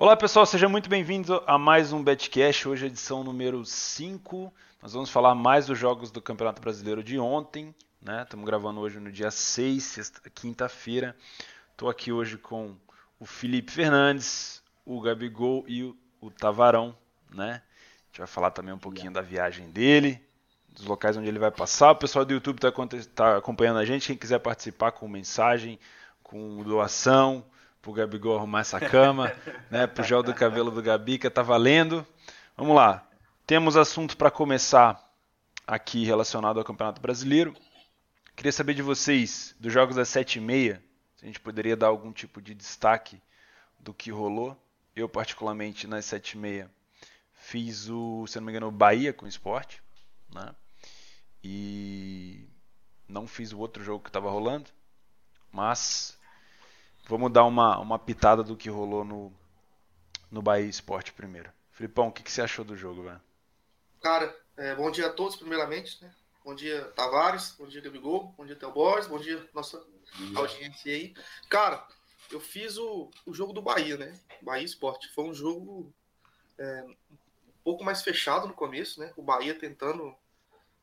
[0.00, 4.50] Olá pessoal, seja muito bem-vindo a mais um Betcash, hoje é edição número 5.
[4.80, 8.22] Nós vamos falar mais dos jogos do Campeonato Brasileiro de ontem, né?
[8.22, 11.14] Estamos gravando hoje no dia 6, quinta-feira.
[11.72, 12.74] Estou aqui hoje com
[13.18, 16.96] o Felipe Fernandes, o Gabigol e o, o Tavarão,
[17.30, 17.60] né?
[17.60, 20.18] A gente vai falar também um pouquinho da viagem dele,
[20.70, 21.90] dos locais onde ele vai passar.
[21.90, 22.72] O pessoal do YouTube está
[23.14, 24.06] tá acompanhando a gente.
[24.06, 25.78] Quem quiser participar com mensagem,
[26.22, 27.44] com doação,
[27.80, 29.32] pro Gabigol arrumar essa cama,
[29.70, 29.86] né?
[29.86, 32.06] Pro gel do cabelo do Gabica, tá valendo.
[32.56, 33.06] Vamos lá.
[33.46, 35.10] Temos assunto para começar
[35.66, 37.54] aqui relacionado ao Campeonato Brasileiro.
[38.36, 40.80] Queria saber de vocês, dos jogos das 7h30,
[41.16, 43.20] se a gente poderia dar algum tipo de destaque
[43.78, 44.56] do que rolou.
[44.94, 46.68] Eu, particularmente, nas 7h30,
[47.32, 49.82] fiz o, se não me engano, o Bahia com o esporte.
[50.32, 50.54] Né?
[51.42, 52.46] E
[53.08, 54.70] não fiz o outro jogo que estava rolando.
[55.52, 56.18] Mas
[57.10, 59.32] Vamos dar uma, uma pitada do que rolou no,
[60.30, 61.50] no Bahia Esporte primeiro.
[61.72, 63.20] Filipão, o que, que você achou do jogo, velho?
[64.00, 66.00] Cara, é, bom dia a todos, primeiramente.
[66.00, 66.14] Né?
[66.44, 67.56] Bom dia, Tavares.
[67.58, 68.32] Bom dia, Gabigol.
[68.38, 69.08] Bom dia, Theo Borges.
[69.08, 69.84] Bom dia, nossa
[70.36, 71.12] audiência aí.
[71.48, 71.84] Cara,
[72.30, 74.16] eu fiz o, o jogo do Bahia, né?
[74.40, 75.08] Bahia Esporte.
[75.08, 75.92] Foi um jogo
[76.56, 76.94] é, um
[77.64, 79.12] pouco mais fechado no começo, né?
[79.16, 80.14] O Bahia tentando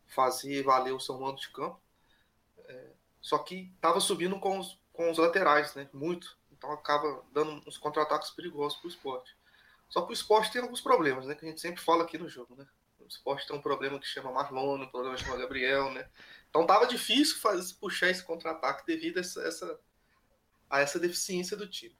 [0.07, 1.79] fazer valer o seu mando de campo.
[2.67, 2.87] É,
[3.21, 5.87] só que tava subindo com os, com os laterais, né?
[5.93, 6.35] Muito.
[6.51, 9.37] Então acaba dando uns contra-ataques perigosos para o esporte.
[9.87, 11.35] Só que o esporte tem alguns problemas, né?
[11.35, 12.65] Que a gente sempre fala aqui no jogo, né?
[12.99, 16.09] O esporte tem um problema que chama Marlon, um problema que chama Gabriel, né?
[16.49, 19.79] Então tava difícil fazer, puxar esse contra-ataque devido a essa, essa,
[20.67, 21.95] a essa deficiência do time.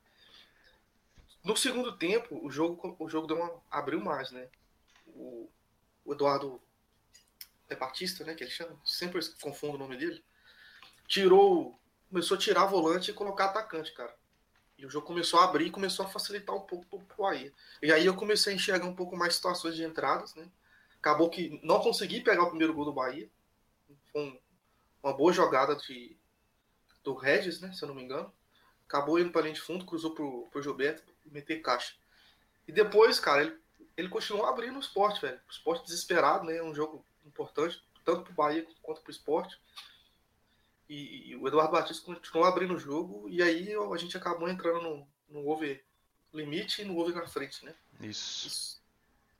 [1.43, 4.49] No segundo tempo, o jogo, o jogo deu uma, abriu mais, né?
[5.05, 5.47] O,
[6.03, 6.59] o Eduardo
[7.69, 8.33] é Batista, né?
[8.33, 10.21] Que ele chama, sempre confundo o nome dele.
[11.07, 14.15] Tirou começou a tirar volante e colocar atacante, cara.
[14.77, 17.51] E o jogo começou a abrir e começou a facilitar um pouco pro Bahia.
[17.81, 20.47] E aí eu comecei a enxergar um pouco mais situações de entradas, né?
[20.99, 23.29] Acabou que não consegui pegar o primeiro gol do Bahia.
[24.11, 24.39] Foi um,
[25.01, 26.15] uma boa jogada de,
[27.03, 27.71] do Regis, né?
[27.73, 28.31] Se eu não me engano.
[28.87, 31.93] Acabou indo para linha de fundo, cruzou pro, pro Gilberto meter caixa.
[32.67, 33.57] E depois, cara, ele,
[33.95, 35.39] ele continuou abrindo o esporte, velho.
[35.47, 36.57] O esporte desesperado, né?
[36.57, 39.59] É um jogo importante, tanto pro Bahia quanto pro esporte.
[40.89, 44.81] E, e, o Eduardo Batista continuou abrindo o jogo e aí a gente acabou entrando
[44.81, 45.83] no, no over
[46.33, 47.73] limite e no over na frente, né?
[47.99, 48.47] Isso.
[48.47, 48.77] Isso.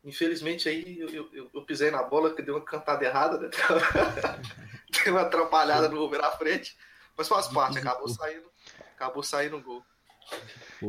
[0.03, 3.49] Infelizmente aí eu, eu, eu, pisei na bola, que deu uma cantada errada, né?
[5.03, 6.77] deu uma atrapalhada no over na frente,
[7.17, 8.51] mas faz parte, acabou saindo,
[8.95, 9.83] acabou saindo o gol.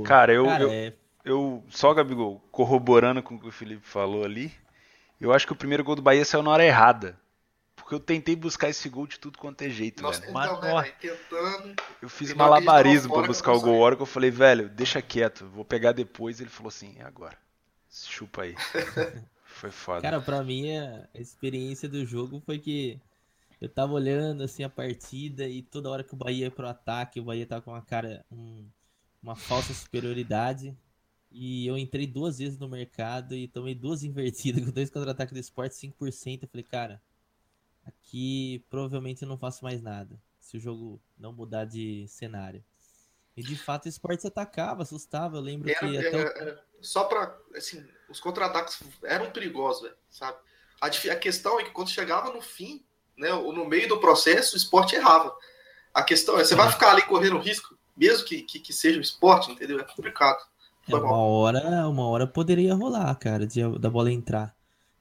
[0.04, 0.92] Cara, eu, Cara, eu, é...
[1.24, 4.52] eu só, Gabigol, corroborando com o que o Felipe falou ali,
[5.20, 7.18] eu acho que o primeiro gol do Bahia saiu na hora errada.
[7.88, 10.34] Porque eu tentei buscar esse gol de tudo quanto é jeito, Nossa, velho.
[10.34, 13.76] Mas, então, né, tentando, eu fiz malabarismo pra buscar o gol.
[13.76, 16.38] A hora que eu falei, velho, deixa quieto, vou pegar depois.
[16.38, 17.34] Ele falou assim, é agora.
[17.90, 18.54] Chupa aí.
[19.42, 20.02] foi foda.
[20.02, 23.00] Cara, pra mim a experiência do jogo foi que
[23.58, 27.20] eu tava olhando assim a partida e toda hora que o Bahia ia pro ataque,
[27.20, 28.66] o Bahia tava com uma cara, um,
[29.22, 30.76] uma falsa superioridade.
[31.32, 35.40] E eu entrei duas vezes no mercado e tomei duas invertidas com dois contra-ataques do
[35.40, 36.42] esporte, 5%.
[36.42, 37.00] Eu falei, cara,
[37.88, 40.20] Aqui provavelmente eu não faço mais nada.
[40.38, 42.62] Se o jogo não mudar de cenário.
[43.36, 45.36] E de fato o esporte atacava, assustava.
[45.36, 45.98] Eu lembro era, que.
[45.98, 47.36] Até era, era, só pra.
[47.54, 50.36] Assim, os contra-ataques eram perigosos, véio, sabe?
[50.80, 52.84] A, a, questão é que quando chegava no fim,
[53.16, 55.36] né, ou no meio do processo, o esporte errava.
[55.92, 59.02] A questão é, você vai ficar ali correndo risco, mesmo que, que, que seja o
[59.02, 59.80] esporte, entendeu?
[59.80, 60.38] É complicado.
[60.88, 64.54] É, uma hora, uma hora poderia rolar, cara, de, da bola entrar.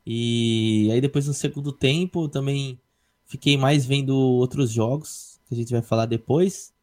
[0.10, 2.80] E aí depois no segundo tempo também
[3.26, 6.74] fiquei mais vendo outros jogos que a gente vai falar depois.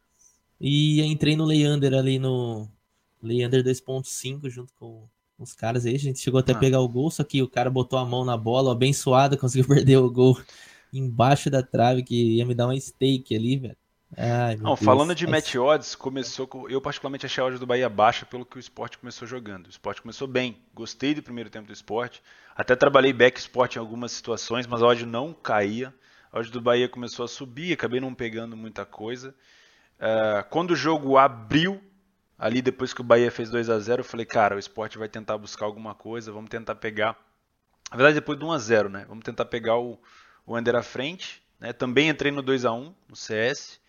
[0.61, 2.69] E entrei no Leander ali no
[3.23, 5.09] Leander 2.5 junto com
[5.39, 5.95] os caras aí.
[5.95, 6.59] A gente chegou até ah.
[6.59, 9.97] pegar o gol, só que o cara botou a mão na bola, abençoado, conseguiu perder
[9.97, 10.39] o gol
[10.93, 13.77] embaixo da trave, que ia me dar uma stake ali, velho.
[14.17, 14.79] Ai, não, Deus.
[14.79, 16.69] falando de match odds, começou com.
[16.69, 19.67] Eu particularmente achei a odd do Bahia baixa pelo que o esporte começou jogando.
[19.67, 20.57] O esporte começou bem.
[20.73, 22.23] Gostei do primeiro tempo do esporte.
[22.55, 25.93] Até trabalhei back esporte em algumas situações, mas a odd não caía.
[26.31, 29.35] A odd do Bahia começou a subir, acabei não pegando muita coisa.
[29.99, 31.81] Uh, quando o jogo abriu,
[32.39, 35.09] ali depois que o Bahia fez 2 a 0 eu falei, cara, o esporte vai
[35.09, 37.17] tentar buscar alguma coisa, vamos tentar pegar.
[37.91, 39.05] Na verdade, depois do 1 a 0 né?
[39.09, 39.99] Vamos tentar pegar o,
[40.45, 41.43] o Under à frente.
[41.59, 41.73] Né?
[41.73, 43.79] Também entrei no 2 a 1 no CS.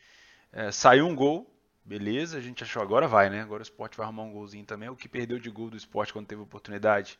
[0.57, 1.47] É, saiu um gol,
[1.85, 3.43] beleza, a gente achou agora vai, né?
[3.43, 4.89] Agora o esporte vai arrumar um golzinho também.
[4.89, 7.19] O que perdeu de gol do esporte quando teve oportunidade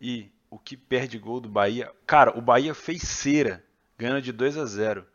[0.00, 1.92] e o que perde gol do Bahia.
[2.06, 3.62] Cara, o Bahia fez cera,
[3.98, 5.06] ganhando de 2 a 0.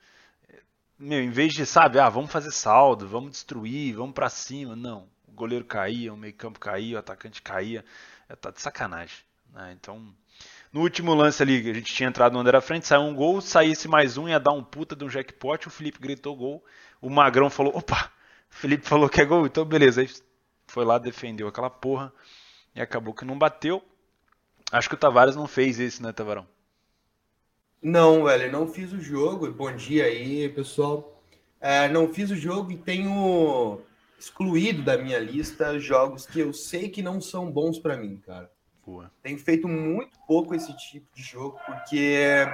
[1.00, 4.75] Meu, em vez de, sabe, ah, vamos fazer saldo, vamos destruir, vamos para cima.
[4.75, 5.09] Não.
[5.27, 7.83] O goleiro caía, o meio-campo caía, o atacante caía.
[8.29, 9.25] É, tá de sacanagem.
[9.51, 9.75] Né?
[9.75, 10.13] Então,
[10.71, 13.41] no último lance ali, a gente tinha entrado no André à frente, saiu um gol,
[13.41, 16.63] saísse mais um, ia dar um puta de um jackpot, o Felipe gritou gol,
[17.05, 18.11] o Magrão falou, opa,
[18.49, 20.09] Felipe falou que é gol, então beleza, aí
[20.65, 22.11] foi lá, defendeu aquela porra,
[22.73, 23.83] e acabou que não bateu.
[24.71, 26.47] Acho que o Tavares não fez isso, né, Tavarão?
[27.79, 29.51] Não, velho, não fiz o jogo.
[29.51, 31.21] Bom dia aí, pessoal.
[31.61, 33.79] É, não fiz o jogo e tenho
[34.17, 38.49] excluído da minha lista jogos que eu sei que não são bons para mim, cara.
[38.83, 39.11] Boa.
[39.21, 42.47] Tenho feito muito pouco esse tipo de jogo, porque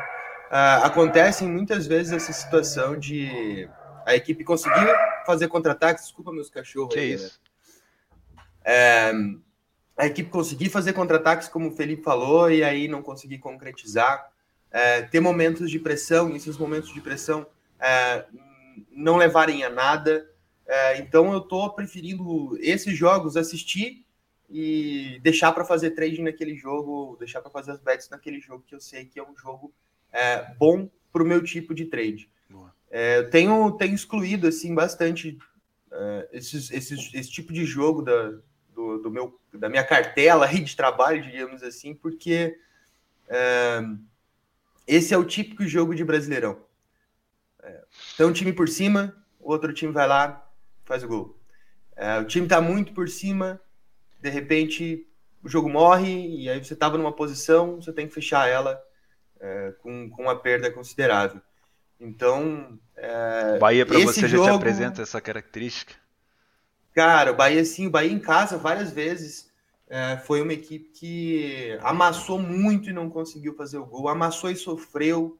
[0.51, 3.69] uh, acontece muitas vezes essa situação de
[4.05, 4.87] a equipe conseguir
[5.25, 6.03] fazer contra-ataques.
[6.03, 6.93] Desculpa meus cachorros.
[6.93, 7.39] Que aí, isso?
[8.63, 8.73] Né?
[8.73, 9.11] É,
[9.97, 14.31] a equipe conseguir fazer contra-ataques, como o Felipe falou, e aí não conseguir concretizar
[14.71, 17.45] é, ter momentos de pressão, e esses momentos de pressão
[17.79, 18.25] é,
[18.89, 20.29] não levarem a nada.
[20.65, 24.05] É, então eu estou preferindo esses jogos assistir
[24.49, 28.75] e deixar para fazer trading naquele jogo, deixar para fazer as bets naquele jogo que
[28.75, 29.73] eu sei que é um jogo
[30.11, 32.29] é, bom para o meu tipo de trade.
[32.91, 35.39] É, eu tenho, tenho excluído assim bastante
[35.91, 38.33] é, esses, esses, esse tipo de jogo da,
[38.75, 42.57] do, do, meu, da minha cartela de trabalho, digamos assim, porque
[44.85, 46.65] esse é o típico jogo de Brasileirão.
[47.63, 50.45] É, um time por cima, o outro time vai lá,
[50.83, 51.39] faz o gol.
[51.95, 53.61] É, o time tá muito por cima,
[54.19, 55.07] de repente
[55.43, 58.81] o jogo morre e aí você tava numa posição, você tem que fechar ela
[59.39, 61.41] é, com, com uma perda considerável.
[62.01, 62.79] Então.
[62.97, 65.93] É, Bahia para você jogo, já te apresenta essa característica?
[66.93, 69.49] Cara, o Bahia sim, o Bahia em casa várias vezes
[69.87, 74.55] é, foi uma equipe que amassou muito e não conseguiu fazer o gol, amassou e
[74.55, 75.39] sofreu.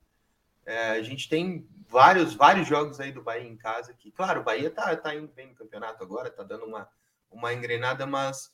[0.65, 4.43] É, a gente tem vários, vários jogos aí do Bahia em casa que, claro, o
[4.43, 6.87] Bahia tá, tá indo bem no campeonato agora, tá dando uma,
[7.29, 8.51] uma engrenada, mas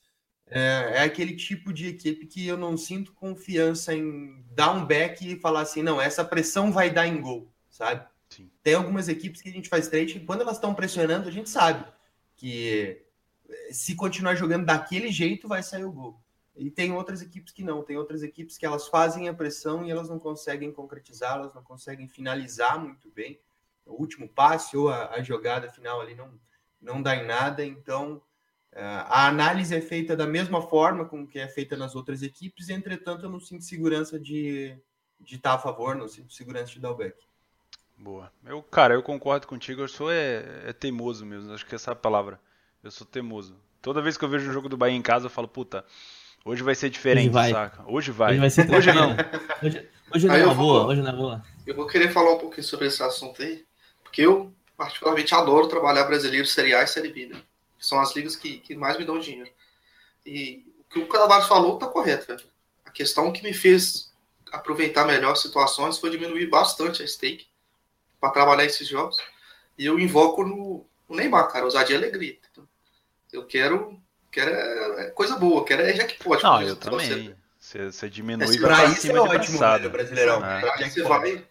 [0.50, 5.30] é, é, aquele tipo de equipe que eu não sinto confiança em dar um back
[5.30, 8.06] e falar assim, não, essa pressão vai dar em gol, sabe?
[8.30, 8.50] Sim.
[8.64, 11.50] Tem algumas equipes que a gente faz trade que quando elas estão pressionando, a gente
[11.50, 11.86] sabe
[12.36, 13.06] que
[13.72, 16.20] se continuar jogando daquele jeito, vai sair o gol.
[16.56, 19.92] E tem outras equipes que não, tem outras equipes que elas fazem a pressão e
[19.92, 23.40] elas não conseguem concretizar, elas não conseguem finalizar muito bem.
[23.86, 26.34] O último passe ou a, a jogada final ali não,
[26.82, 28.22] não dá em nada, então
[28.72, 32.70] é, a análise é feita da mesma forma com que é feita nas outras equipes,
[32.70, 34.76] entretanto eu não sinto segurança de,
[35.20, 37.27] de estar a favor, não sinto segurança de dar o back.
[37.98, 38.32] Boa.
[38.46, 41.94] Eu, cara, eu concordo contigo, eu sou é, é teimoso mesmo, acho que essa é
[41.94, 42.40] a palavra.
[42.84, 43.56] Eu sou teimoso.
[43.82, 45.84] Toda vez que eu vejo o jogo do Bahia em casa, eu falo, puta,
[46.46, 47.52] hoje vai ser diferente, hoje vai.
[47.52, 47.84] saca?
[47.88, 48.32] Hoje vai.
[48.32, 49.16] Hoje, vai ser hoje não.
[49.64, 51.44] Hoje, hoje não é boa, hoje não é boa.
[51.66, 53.66] Eu vou querer falar um pouquinho sobre esse assunto aí,
[54.04, 57.42] porque eu, particularmente, adoro trabalhar brasileiro, Série A e Série B, né?
[57.80, 59.50] Que são as ligas que, que mais me dão dinheiro.
[60.24, 62.48] E o que o Canavário falou tá correto, velho.
[62.86, 64.14] A questão que me fez
[64.52, 67.48] aproveitar melhor as situações foi diminuir bastante a stake
[68.20, 69.18] para trabalhar esses jogos.
[69.78, 72.38] E eu invoco no, o Neymar, cara, ousadia e alegria.
[73.32, 74.00] Eu quero,
[74.32, 74.50] quero
[75.00, 76.44] é coisa boa, quero é jackpot.
[76.44, 77.36] Não, eu também.
[77.60, 80.46] Você, você diminui é, pra isso é ótimo, velho, Brasileirão.
[80.46, 80.72] É.
[80.78, 81.48] Aí, você vai,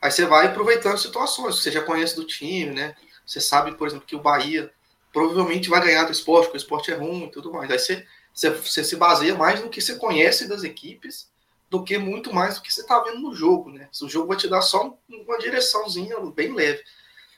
[0.00, 2.94] aí você vai aproveitando situações, você já conhece do time, né?
[3.26, 4.70] Você sabe, por exemplo, que o Bahia
[5.12, 7.70] provavelmente vai ganhar do esporte, porque o esporte é ruim e tudo mais.
[7.70, 11.28] Aí você, você, você se baseia mais no que você conhece das equipes
[11.70, 13.88] do que muito mais do que você está vendo no jogo, né?
[14.02, 16.82] O jogo vai te dar só uma direçãozinha bem leve.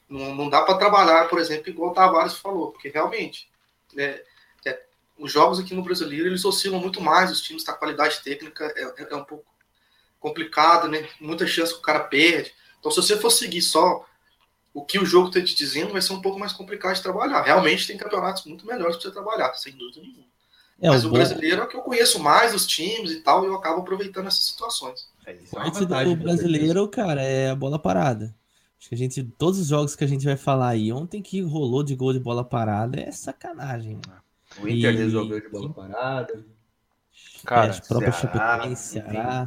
[0.09, 3.49] Não, não dá para trabalhar, por exemplo, igual o Tavares falou, porque realmente
[3.97, 4.25] é,
[4.65, 4.83] é,
[5.19, 8.83] os jogos aqui no Brasileiro eles oscilam muito mais, os times, a qualidade técnica é,
[9.03, 9.45] é, é um pouco
[10.19, 11.09] complicado, né?
[11.21, 12.53] Muita chance que o cara perde.
[12.79, 14.07] Então, se você for seguir só
[14.73, 17.43] o que o jogo está te dizendo, vai ser um pouco mais complicado de trabalhar.
[17.43, 20.30] Realmente tem campeonatos muito melhores para você trabalhar, sem dúvida nenhuma.
[20.81, 23.45] É, Mas o, o brasileiro é o que eu conheço mais, os times e tal,
[23.45, 25.09] e eu acabo aproveitando essas situações.
[25.27, 28.35] É, é o brasileiro, cara, é a bola parada.
[28.79, 31.43] Acho que a gente, todos os jogos que a gente vai falar aí, ontem que
[31.43, 34.01] rolou de gol de bola parada é sacanagem.
[34.59, 34.97] O Inter e...
[34.97, 36.45] resolveu de bola parada.
[37.45, 39.47] Cara, é, próprio Chapecoense, Ceará.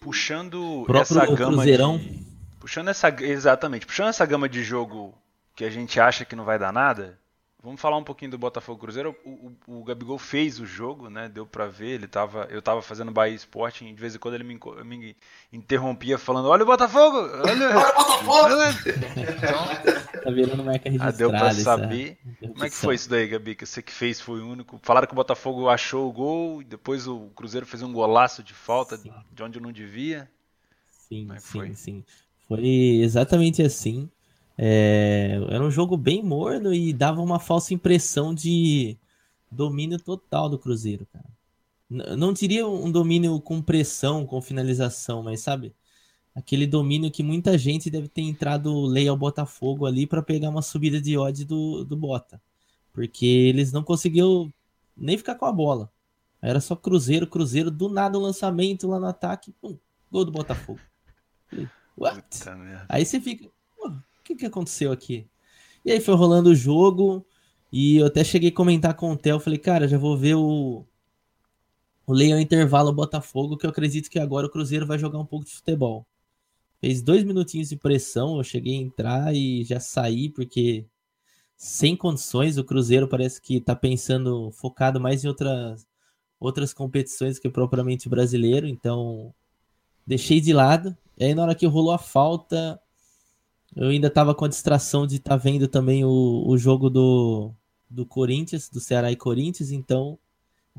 [0.00, 1.98] Puxando essa gama Cruzeirão.
[1.98, 2.26] de...
[2.58, 3.08] Puxando essa...
[3.22, 3.84] Exatamente.
[3.84, 5.14] Puxando essa gama de jogo
[5.54, 7.18] que a gente acha que não vai dar nada,
[7.62, 9.14] Vamos falar um pouquinho do Botafogo Cruzeiro.
[9.24, 11.28] O, o, o Gabigol fez o jogo, né?
[11.28, 11.90] Deu para ver.
[11.90, 15.16] Ele tava, eu tava fazendo Bahia Esporte e de vez em quando ele me, me
[15.52, 17.18] interrompia falando: Olha o Botafogo!
[17.18, 18.62] Olha, olha o Botafogo!
[19.16, 21.14] Então, tá virando marca registrada.
[21.14, 22.18] Ah, deu para saber.
[22.40, 23.54] Como é que foi isso daí, Gabi?
[23.54, 24.80] Que você que fez foi o único.
[24.82, 28.54] Falaram que o Botafogo achou o gol e depois o Cruzeiro fez um golaço de
[28.54, 29.12] falta sim.
[29.32, 30.28] de onde não devia.
[30.90, 31.74] Sim, é sim, foi?
[31.74, 32.04] sim.
[32.48, 32.64] Foi
[33.02, 34.10] exatamente assim.
[34.64, 38.96] É, era um jogo bem morno e dava uma falsa impressão de,
[39.52, 41.26] domínio total do Cruzeiro, cara.
[42.16, 45.74] Não diria um domínio com pressão, com finalização, mas sabe?
[46.34, 50.62] Aquele domínio que muita gente deve ter entrado lei ao Botafogo ali para pegar uma
[50.62, 52.40] subida de ódio do, do Bota.
[52.94, 54.50] Porque eles não conseguiram
[54.96, 55.90] nem ficar com a bola.
[56.40, 59.76] Era só Cruzeiro, Cruzeiro, do nada o lançamento lá no ataque, pum,
[60.10, 60.80] gol do Botafogo.
[61.94, 62.40] What?
[62.88, 63.50] Aí você fica,
[64.22, 65.26] o que, que aconteceu aqui?
[65.84, 67.26] E aí foi rolando o jogo,
[67.72, 70.86] e eu até cheguei a comentar com o Theo, falei, cara, já vou ver o,
[72.06, 75.44] o Leão Intervalo Botafogo, que eu acredito que agora o Cruzeiro vai jogar um pouco
[75.44, 76.06] de futebol.
[76.80, 80.86] Fez dois minutinhos de pressão, eu cheguei a entrar e já saí, porque
[81.56, 85.86] sem condições, o Cruzeiro parece que tá pensando, focado mais em outras,
[86.38, 89.34] outras competições que propriamente brasileiro, então
[90.06, 90.96] deixei de lado.
[91.16, 92.80] E aí na hora que rolou a falta,
[93.74, 97.52] eu ainda tava com a distração de estar tá vendo também o, o jogo do,
[97.88, 100.18] do Corinthians, do Ceará e Corinthians, então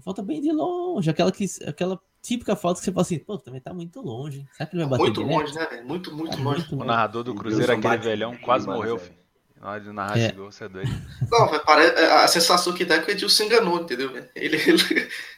[0.01, 3.61] falta bem de longe, aquela, que, aquela típica falta que você fala assim, pô, também
[3.61, 4.47] tá muito longe.
[4.53, 5.39] Será que ele vai bater Muito direto?
[5.39, 5.87] longe, né, velho?
[5.87, 6.59] Muito, muito, é, longe.
[6.59, 6.83] muito longe.
[6.83, 9.23] O narrador do Cruzeiro, aquele velhão, quase morreu, filho.
[9.59, 10.31] Na hora de narrar é.
[10.31, 10.91] gol, você é doido.
[11.31, 14.11] Não, parece, é, a sensação que dá é que o Edilson se enganou, entendeu?
[14.35, 14.57] Ele, ele,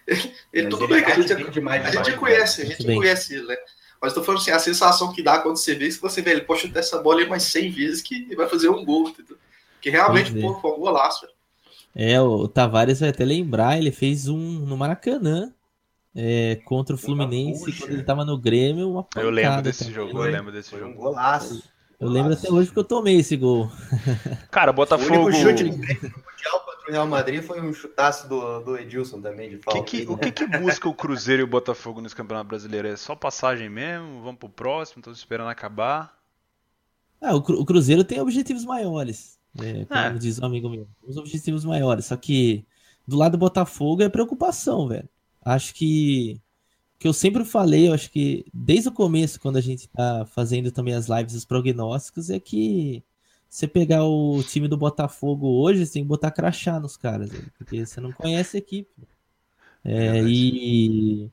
[0.07, 3.45] ele, ele tudo bem, a gente, demais, a gente demais, conhece, a gente conhece ele,
[3.45, 3.55] né?
[4.01, 6.41] Mas tô falando assim, a sensação que dá quando você vê, se você vê, ele
[6.41, 9.37] pode chutar essa bola aí mais 100 vezes que ele vai fazer um gol, entendeu?
[9.81, 11.33] Que realmente, pô, foi um golaço, velho.
[11.95, 15.53] É, o Tavares vai até lembrar, ele fez um no Maracanã
[16.13, 18.89] é, contra o Fluminense quando ele tava no Grêmio.
[18.91, 20.85] Uma pancada, eu lembro desse jogo, eu lembro desse jogo.
[20.91, 21.63] Um golaço.
[21.99, 23.71] Eu lembro até hoje porque eu tomei esse gol.
[24.51, 25.29] Cara, Botafogo.
[25.29, 29.49] O chute no Mundial contra o Real Madrid foi um chutaço do, do Edilson também,
[29.49, 29.83] de falta.
[29.83, 32.87] Que que, o que, que busca o Cruzeiro e o Botafogo nesse Campeonato Brasileiro?
[32.87, 34.21] É só passagem mesmo?
[34.21, 34.99] Vamos pro próximo?
[34.99, 36.17] Estamos esperando acabar?
[37.21, 39.39] Ah, o, o Cruzeiro tem objetivos maiores.
[39.59, 40.13] É, como é.
[40.17, 42.05] diz um amigo meu, os objetivos maiores.
[42.05, 42.65] Só que
[43.07, 45.09] do lado do Botafogo é preocupação, velho.
[45.43, 46.41] Acho que
[46.97, 50.71] que eu sempre falei, eu acho que desde o começo, quando a gente tá fazendo
[50.71, 53.03] também as lives, os prognósticos, é que
[53.55, 57.49] você pegar o time do Botafogo hoje, você tem que botar crachá nos caras, velho,
[57.57, 58.91] porque você não conhece a equipe.
[59.81, 61.31] É, e,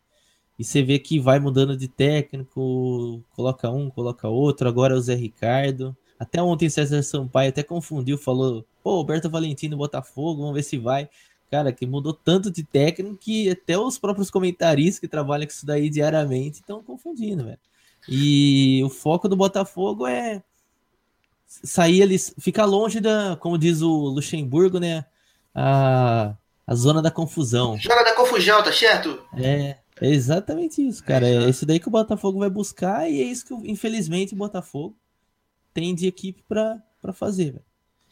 [0.57, 5.01] e você vê que vai mudando de técnico, coloca um, coloca outro, agora é o
[5.01, 5.97] Zé Ricardo.
[6.17, 11.11] Até ontem César Sampaio até confundiu, falou, pô, Alberto Valentino Botafogo, vamos ver se vai.
[11.51, 15.67] Cara, que mudou tanto de técnico que até os próprios comentaristas que trabalham com isso
[15.67, 17.59] daí diariamente estão confundindo, velho.
[18.09, 20.41] E o foco do Botafogo é
[21.63, 25.05] sair ali, ficar longe da, como diz o Luxemburgo, né?
[25.55, 26.35] A,
[26.67, 27.79] a zona da confusão.
[27.79, 29.19] Zona da confusão, tá certo?
[29.37, 31.27] É, é exatamente isso, cara.
[31.27, 34.97] É, isso daí que o Botafogo vai buscar e é isso que, infelizmente, o Botafogo
[35.75, 37.53] tem de equipe para fazer.
[37.53, 37.65] Véio.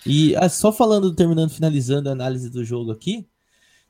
[0.06, 3.26] E ah, só falando, terminando, finalizando a análise do jogo aqui,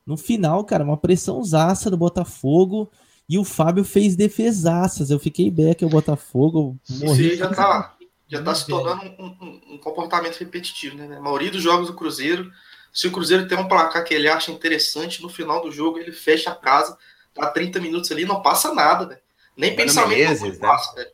[0.05, 2.91] no final, cara, uma pressãozaça do Botafogo
[3.29, 5.09] e o Fábio fez defesaças.
[5.09, 6.77] Eu fiquei back o Botafogo.
[6.89, 7.31] Morri.
[7.31, 7.95] Sim, já tá,
[8.31, 11.17] já tá se tornando um, um, um, comportamento repetitivo, né?
[11.17, 12.49] A maioria dos jogos do Cruzeiro,
[12.93, 16.13] se o Cruzeiro tem um placar que ele acha interessante, no final do jogo ele
[16.13, 16.97] fecha a casa,
[17.33, 19.17] tá 30 minutos ali, não passa nada, né?
[19.57, 20.67] Nem pensamento meses, né?
[20.67, 21.05] passa, né?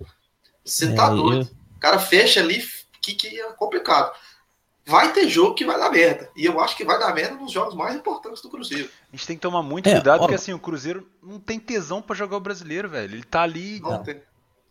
[0.63, 1.49] Você é, tá doido.
[1.75, 2.63] O cara fecha ali,
[3.01, 4.13] que, que é complicado.
[4.85, 6.29] Vai ter jogo que vai dar merda.
[6.35, 8.89] E eu acho que vai dar merda nos jogos mais importantes do Cruzeiro.
[9.11, 11.59] A gente tem que tomar muito é, cuidado, ó, porque assim, o Cruzeiro não tem
[11.59, 13.15] tesão para jogar o brasileiro, velho.
[13.15, 13.79] Ele tá ali.
[13.79, 14.21] Não tem.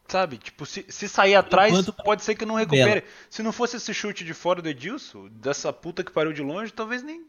[0.08, 0.38] Sabe?
[0.38, 1.92] Tipo, se, se sair atrás, Enquanto...
[1.92, 3.04] pode ser que não recupere.
[3.28, 6.72] Se não fosse esse chute de fora do Edilson, dessa puta que parou de longe,
[6.72, 7.24] talvez nem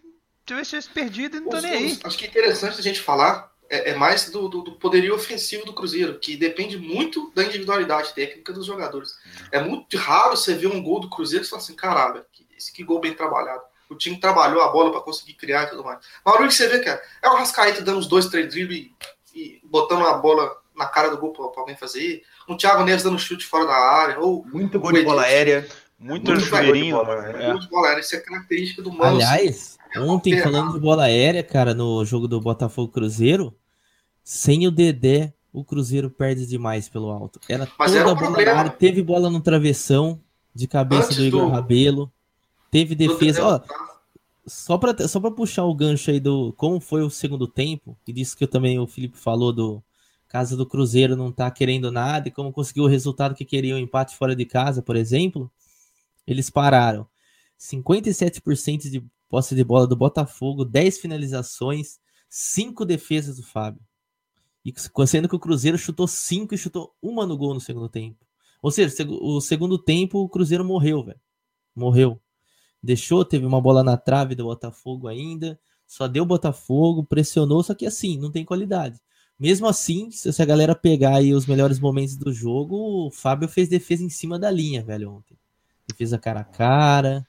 [0.45, 1.99] tivesse perdido e não tô nem aí.
[2.03, 5.65] Acho que é interessante a gente falar é, é mais do, do, do, poderio ofensivo
[5.65, 9.11] do Cruzeiro, que depende muito da individualidade técnica dos jogadores.
[9.11, 9.47] Uhum.
[9.51, 12.25] É muito raro você ver um gol do Cruzeiro e falar assim, caralho,
[12.57, 13.61] esse que gol bem trabalhado.
[13.89, 15.99] O time trabalhou a bola para conseguir criar e tudo mais.
[16.25, 18.93] Mas o que você vê, cara, é o Rascaeta dando uns dois, três dribles e,
[19.33, 22.21] e, botando a bola na cara do gol para alguém fazer.
[22.47, 24.19] Um Thiago Neves dando chute fora da área.
[24.19, 25.67] Ou muito gol de bola aérea.
[25.99, 27.01] Muito, muito chuveirinho.
[27.01, 27.51] É.
[27.51, 28.01] Muito bola aérea.
[28.01, 29.15] Isso é característica do Mano.
[29.15, 33.55] Aliás, Ontem, falando de bola aérea, cara, no jogo do Botafogo Cruzeiro,
[34.23, 37.39] sem o Dedé, o Cruzeiro perde demais pelo alto.
[37.47, 40.19] Era Mas toda era um bola área, teve bola no travessão,
[40.53, 41.51] de cabeça Antes do Igor do...
[41.51, 42.11] Rabelo,
[42.69, 43.43] teve defesa.
[43.43, 43.61] Ó,
[44.45, 48.13] só para só pra puxar o gancho aí do como foi o segundo tempo, e
[48.13, 49.83] disso que também o Felipe falou do
[50.37, 53.77] casa do Cruzeiro não tá querendo nada e como conseguiu o resultado que queria, o
[53.77, 55.51] um empate fora de casa, por exemplo,
[56.27, 57.07] eles pararam
[57.59, 63.81] 57% de posse de bola do Botafogo, 10 finalizações, 5 defesas do Fábio.
[64.63, 64.71] E
[65.07, 68.23] sendo que o Cruzeiro chutou 5 e chutou uma no gol no segundo tempo.
[68.61, 71.19] Ou seja, o segundo tempo o Cruzeiro morreu, velho.
[71.75, 72.21] Morreu.
[72.83, 75.59] Deixou, teve uma bola na trave do Botafogo ainda.
[75.87, 79.01] só deu Botafogo, pressionou, só que assim, não tem qualidade.
[79.39, 83.69] Mesmo assim, se a galera pegar aí os melhores momentos do jogo, o Fábio fez
[83.69, 85.37] defesa em cima da linha, velho, ontem.
[85.87, 87.25] Defesa cara a cara.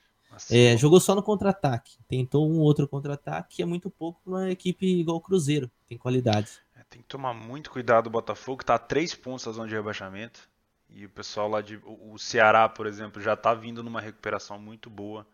[0.50, 1.98] É, jogou só no contra-ataque.
[2.06, 5.70] Tentou um outro contra-ataque, que é muito pouco uma equipe igual o Cruzeiro.
[5.86, 6.48] Tem qualidade.
[6.76, 9.68] É, tem que tomar muito cuidado o Botafogo, que tá a três pontos da zona
[9.68, 10.48] de rebaixamento.
[10.90, 11.78] E o pessoal lá de.
[11.84, 15.26] O Ceará, por exemplo, já tá vindo numa recuperação muito boa.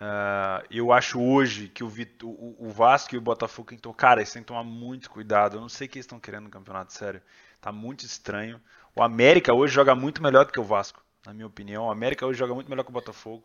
[0.00, 4.32] Uh, eu acho hoje que o, o, o, Vasco e o Botafogo então, cara, eles
[4.32, 5.56] têm que tomar muito cuidado.
[5.56, 7.20] Eu não sei o que eles estão querendo no campeonato, sério.
[7.60, 8.60] Tá muito estranho.
[8.94, 11.86] O América hoje joga muito melhor do que o Vasco, na minha opinião.
[11.86, 13.44] O América hoje joga muito melhor que o Botafogo.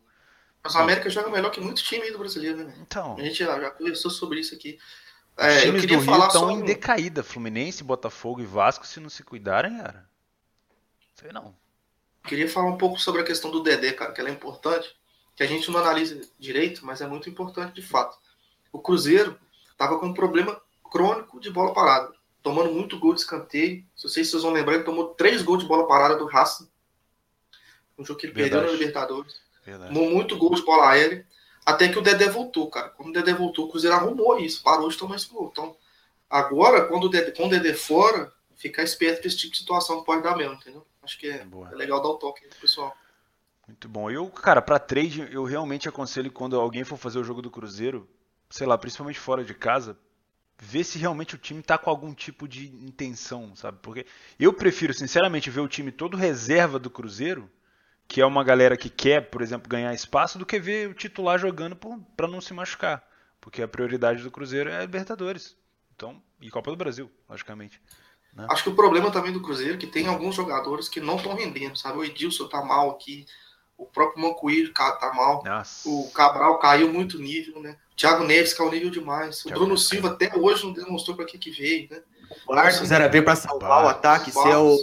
[0.64, 2.74] Mas o América joga melhor que muitos times do brasileiro, né?
[2.80, 3.18] Então.
[3.18, 4.78] A gente já, já conversou sobre isso aqui.
[5.36, 7.24] É, Os times do Rio estão em decaída.
[7.24, 10.08] Fluminense, Botafogo e Vasco, se não se cuidarem, cara.
[11.16, 11.56] Sei não.
[12.24, 14.96] Queria falar um pouco sobre a questão do Dedé, cara, que ela é importante
[15.36, 18.18] que a gente não analisa direito, mas é muito importante de fato.
[18.72, 19.40] O Cruzeiro
[19.72, 20.60] estava com um problema
[20.92, 23.84] crônico de bola parada, tomando muito gol de escanteio.
[23.96, 26.70] Se vocês, vocês vão lembrar, ele tomou três gols de bola parada do Racing,
[27.98, 28.62] um jogo que ele Verdade.
[28.62, 29.42] perdeu na Libertadores.
[29.66, 29.94] Verdade.
[29.94, 31.26] Tomou muito gol de bola aérea,
[31.66, 32.90] até que o Dedé voltou, cara.
[32.90, 35.50] Quando o Dedé voltou, o Cruzeiro arrumou isso, parou de tomar esse gol.
[35.52, 35.76] Então,
[36.30, 40.04] agora, quando o Dedé, com o Dedé fora, ficar esperto que esse tipo de situação
[40.04, 40.86] pode dar mesmo, entendeu?
[41.02, 42.96] Acho que é, é legal dar o toque aí, pessoal.
[43.68, 44.12] Muito bom.
[44.12, 48.08] Eu, cara, para trade, eu realmente aconselho quando alguém for fazer o jogo do Cruzeiro,
[48.50, 49.98] sei lá, principalmente fora de casa,
[50.60, 53.80] ver se realmente o time tá com algum tipo de intenção, sabe?
[53.82, 54.06] Porque
[54.40, 57.50] eu prefiro, sinceramente, ver o time todo reserva do Cruzeiro,
[58.08, 61.40] que é uma galera que quer, por exemplo, ganhar espaço, do que ver o titular
[61.40, 61.78] jogando
[62.16, 63.08] para não se machucar.
[63.40, 65.56] Porque a prioridade do Cruzeiro é Libertadores.
[65.96, 67.82] Então, e Copa do Brasil, logicamente.
[68.34, 68.48] Né?
[68.50, 71.36] Acho que o problema também do Cruzeiro é que tem alguns jogadores que não estão
[71.36, 71.98] rendendo, sabe?
[71.98, 73.26] O Edilson tá mal aqui,
[73.78, 75.44] o próprio Mancoíro tá mal.
[75.44, 75.90] Nossa.
[75.90, 77.78] O Cabral caiu muito nível, né?
[77.92, 79.40] O Thiago Neves caiu nível demais.
[79.42, 79.88] O Thiago Bruno Neves.
[79.88, 82.02] Silva até hoje não demonstrou para que, que veio, né?
[82.48, 84.78] O Marcos era bem para salvar o ataque, ser o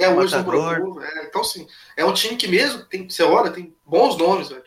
[0.00, 1.66] é, hoje não procura, é, Então, sim,
[1.96, 4.64] é um time que mesmo, tem, você olha, tem bons nomes, velho,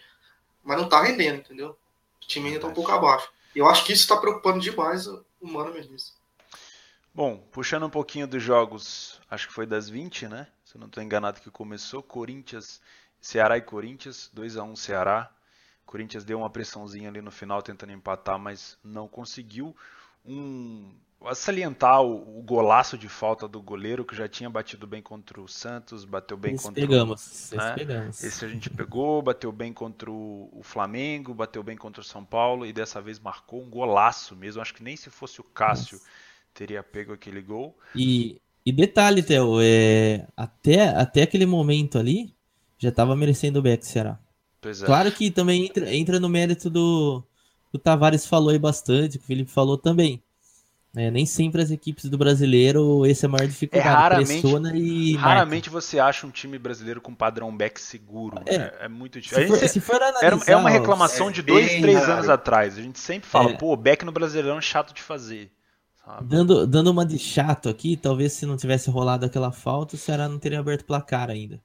[0.63, 1.69] mas não tá rendendo, entendeu?
[1.69, 3.29] O time ainda tá um pouco abaixo.
[3.55, 6.13] E eu acho que isso está preocupando demais o Mano Menezes.
[7.13, 10.47] Bom, puxando um pouquinho dos jogos, acho que foi das 20, né?
[10.63, 12.81] Se eu não estou enganado que começou, Corinthians
[13.23, 15.31] Ceará e Corinthians, 2 a 1 Ceará.
[15.85, 19.73] Corinthians deu uma pressãozinha ali no final tentando empatar, mas não conseguiu.
[20.25, 20.93] Um
[21.25, 25.39] a salientar o, o, golaço de falta do goleiro que já tinha batido bem contra
[25.39, 27.73] o Santos, bateu bem esse contra pegamos, o, né?
[27.75, 28.21] pegamos.
[28.21, 32.25] Esse a gente pegou, bateu bem contra o, o, Flamengo, bateu bem contra o São
[32.25, 34.61] Paulo e dessa vez marcou um golaço mesmo.
[34.61, 36.09] Acho que nem se fosse o Cássio Nossa.
[36.53, 37.73] teria pego aquele gol.
[37.95, 42.35] E, e detalhe, Theo, é, até, até aquele momento ali,
[42.83, 44.19] já estava merecendo o back, Ceará.
[44.61, 44.85] É.
[44.85, 47.23] Claro que também entra, entra no mérito do.
[47.71, 50.21] O Tavares falou aí bastante, o Felipe falou também.
[50.95, 53.89] É, nem sempre as equipes do brasileiro, esse é a maior dificuldade.
[53.89, 58.37] É, raramente, e raramente você acha um time brasileiro com padrão back seguro.
[58.45, 59.55] É, é, é muito difícil.
[59.55, 62.11] Se se for analisar, é uma reclamação de dois, três raro.
[62.11, 62.77] anos atrás.
[62.77, 63.53] A gente sempre fala, é.
[63.57, 65.51] pô, back no brasileirão é chato de fazer.
[66.21, 70.29] Dando, dando uma de chato aqui, talvez se não tivesse rolado aquela falta, o Ceará
[70.29, 71.59] não teria aberto placar ainda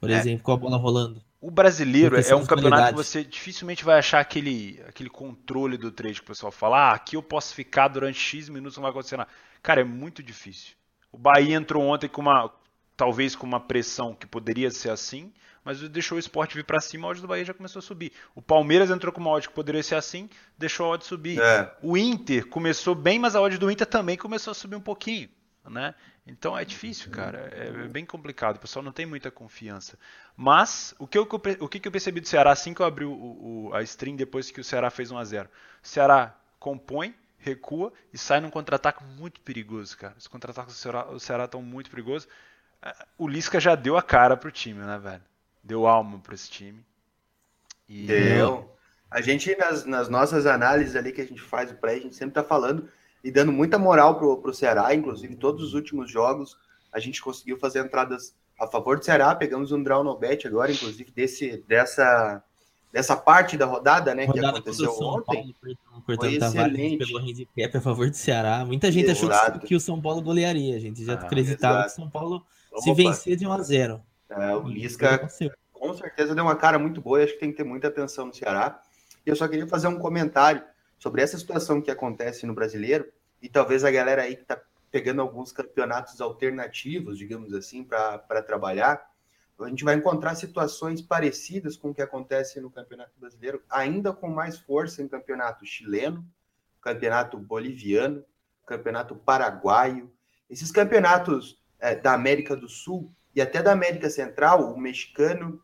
[0.00, 0.14] por é.
[0.14, 1.22] exemplo, com a bola rolando.
[1.40, 6.16] O brasileiro é um campeonato que você dificilmente vai achar aquele, aquele controle do trade
[6.16, 6.90] que o pessoal fala.
[6.90, 9.30] Ah, aqui eu posso ficar durante X minutos, não vai acontecer nada.
[9.62, 10.74] Cara, é muito difícil.
[11.12, 12.50] O Bahia entrou ontem com uma.
[12.96, 15.32] Talvez com uma pressão que poderia ser assim,
[15.64, 18.12] mas deixou o esporte vir para cima, a odd do Bahia já começou a subir.
[18.34, 21.40] O Palmeiras entrou com uma odd que poderia ser assim, deixou a odd subir.
[21.40, 21.74] É.
[21.82, 25.30] O Inter começou bem, mas a odd do Inter também começou a subir um pouquinho
[25.68, 25.94] né?
[26.26, 27.50] Então é difícil, cara.
[27.52, 28.56] É, é bem complicado.
[28.56, 29.98] O pessoal não tem muita confiança.
[30.36, 31.22] Mas o que eu,
[31.60, 34.50] o que eu percebi do Ceará assim que eu abri o, o, a stream depois
[34.50, 35.48] que o Ceará fez 1 a 0
[35.82, 40.14] O Ceará compõe, recua e sai num contra-ataque muito perigoso, cara.
[40.16, 42.28] Os contra-ataques do Ceará estão muito perigosos.
[42.82, 45.22] É, o Lisca já deu a cara pro time, né, velho?
[45.62, 46.84] Deu alma para esse time.
[47.88, 48.06] E...
[48.06, 48.74] Deu.
[49.10, 52.14] A gente, nas, nas nossas análises ali que a gente faz o pré, a gente
[52.14, 52.88] sempre tá falando
[53.22, 56.56] e dando muita moral pro, pro Ceará, inclusive todos os últimos jogos
[56.92, 60.70] a gente conseguiu fazer entradas a favor do Ceará, pegamos um draw no bet agora,
[60.70, 62.42] inclusive desse, dessa,
[62.92, 65.54] dessa parte da rodada, né, rodada que aconteceu ontem.
[65.64, 66.98] Paulo, foi excelente.
[66.98, 68.64] Pegou handicap a favor do Ceará.
[68.66, 69.32] Muita gente Exato.
[69.32, 71.88] achou que, o São Paulo golearia, a gente já ah, acreditava exato.
[71.88, 74.02] que o São Paulo Vamos se vencer de 1 a 0.
[74.28, 75.28] É, o Lisca
[75.72, 78.26] com certeza deu uma cara muito boa e acho que tem que ter muita atenção
[78.26, 78.80] no Ceará.
[79.24, 80.62] E eu só queria fazer um comentário
[81.00, 83.10] sobre essa situação que acontece no brasileiro
[83.40, 84.60] e talvez a galera aí que está
[84.90, 89.10] pegando alguns campeonatos alternativos, digamos assim, para trabalhar.
[89.58, 94.28] a gente vai encontrar situações parecidas com o que acontece no Campeonato Brasileiro, ainda com
[94.28, 96.24] mais força em campeonato chileno,
[96.82, 98.22] campeonato boliviano,
[98.66, 100.12] campeonato paraguaio.
[100.50, 105.62] Esses campeonatos é, da América do Sul e até da América Central, o mexicano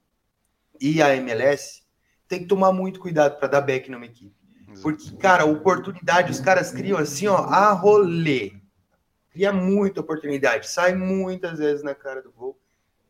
[0.81, 1.83] e a MLS,
[2.29, 4.36] tem que tomar muito cuidado para dar back numa equipe.
[4.83, 8.53] Porque, cara, oportunidade, os caras criam assim, ó, a rolê.
[9.31, 12.59] Cria muita oportunidade, sai muitas vezes na cara do gol.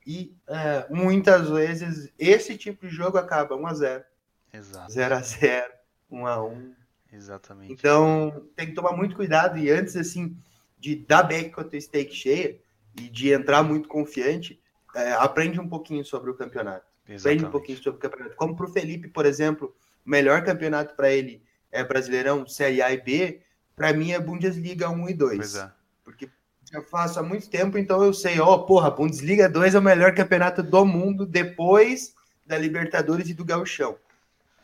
[0.06, 4.04] E é, muitas vezes esse tipo de jogo acaba 1x0.
[4.52, 4.92] Exato.
[4.92, 5.64] 0x0,
[6.10, 6.72] 1x1.
[7.12, 7.72] Exatamente.
[7.72, 9.58] Então tem que tomar muito cuidado.
[9.58, 10.36] E antes, assim,
[10.78, 12.58] de dar back com a tua stake cheia
[12.96, 14.60] e de entrar muito confiante,
[14.94, 16.86] é, aprende um pouquinho sobre o campeonato.
[17.08, 17.20] Exatamente.
[17.20, 18.36] Aprende um pouquinho sobre o campeonato.
[18.36, 19.74] Como para o Felipe, por exemplo,
[20.04, 21.45] o melhor campeonato para ele
[21.76, 23.40] é Brasileirão, Série A e B.
[23.74, 25.36] Para mim é Bundesliga 1 e 2.
[25.38, 25.70] Pois é.
[26.04, 26.28] Porque
[26.72, 30.14] já faço há muito tempo, então eu sei, ó, porra, Bundesliga 2 é o melhor
[30.14, 32.14] campeonato do mundo depois
[32.46, 33.96] da Libertadores e do Gauchão.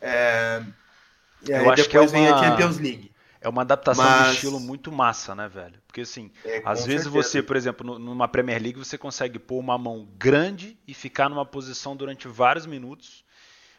[0.00, 0.62] É...
[1.48, 3.10] E aí Eu acho que é vem a uma- Champions League.
[3.40, 5.74] É uma adaptação Mas- de estilo muito massa, né, velho?
[5.88, 7.10] Porque assim, É, às vezes certeza.
[7.10, 11.44] você, por exemplo, numa Premier League, você consegue pôr uma mão grande e ficar numa
[11.44, 13.24] posição durante vários minutos.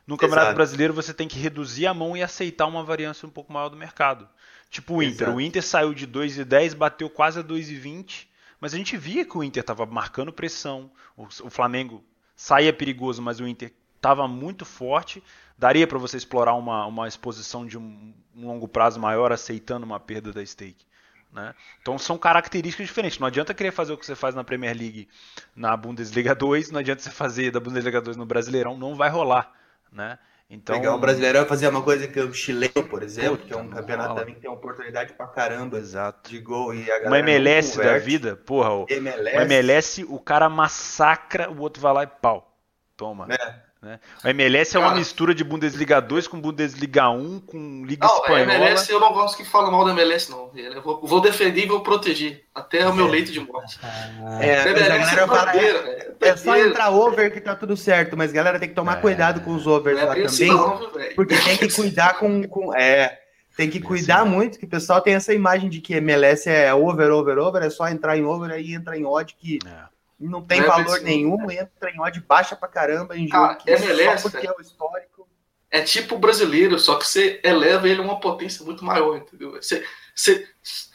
[0.06, 0.56] No Campeonato Exato.
[0.56, 3.78] Brasileiro, você tem que reduzir a mão e aceitar uma variância um pouco maior do
[3.78, 4.28] mercado.
[4.70, 5.28] Tipo o Inter.
[5.28, 5.38] Exato.
[5.38, 8.28] O Inter saiu de 2,10, bateu quase a 2,20,
[8.60, 10.92] mas a gente via que o Inter estava marcando pressão.
[11.16, 12.04] O, o Flamengo
[12.36, 15.24] saía perigoso, mas o Inter estava muito forte.
[15.58, 20.00] Daria para você explorar uma, uma exposição de um, um longo prazo maior, aceitando uma
[20.00, 20.86] perda da stake.
[21.32, 21.56] Né?
[21.82, 23.18] Então são características diferentes.
[23.18, 25.08] Não adianta querer fazer o que você faz na Premier League
[25.56, 29.52] na Bundesliga 2, não adianta você fazer da Bundesliga 2 no Brasileirão, não vai rolar.
[29.93, 30.17] Né?
[30.49, 33.53] Então, Pegar o Brasileirão e fazer uma coisa que o chileno, por exemplo, Puta, que
[33.53, 34.19] é um campeonato rola.
[34.19, 36.29] também que tem oportunidade pra caramba Exato.
[36.29, 41.49] de gol e a Uma MLS da vida, porra, o, MLS, MLS, o cara massacra,
[41.49, 42.56] o outro vai lá e pau.
[42.95, 43.27] Toma.
[43.34, 43.62] É.
[43.84, 44.00] Né?
[44.24, 48.17] O MLS é uma mistura de Bundesliga 2 com Bundesliga 1, com Liga Não, a
[48.19, 48.54] Espanhola.
[48.54, 50.50] MLS eu não gosto que fala mal da MLS, não.
[50.56, 52.46] Eu vou, vou defender e vou proteger.
[52.56, 53.78] Até o meu leito de morte.
[53.84, 56.15] Ah, É, a MLS fala, bandeira, velho.
[56.22, 56.69] é só Bandeira.
[56.69, 59.02] entrar over que tá tudo certo, mas galera tem que tomar É.
[59.02, 62.74] cuidado com os overs lá é assim, também, não, porque tem que cuidar com, com
[62.74, 63.19] é,
[63.58, 67.12] tem que cuidar muito que o pessoal tem essa imagem de que MLS é over,
[67.12, 69.93] over, over, é só entrar em over aí entra em odd que É.
[70.19, 73.69] não tem Não é valor nenhum, entra em odd baixa pra caramba em jogo que
[73.71, 75.28] MLS, só porque é o histórico.
[75.69, 79.52] É tipo o brasileiro, só que você eleva ele a uma potência muito maior, entendeu?
[79.54, 80.47] Você, você-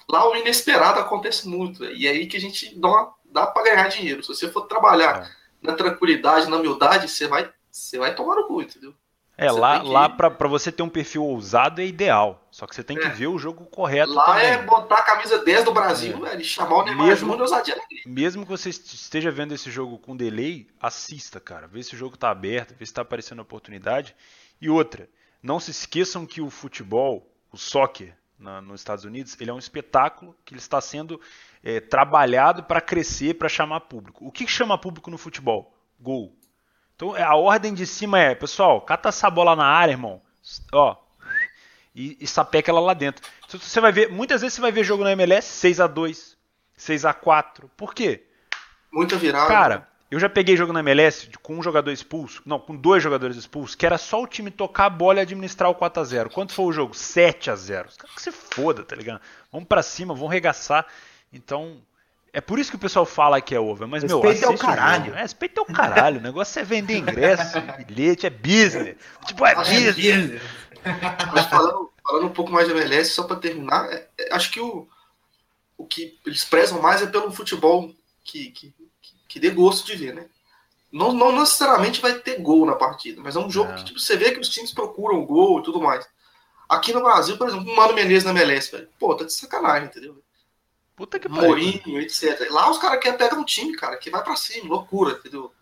[0.09, 3.65] lá o inesperado acontece muito, e é aí que a gente dá, uma- dá pra
[3.65, 4.23] ganhar dinheiro.
[4.23, 5.29] Se você for trabalhar É.
[5.67, 8.95] na tranquilidade, na humildade, você vai, você vai tomar no cu, entendeu?
[9.37, 12.48] É, Você lá, que- lá pra, pra você ter um perfil ousado é ideal.
[12.59, 13.11] Só que você tem que É.
[13.11, 14.47] ver o jogo correto Lá também.
[14.47, 17.43] é botar a camisa 10 do Brasil, velho, e chamar o Neymar Mesmo- Júnior e
[17.43, 18.03] ousadia alegria.
[18.05, 21.69] Mesmo que você est- esteja vendo esse jogo com delay, assista, cara.
[21.69, 24.17] Vê se o jogo tá aberto, vê se tá aparecendo oportunidade.
[24.61, 25.09] E outra,
[25.41, 29.59] não se esqueçam que o futebol, o soccer na- nos Estados Unidos, ele é um
[29.61, 31.21] espetáculo que ele está sendo
[31.63, 34.27] é, trabalhado para crescer, para chamar público.
[34.27, 35.73] O que que chama público no futebol?
[36.01, 36.35] Gol.
[36.97, 40.21] Então é, a ordem de cima é, pessoal, cata essa bola na área, irmão.
[40.73, 40.97] Ó,
[41.95, 43.27] e, e sapeca ela lá dentro.
[43.47, 46.37] Então, Você vai ver, muitas vezes você vai ver jogo na MLS 6 a 2
[46.77, 48.25] 6 a 4 Por quê?
[48.93, 49.49] Muita virada.
[49.49, 53.37] Cara, eu já peguei jogo na MLS com um jogador expulso, não, com dois jogadores
[53.37, 56.31] expulsos, que era só o time tocar a bola e administrar o 4 a 0
[56.31, 56.95] Quanto foi o jogo?
[56.95, 59.21] 7 a 0 Os caras que se foda, tá ligado?
[59.53, 60.87] Vamos pra cima, vamos regaçar.
[61.31, 61.83] Então,
[62.33, 63.87] é por isso que o pessoal fala que é over.
[63.87, 65.15] Mas, meu, Respeito é o caralho.
[65.15, 66.21] É, respeito é o caralho.
[66.21, 68.97] O negócio é vender ingresso, bilhete, é business.
[69.27, 69.55] Tipo, é é
[69.93, 70.43] business.
[71.35, 74.61] Mas falando, falando um pouco mais de MLS, só para terminar, é- é- acho que
[74.61, 74.87] o,
[75.77, 77.93] o que eles prezam mais é pelo futebol
[78.25, 80.27] que, que, que, que dê gosto de ver, né?
[80.91, 83.75] Não, não necessariamente vai ter gol na partida, mas é um jogo É.
[83.77, 86.07] que tipo, você vê que os times procuram gol e tudo mais.
[86.69, 88.89] Aqui no Brasil, por exemplo, o Mano Menezes na MLS, velho.
[88.99, 90.23] Pô, tá de sacanagem, entendeu?
[90.97, 91.45] Puta que pariu.
[91.45, 92.51] Mourinho, etc.
[92.51, 95.53] Lá os caras querem pegar um time, cara, que vai pra cima, loucura, entendeu?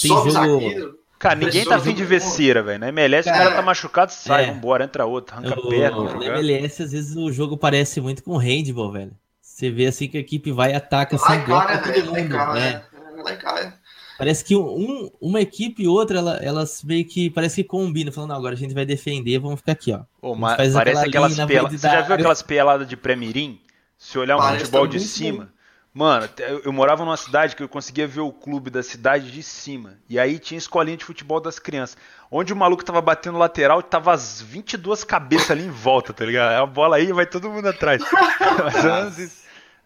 [0.00, 1.00] Tem Sobe o jogo- zagueiro.
[1.18, 2.78] Cara, ninguém tá afim de ver cera, velho.
[2.78, 4.52] Na MLS, o Cara, cara tá machucado, sai, é.
[4.52, 6.26] vambora, entra outro, arranca a O- perna, na jogar.
[6.40, 9.12] MLS, às vezes o jogo parece muito com handball, velho.
[9.40, 11.92] Você vê assim que a equipe vai e ataca Lá em cá, bloca né, todo
[11.92, 12.12] velho?
[12.12, 12.32] Lá em mundo.
[12.36, 12.60] cá, né?
[12.60, 12.82] né?
[13.18, 13.72] É, Lá em cá, é.
[14.18, 18.30] Parece que um, uma equipe e outra, ela- elas meio que parece que combinam, falando,
[18.30, 20.34] não, agora a gente vai defender, vamos ficar aqui, ó.
[20.34, 21.80] Mas parece aquela aquelas peladas.
[21.80, 23.60] Você já viu aquelas peladas de pré-mirim?
[23.98, 25.50] Se olhar um Parece futebol de cima.
[25.96, 26.28] Mano,
[26.62, 29.94] eu, morava numa cidade que eu conseguia ver o clube da cidade de cima.
[30.06, 31.96] E aí tinha escolinha de futebol das crianças.
[32.30, 36.26] Onde o maluco tava batendo lateral e tava as 22 cabeças ali em volta, tá
[36.26, 36.62] ligado?
[36.62, 38.02] A bola aí vai todo mundo atrás.
[39.16, 39.38] Isso.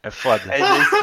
[0.03, 0.43] É foda.
[0.53, 0.97] É nesse,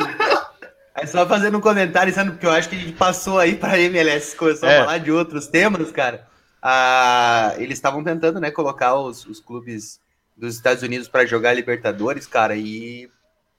[0.93, 3.79] Aí só fazendo um comentário, sabe, porque eu acho que a gente passou aí para
[3.79, 4.79] MLS, começou é.
[4.79, 6.27] a falar de outros temas, cara.
[6.61, 10.01] Ah, eles estavam tentando, né, colocar os, os clubes
[10.35, 13.09] dos Estados Unidos para jogar Libertadores, cara, e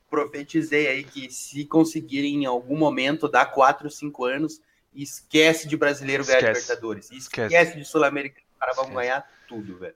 [0.09, 4.61] profetizei aí que se conseguirem em algum momento dar 4, 5 anos,
[4.94, 6.40] esquece de brasileiro esquece.
[6.40, 7.11] ganhar Libertadores.
[7.11, 9.94] Esquece, esquece de Sul-Americano, vamos ganhar tudo, velho.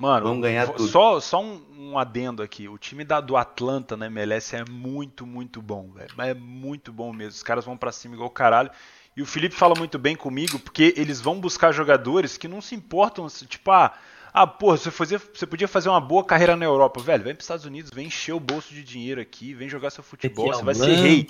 [0.00, 0.88] Mano, Vamos ganhar tudo.
[0.88, 2.66] Só, só um, um, adendo aqui.
[2.68, 6.10] O time da, do Atlanta na MLS é muito, muito bom, velho.
[6.16, 7.32] Mas é muito bom mesmo.
[7.32, 8.70] Os caras vão para cima igual caralho.
[9.14, 12.74] E o Felipe fala muito bem comigo, porque eles vão buscar jogadores que não se
[12.74, 13.92] importam, tipo, ah,
[14.32, 17.00] ah porra, você, fazia, você podia fazer uma boa carreira na Europa.
[17.00, 19.90] Velho, vem para os Estados Unidos, vem encher o bolso de dinheiro aqui, vem jogar
[19.90, 21.26] seu futebol, você vai ser rei.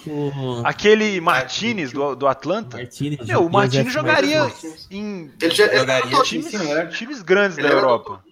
[0.65, 4.51] Aquele Martinez do, do Atlanta, Martinez, meu, o Martinez jogaria
[4.91, 6.53] em ele já, jogaria times,
[6.97, 8.23] times grandes ele da Europa.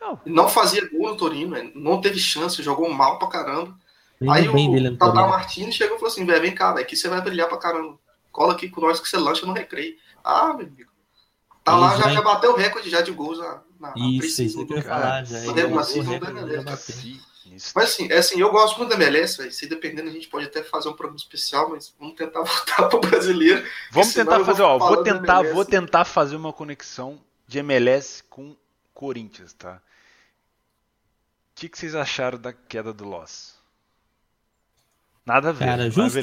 [0.00, 0.20] Não.
[0.24, 3.76] Não fazia gol no Torino, não teve chance, jogou mal pra caramba.
[4.20, 7.20] Bem Aí o Tata Martins chegou e falou assim: velho, vem cá, aqui você vai
[7.20, 7.98] brilhar pra caramba.
[8.30, 9.94] Cola aqui com nós que você lancha no recreio.
[10.22, 10.90] Ah, meu amigo.
[11.64, 13.38] Tá lá, já, já bateu o recorde já de gols
[13.80, 15.38] na, na Isso, isso que eu ia falar já.
[17.74, 19.50] Mas assim, é assim, eu gosto muito da MLS, véio.
[19.50, 23.00] se dependendo a gente pode até fazer um programa especial, mas vamos tentar voltar pro
[23.00, 23.66] brasileiro.
[23.90, 28.54] Vamos tentar fazer, ó, vou tentar, vou tentar fazer uma conexão de MLS com
[28.94, 29.82] Corinthians, tá?
[31.60, 33.54] que, que vocês acharam da queda do Loss?
[35.26, 35.66] Nada a ver.
[35.66, 36.18] Cara, justo.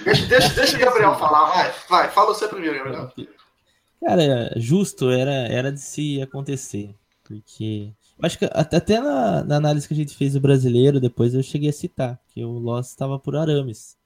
[0.00, 1.74] Deixa, deixa, deixa o Gabriel falar, vai.
[1.88, 3.12] Vai, fala você primeiro, Gabriel.
[4.04, 6.94] Cara, justo era, era de se acontecer.
[7.24, 7.94] Porque.
[8.22, 11.70] Acho que até na, na, análise que a gente fez do brasileiro, depois eu cheguei
[11.70, 13.96] a citar que o Loss estava por arames.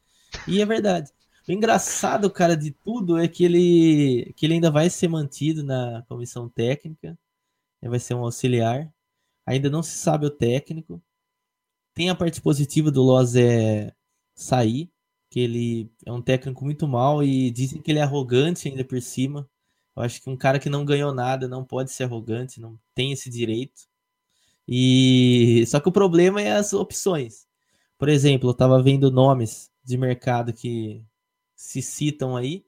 [0.46, 1.10] E é verdade.
[1.48, 6.04] O engraçado, cara, de tudo é que ele, que ele ainda vai ser mantido na
[6.08, 7.18] comissão técnica.
[7.82, 8.92] Ele vai ser um auxiliar.
[9.46, 11.02] Ainda não se sabe o técnico.
[11.94, 13.92] Tem a parte positiva do Loz é
[14.34, 14.90] sair,
[15.30, 19.00] que ele é um técnico muito mal e dizem que ele é arrogante ainda por
[19.02, 19.48] cima.
[19.98, 23.12] Eu acho que um cara que não ganhou nada não pode ser arrogante, não tem
[23.12, 23.82] esse direito.
[24.66, 27.46] E só que o problema é as opções.
[27.98, 31.04] Por exemplo, eu estava vendo nomes de mercado que
[31.56, 32.64] se citam aí.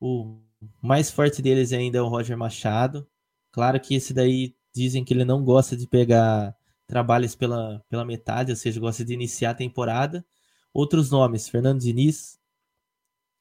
[0.00, 0.38] O
[0.82, 3.08] mais forte deles ainda é o Roger Machado.
[3.52, 8.52] Claro que esse daí Dizem que ele não gosta de pegar trabalhos pela, pela metade,
[8.52, 10.24] ou seja, gosta de iniciar a temporada.
[10.72, 12.38] Outros nomes: Fernando Diniz,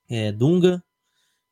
[0.10, 0.84] é, Dunga,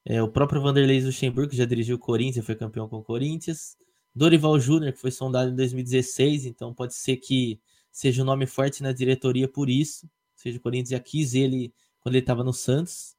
[0.05, 3.75] é, o próprio Vanderlei Luxemburgo, que já dirigiu o Corinthians, foi campeão com o Corinthians.
[4.13, 7.59] Dorival Júnior, que foi sondado em 2016, então pode ser que
[7.91, 10.05] seja um nome forte na diretoria por isso.
[10.05, 13.15] Ou seja, o Corinthians já quis ele quando ele estava no Santos.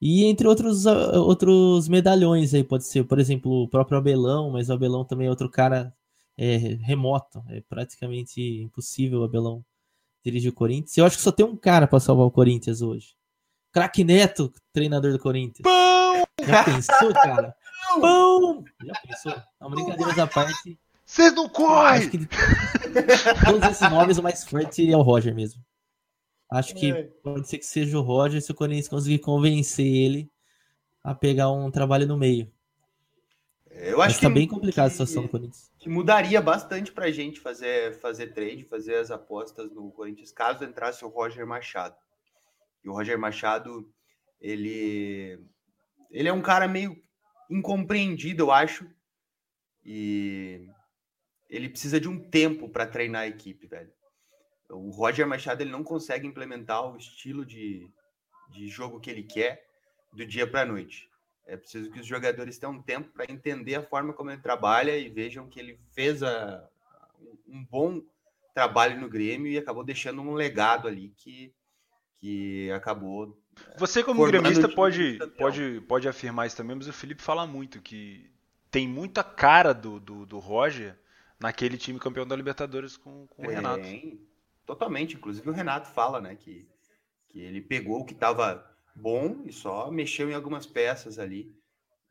[0.00, 4.70] E entre outros, ah, outros medalhões aí, pode ser, por exemplo, o próprio Abelão, mas
[4.70, 5.94] o Abelão também é outro cara
[6.36, 7.42] é, remoto.
[7.48, 9.64] É praticamente impossível o Abelão
[10.24, 10.96] dirigir o Corinthians.
[10.96, 13.14] Eu acho que só tem um cara para salvar o Corinthians hoje.
[13.72, 15.62] Craque Neto, treinador do Corinthians.
[15.62, 16.24] Pão!
[16.46, 17.54] Já pensou, cara?
[18.00, 18.64] Pão!
[18.82, 19.42] Já pensou?
[19.60, 20.78] Não, brincadeiras à parte.
[21.04, 22.10] Vocês não correm!
[23.44, 25.62] todos esses nomes, o mais forte é o Roger mesmo.
[26.50, 27.02] Acho que é.
[27.22, 30.30] pode ser que seja o Roger se o Corinthians conseguir convencer ele
[31.04, 32.50] a pegar um trabalho no meio.
[33.70, 35.70] Eu acho Mas que tá bem complicada a situação do Corinthians.
[35.78, 41.04] Que mudaria bastante pra gente fazer, fazer trade, fazer as apostas no Corinthians, caso entrasse
[41.04, 41.94] o Roger Machado.
[42.90, 43.92] O Roger Machado,
[44.40, 45.38] ele,
[46.10, 47.02] ele é um cara meio
[47.50, 48.88] incompreendido, eu acho.
[49.84, 50.68] E
[51.48, 53.92] ele precisa de um tempo para treinar a equipe, velho.
[54.70, 57.90] O Roger Machado ele não consegue implementar o estilo de,
[58.50, 59.66] de jogo que ele quer
[60.12, 61.08] do dia para a noite.
[61.46, 65.08] É preciso que os jogadores tenham tempo para entender a forma como ele trabalha e
[65.08, 66.68] vejam que ele fez a,
[67.46, 68.02] um bom
[68.54, 71.54] trabalho no Grêmio e acabou deixando um legado ali que,
[72.18, 73.38] que acabou.
[73.74, 77.80] É, Você, como gremista, pode, pode, pode afirmar isso também, mas o Felipe fala muito
[77.80, 78.30] que
[78.70, 80.98] tem muita cara do, do, do Roger
[81.38, 83.84] naquele time campeão da Libertadores com, com o Renato.
[84.66, 85.16] Totalmente.
[85.16, 86.68] Inclusive o Renato fala, né, que,
[87.28, 91.54] que ele pegou o que estava bom e só mexeu em algumas peças ali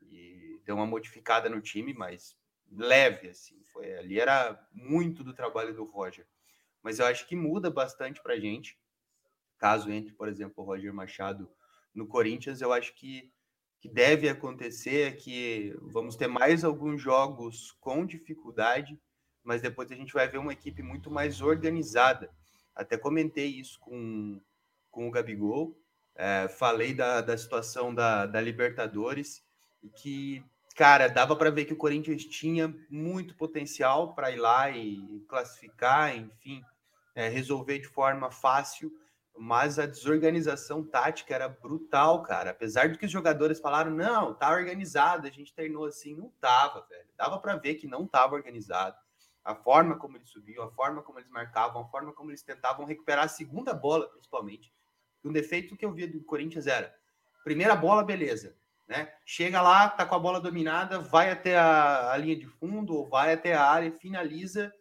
[0.02, 2.36] e deu uma modificada no time, mas
[2.72, 3.62] leve, assim.
[3.72, 6.26] Foi, ali era muito do trabalho do Roger.
[6.82, 8.78] Mas eu acho que muda bastante para gente.
[9.58, 11.50] Caso entre, por exemplo, o Roger Machado
[11.94, 13.30] no Corinthians, eu acho que
[13.80, 18.98] que deve acontecer é que vamos ter mais alguns jogos com dificuldade,
[19.42, 22.30] mas depois a gente vai ver uma equipe muito mais organizada.
[22.74, 24.40] Até comentei isso com,
[24.90, 25.78] com o Gabigol.
[26.14, 29.44] É, falei da, da situação da, da Libertadores
[29.96, 30.44] que,
[30.74, 36.16] cara, dava para ver que o Corinthians tinha muito potencial para ir lá e classificar,
[36.16, 36.60] enfim,
[37.14, 38.92] é, resolver de forma fácil.
[39.38, 42.50] Mas a desorganização tática era brutal, cara.
[42.50, 46.84] Apesar de que os jogadores falaram, não, tá organizado, a gente treinou assim, não tava,
[46.88, 47.08] velho.
[47.16, 48.96] Dava para ver que não tava organizado.
[49.44, 52.84] A forma como eles subiam, a forma como eles marcavam, a forma como eles tentavam
[52.84, 54.72] recuperar a segunda bola, principalmente.
[55.24, 56.94] Um defeito que eu via do Corinthians era:
[57.44, 58.56] primeira bola, beleza.
[58.86, 59.12] Né?
[59.24, 63.08] Chega lá, tá com a bola dominada, vai até a, a linha de fundo ou
[63.08, 64.72] vai até a área, finaliza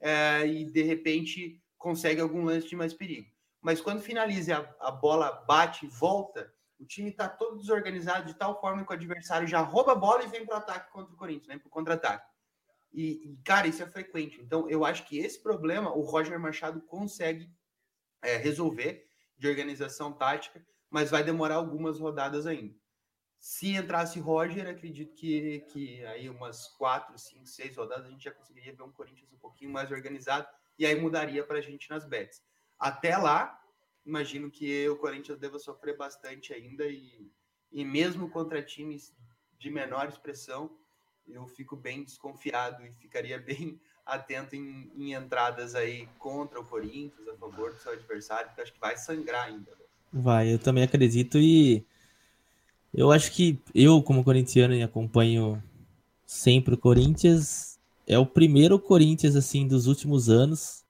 [0.00, 3.35] é, e de repente consegue algum lance de mais perigo.
[3.66, 8.34] Mas quando finaliza a, a bola bate e volta, o time está todo desorganizado de
[8.34, 11.12] tal forma que o adversário já rouba a bola e vem para o ataque contra
[11.12, 11.58] o Corinthians, né?
[11.58, 12.30] Para o contra-ataque.
[12.92, 14.40] E, e, cara, isso é frequente.
[14.40, 17.50] Então, eu acho que esse problema o Roger Machado consegue
[18.22, 22.72] é, resolver de organização tática, mas vai demorar algumas rodadas ainda.
[23.36, 28.30] Se entrasse Roger, acredito que, que aí umas quatro, cinco, seis rodadas a gente já
[28.30, 30.46] conseguiria ver um Corinthians um pouquinho mais organizado
[30.78, 32.40] e aí mudaria para a gente nas bets.
[32.78, 33.60] Até lá,
[34.04, 37.30] imagino que o Corinthians deva sofrer bastante ainda e,
[37.72, 39.14] e mesmo contra times
[39.58, 40.70] de menor expressão,
[41.26, 47.26] eu fico bem desconfiado e ficaria bem atento em, em, entradas aí contra o Corinthians,
[47.28, 49.70] a favor do seu adversário, porque acho que vai sangrar ainda.
[49.72, 49.84] Né?
[50.12, 51.84] Vai, eu também acredito e
[52.94, 55.62] eu acho que eu, como corintiano e acompanho
[56.24, 60.85] sempre o Corinthians, é o primeiro Corinthians assim dos últimos anos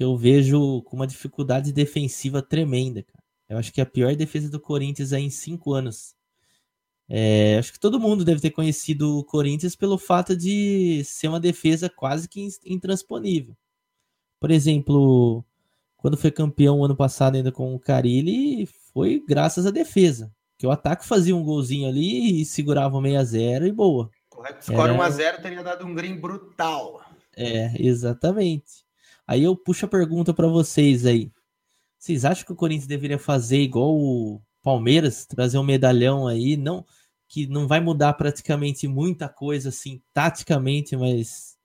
[0.00, 3.22] que eu vejo com uma dificuldade defensiva tremenda, cara.
[3.46, 6.14] Eu acho que a pior defesa do Corinthians é em cinco anos.
[7.06, 11.38] É, acho que todo mundo deve ter conhecido o Corinthians pelo fato de ser uma
[11.38, 13.54] defesa quase que intransponível.
[14.40, 15.44] Por exemplo,
[15.98, 20.32] quando foi campeão ano passado ainda com o Carilli, foi graças à defesa.
[20.56, 24.10] Que o ataque fazia um golzinho ali e segurava o 6 a 0 e boa.
[24.30, 24.94] Correto, score Era...
[24.94, 27.02] 1 a 0 teria dado um green brutal.
[27.36, 28.88] É, exatamente.
[29.30, 31.30] Aí eu puxo a pergunta para vocês aí.
[31.96, 36.84] Vocês acham que o Corinthians deveria fazer igual o Palmeiras, trazer um medalhão aí, não
[37.28, 41.56] que não vai mudar praticamente muita coisa assim taticamente, mas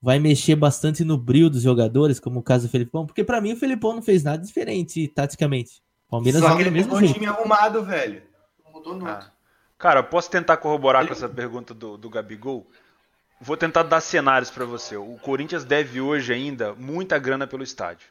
[0.00, 3.54] vai mexer bastante no brilho dos jogadores, como o caso do Felipão, porque para mim
[3.54, 5.82] o Felipão não fez nada diferente taticamente.
[6.08, 8.22] Palmeiras Só que ele mesmo um time arrumado, velho.
[8.64, 9.32] Não mudou nada.
[9.32, 9.32] Ah.
[9.76, 11.08] Cara, posso tentar corroborar ele...
[11.08, 12.70] com essa pergunta do, do Gabigol?
[13.44, 14.96] Vou tentar dar cenários para você.
[14.96, 18.08] O Corinthians deve hoje ainda muita grana pelo estádio.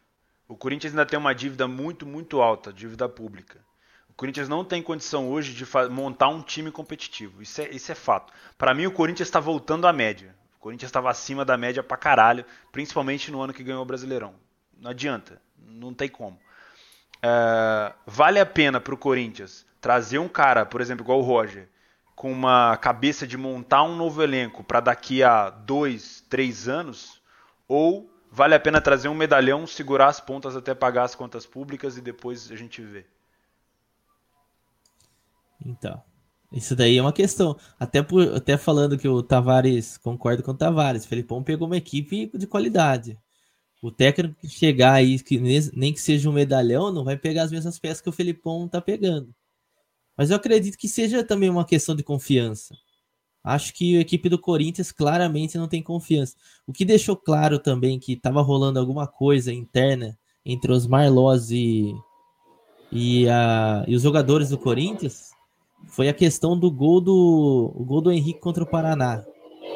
[0.48, 3.60] O Corinthians ainda tem uma dívida muito, muito alta, dívida pública.
[4.08, 7.42] O Corinthians não tem condição hoje de montar um time competitivo.
[7.42, 8.32] Isso é, isso é fato.
[8.60, 10.36] Para mim, o Corinthians está voltando à média.
[10.56, 14.36] O Corinthians estava acima da média pra caralho, principalmente no ano que ganhou o Brasileirão.
[14.78, 15.42] Não adianta.
[15.58, 16.40] Não tem como.
[17.24, 21.68] É, vale a pena para o Corinthians trazer um cara, por exemplo, igual o Roger,
[22.16, 27.22] com uma cabeça de montar um novo elenco para daqui a dois, três anos?
[27.68, 31.98] Ou vale a pena trazer um medalhão, segurar as pontas até pagar as contas públicas
[31.98, 33.06] e depois a gente vê?
[35.66, 36.02] Então,
[36.52, 37.58] isso daí é uma questão.
[37.80, 42.30] Até, por, até falando que o Tavares, concordo com o Tavares, Felipão pegou uma equipe
[42.38, 43.18] de qualidade.
[43.82, 47.52] O técnico que chegar aí, que nem que seja um medalhão, não vai pegar as
[47.52, 49.34] mesmas peças que o Felipão tá pegando.
[50.18, 52.76] Mas eu acredito que seja também uma questão de confiança.
[53.44, 56.36] Acho que a equipe do Corinthians claramente não tem confiança.
[56.66, 61.94] O que deixou claro também que estava rolando alguma coisa interna entre os Marlós e,
[62.92, 65.32] e, a, e os jogadores do Corinthians
[65.88, 69.26] foi a questão do gol do, o gol do Henrique contra o Paraná.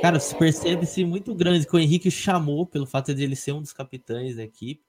[0.02, 3.62] Cara, se percebe-se muito grande que o Henrique chamou, pelo fato de ele ser um
[3.62, 4.82] dos capitães da equipe,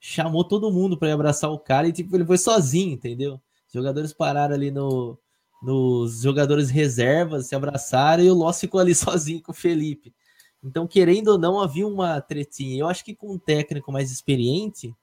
[0.00, 3.40] chamou todo mundo para abraçar o cara e tipo, ele foi sozinho, entendeu?
[3.72, 5.18] Os jogadores pararam ali no,
[5.62, 10.14] nos jogadores reservas, se abraçaram e o Loss ficou ali sozinho com o Felipe.
[10.62, 12.78] Então, querendo ou não, havia uma tretinha.
[12.78, 14.94] Eu acho que com um técnico mais experiente,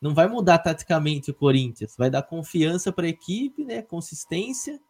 [0.00, 4.80] não vai mudar taticamente o Corinthians, vai dar confiança para a equipe, né, consistência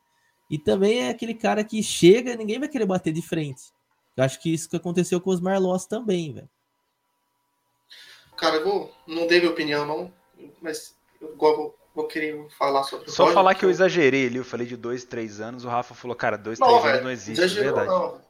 [0.50, 3.72] e também é aquele cara que chega ninguém vai querer bater de frente.
[4.14, 6.48] Eu acho que isso que aconteceu com os Marlós também, velho.
[8.36, 10.12] Cara, eu vou, não dei minha opinião, não,
[10.60, 14.66] mas eu vou, vou querer falar sobre Só falar que eu exagerei ali, eu falei
[14.66, 17.42] de dois, três anos, o Rafa falou, cara, dois, não, três véio, anos não existe,
[17.42, 17.88] é verdade.
[17.88, 18.20] Não,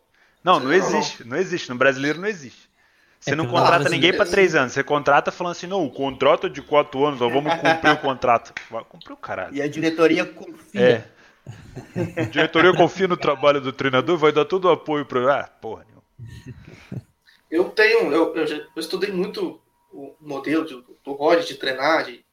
[0.45, 1.31] não, não existe, não.
[1.31, 2.71] não existe, no brasileiro não existe.
[3.19, 4.73] Você é não contrata ninguém para três anos.
[4.73, 7.97] Você contrata falando assim, não, o contrato é de quatro anos, ó, vamos cumprir o
[7.97, 8.55] contrato.
[8.71, 9.53] Vai cumprir o caralho.
[9.53, 10.81] E a diretoria confia.
[10.81, 12.21] É.
[12.21, 15.41] A diretoria confia no trabalho do treinador, vai dar todo o apoio para.
[15.41, 17.05] Ah, porra nenhuma.
[17.51, 19.61] Eu tenho, eu, eu, eu, estudei muito
[19.93, 22.25] o modelo do, do Rod de treinar, de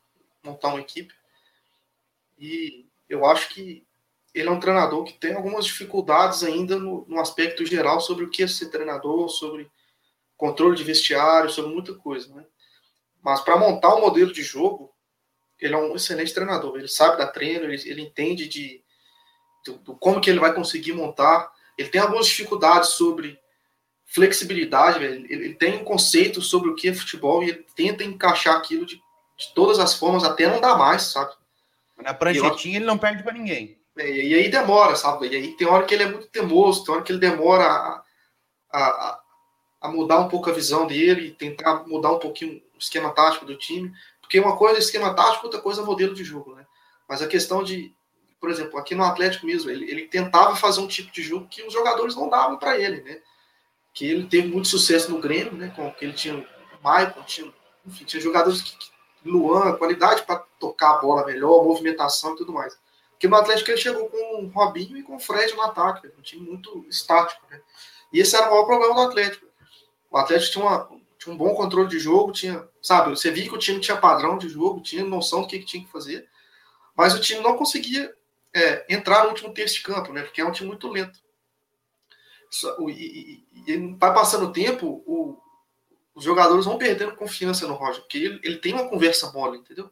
[0.44, 1.14] montar uma equipe.
[2.38, 3.86] E eu acho que
[4.34, 8.30] ele é um treinador que tem algumas dificuldades ainda no, no aspecto geral sobre o
[8.30, 9.70] que é ser treinador, sobre
[10.36, 12.44] controle de vestiário, sobre muita coisa, né?
[13.22, 14.94] Mas para montar um modelo de jogo,
[15.60, 16.78] ele é um excelente treinador.
[16.78, 18.84] Ele sabe dar treino, ele, ele entende de,
[20.00, 21.50] como que ele vai conseguir montar.
[21.78, 23.40] Ele tem algumas dificuldades sobre
[24.06, 25.04] flexibilidade.
[25.04, 28.86] Ele, ele, tem um conceito sobre o que é futebol e ele tenta encaixar aquilo
[28.86, 31.34] de, de todas as formas até não dar mais, sabe?
[31.98, 33.80] Na pranchetinha eu, ele não perde para ninguém.
[33.98, 35.28] É, e aí demora, sabe?
[35.28, 38.04] E aí tem hora que ele é muito teimoso, tem hora que ele demora a,
[38.72, 39.20] a,
[39.82, 43.58] a mudar um pouco a visão dele, tentar mudar um pouquinho o esquema tático do
[43.58, 43.94] time.
[44.20, 46.66] Porque uma coisa é esquema tático, outra coisa é modelo de jogo, né?
[47.08, 47.94] Mas a questão de,
[48.40, 51.62] por exemplo, aqui no Atlético mesmo, ele, ele tentava fazer um tipo de jogo que
[51.62, 53.20] os jogadores não davam para ele, né?
[53.94, 55.72] Que ele teve muito sucesso no Grêmio, né?
[55.76, 57.54] Com que ele tinha o Maicon, tinha,
[57.86, 58.93] enfim, tinha jogadores que, que
[59.26, 62.78] Luan, qualidade para tocar a bola melhor, movimentação e tudo mais.
[63.12, 66.22] Porque no Atlético ele chegou com o Robinho e com o Fred no ataque, um
[66.22, 67.62] time muito estático, né?
[68.12, 69.46] E esse era o maior problema do Atlético.
[70.12, 73.56] O Atlético tinha, uma, tinha um bom controle de jogo, tinha, sabe, você via que
[73.56, 76.28] o time tinha padrão de jogo, tinha noção do que, que tinha que fazer,
[76.96, 78.14] mas o time não conseguia
[78.54, 80.22] é, entrar no último terço de campo, né?
[80.22, 81.20] Porque é um time muito lento.
[82.88, 85.42] E, e, e vai passando o tempo, o,
[86.16, 89.90] os jogadores vão perdendo confiança no Roger, porque ele, ele tem uma conversa mole, entendeu?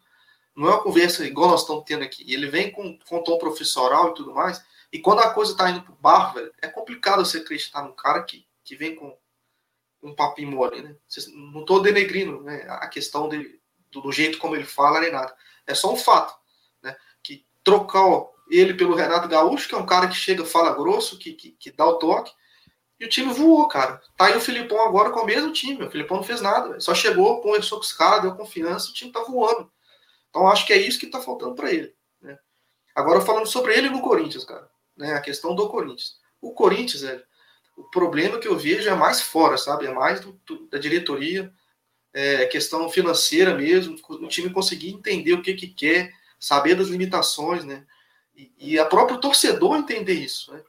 [0.55, 2.31] Não é uma conversa igual nós estamos tendo aqui.
[2.31, 4.63] Ele vem com, com tom profissional e tudo mais.
[4.91, 8.21] E quando a coisa tá indo pro barro, velho, é complicado você acreditar num cara
[8.23, 9.17] que, que vem com
[10.03, 10.95] um papinho mole, né?
[11.53, 13.59] Não tô denegrindo né, a questão dele,
[13.91, 15.33] do, do, jeito como ele fala, nem nada.
[15.65, 16.37] É só um fato,
[16.81, 16.95] né?
[17.23, 21.17] Que trocar ó, ele pelo Renato Gaúcho, que é um cara que chega, fala grosso,
[21.17, 22.33] que, que, que dá o toque,
[23.01, 23.99] e o time voou, cara.
[24.15, 25.83] Tá aí o Filipão agora com o mesmo time.
[25.83, 26.69] O Filipão não fez nada.
[26.69, 26.81] Véio.
[26.81, 29.71] Só chegou, conversou com os caras, deu confiança, o time tá voando.
[30.29, 31.95] Então acho que é isso que tá faltando para ele.
[32.21, 32.37] Né?
[32.93, 34.69] Agora falando sobre ele no Corinthians, cara.
[34.95, 35.15] Né?
[35.15, 36.19] A questão do Corinthians.
[36.39, 37.23] O Corinthians, velho,
[37.75, 39.87] o problema que eu vejo é mais fora, sabe?
[39.87, 41.51] É mais do, do, da diretoria,
[42.13, 47.65] é questão financeira mesmo, o time conseguir entender o que, que quer, saber das limitações,
[47.65, 47.83] né?
[48.35, 50.61] E, e a próprio torcedor entender isso, né?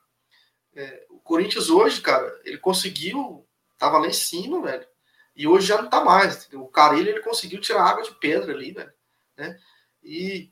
[0.74, 3.46] É, o Corinthians hoje, cara, ele conseguiu,
[3.78, 4.86] tava lá em cima, velho.
[5.34, 6.46] E hoje já não tá mais.
[6.46, 6.62] Entendeu?
[6.62, 8.92] O Carelli, ele conseguiu tirar água de pedra ali, velho.
[9.36, 9.58] Né?
[10.02, 10.50] E,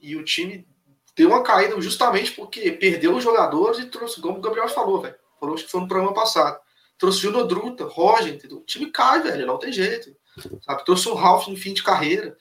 [0.00, 0.66] e o time
[1.14, 5.16] deu uma caída justamente porque perdeu os jogadores e trouxe, como o Gabriel falou, velho.
[5.38, 6.60] Falou que foi no programa passado.
[6.96, 8.58] Trouxe o Júnior Druta, Roger, entendeu?
[8.58, 10.14] O time cai, velho, não tem jeito.
[10.62, 10.84] Sabe?
[10.84, 12.36] Trouxe o Ralph em fim de carreira.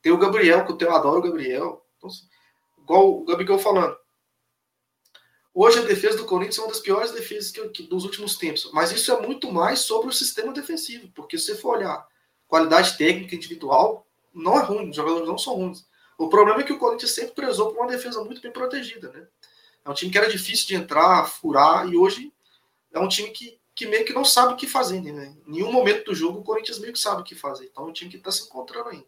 [0.00, 1.84] Tem o Gabriel, que eu adoro o Gabriel.
[1.96, 2.10] Então,
[2.78, 3.96] igual o Gabriel falando.
[5.56, 8.68] Hoje a defesa do Corinthians é uma das piores defesas que, que, dos últimos tempos.
[8.72, 11.08] Mas isso é muito mais sobre o sistema defensivo.
[11.14, 12.04] Porque se você for olhar
[12.48, 14.90] qualidade técnica individual, não é ruim.
[14.90, 15.86] Os jogadores não são ruins.
[16.18, 19.12] O problema é que o Corinthians sempre prezou por uma defesa muito bem protegida.
[19.12, 19.28] Né?
[19.84, 22.32] É um time que era difícil de entrar, furar, e hoje
[22.92, 25.00] é um time que, que meio que não sabe o que fazer.
[25.00, 25.36] Né?
[25.46, 27.66] Em nenhum momento do jogo o Corinthians meio que sabe o que fazer.
[27.66, 29.06] Então é um time que está se encontrando ainda.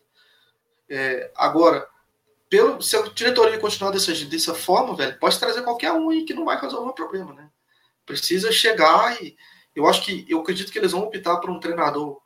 [0.89, 1.89] É, agora,
[2.49, 6.35] pelo, se a diretoria continuar dessa, dessa forma, velho, pode trazer qualquer um aí que
[6.35, 7.51] não vai resolver o problema, né?
[8.05, 9.37] Precisa chegar e
[9.75, 12.21] eu acho que eu acredito que eles vão optar por um treinador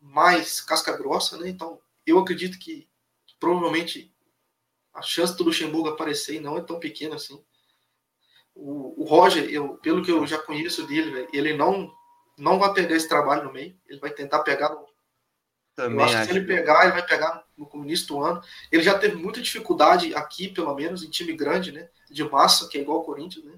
[0.00, 1.48] mais casca grossa, né?
[1.48, 2.88] Então, eu acredito que
[3.38, 4.12] provavelmente
[4.94, 7.42] a chance do Luxemburgo aparecer não é tão pequena assim.
[8.54, 11.92] O, o Roger, eu, pelo que eu já conheço dele, véio, ele não
[12.38, 14.86] não vai pegar esse trabalho no meio, ele vai tentar pegar no,
[15.74, 18.42] também eu acho, acho que se ele pegar, ele vai pegar no começo do ano.
[18.70, 21.88] Ele já teve muita dificuldade aqui, pelo menos, em time grande, né?
[22.10, 23.54] De massa, que é igual ao Corinthians, né?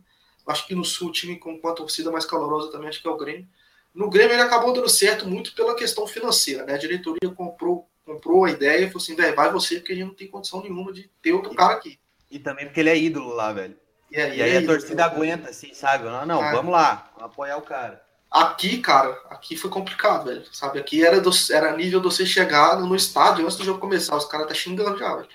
[0.47, 3.11] Acho que no Sul, o time com a torcida mais calorosa também, acho que é
[3.11, 3.47] o Grêmio.
[3.95, 6.75] No Grêmio, ele acabou dando certo muito pela questão financeira, né?
[6.75, 10.07] A diretoria comprou, comprou a ideia e falou assim, velho, vai você, porque a gente
[10.07, 11.99] não tem condição nenhuma de ter outro cara aqui.
[12.31, 13.77] E também porque ele é ídolo lá, velho.
[14.13, 16.05] É, e aí é a torcida aguenta, assim, sabe?
[16.05, 16.53] Não, não, é.
[16.53, 18.03] vamos lá, vamos apoiar o cara.
[18.33, 20.43] Aqui, cara, aqui foi complicado, velho.
[20.51, 24.17] Sabe, aqui era, do, era nível de você chegar no estádio antes do jogo começar.
[24.17, 25.29] Os caras tá xingando já, velho.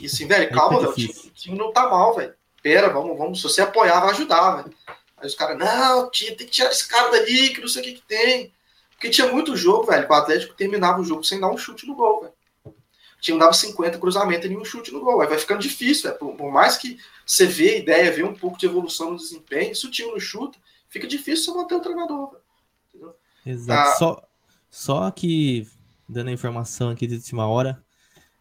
[0.00, 0.92] E assim, velho, calma, velho.
[0.92, 2.32] O time, o time não tá mal, velho.
[2.62, 3.40] Pera, vamos, vamos.
[3.40, 4.76] Se você apoiar, vai ajudar, velho.
[5.16, 7.84] Aí os caras, não, tinha, tem que tirar esse cara dali, que não sei o
[7.84, 8.52] que, que tem.
[8.90, 10.06] Porque tinha muito jogo, velho.
[10.08, 12.32] O Atlético terminava o jogo sem dar um chute no gol, velho.
[12.64, 15.20] O time dava 50 cruzamentos e nenhum chute no gol.
[15.22, 16.20] Aí vai ficando difícil, velho.
[16.20, 19.74] Por, por mais que você vê a ideia, vê um pouco de evolução no desempenho,
[19.74, 20.56] se o time não chuta,
[20.96, 22.40] fica difícil manter o treinador.
[22.88, 23.14] Entendeu?
[23.44, 23.90] Exato.
[23.90, 24.28] Ah, só,
[24.70, 25.68] só que,
[26.08, 27.84] dando a informação aqui de última hora,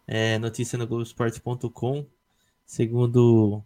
[0.07, 2.05] é, notícia no Globoesporte.com,
[2.65, 3.61] segundo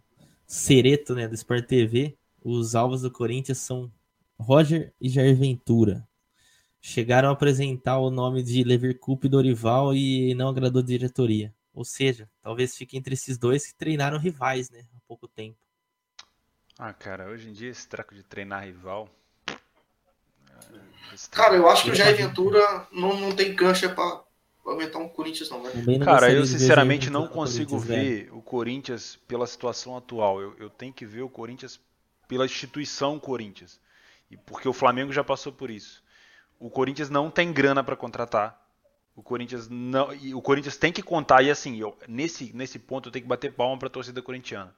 [0.46, 3.90] Cereto, né, do Sport TV, os alvos do Corinthians são
[4.38, 6.06] Roger e Jair Ventura.
[6.80, 11.54] Chegaram a apresentar o nome de Leverkusen e Dorival e não agradou a diretoria.
[11.74, 15.58] Ou seja, talvez fique entre esses dois que treinaram rivais, né, há pouco tempo.
[16.82, 19.06] Ah, cara, hoje em dia esse traco de treinar rival.
[21.30, 24.22] Cara, eu acho que o Jair Ventura não, não tem cancha para
[24.64, 25.98] aumentar um Corinthians, não, velho.
[25.98, 30.40] Não Cara, eu sinceramente não consigo ver o Corinthians pela situação atual.
[30.40, 31.78] Eu, eu tenho que ver o Corinthians
[32.26, 33.78] pela instituição Corinthians.
[34.30, 36.02] E porque o Flamengo já passou por isso.
[36.58, 38.58] O Corinthians não tem grana para contratar.
[39.14, 43.10] O Corinthians não, e o Corinthians tem que contar e assim, eu, nesse nesse ponto
[43.10, 44.74] eu tenho que bater palma para a torcida corintiana.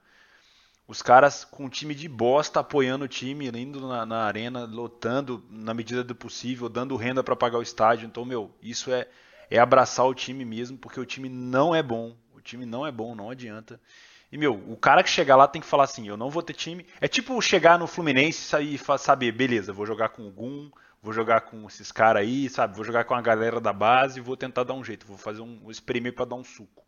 [0.86, 5.44] Os caras com um time de bosta apoiando o time, indo na, na arena, lotando
[5.48, 8.06] na medida do possível, dando renda para pagar o estádio.
[8.06, 9.08] Então, meu, isso é
[9.52, 12.16] é abraçar o time mesmo, porque o time não é bom.
[12.34, 13.78] O time não é bom, não adianta.
[14.30, 16.54] E, meu, o cara que chegar lá tem que falar assim: eu não vou ter
[16.54, 16.86] time.
[17.00, 20.70] É tipo chegar no Fluminense e saber, beleza, vou jogar com o Gum,
[21.02, 22.74] vou jogar com esses caras aí, sabe?
[22.74, 25.60] Vou jogar com a galera da base vou tentar dar um jeito, vou fazer um,
[25.64, 26.82] um espremer pra dar um suco.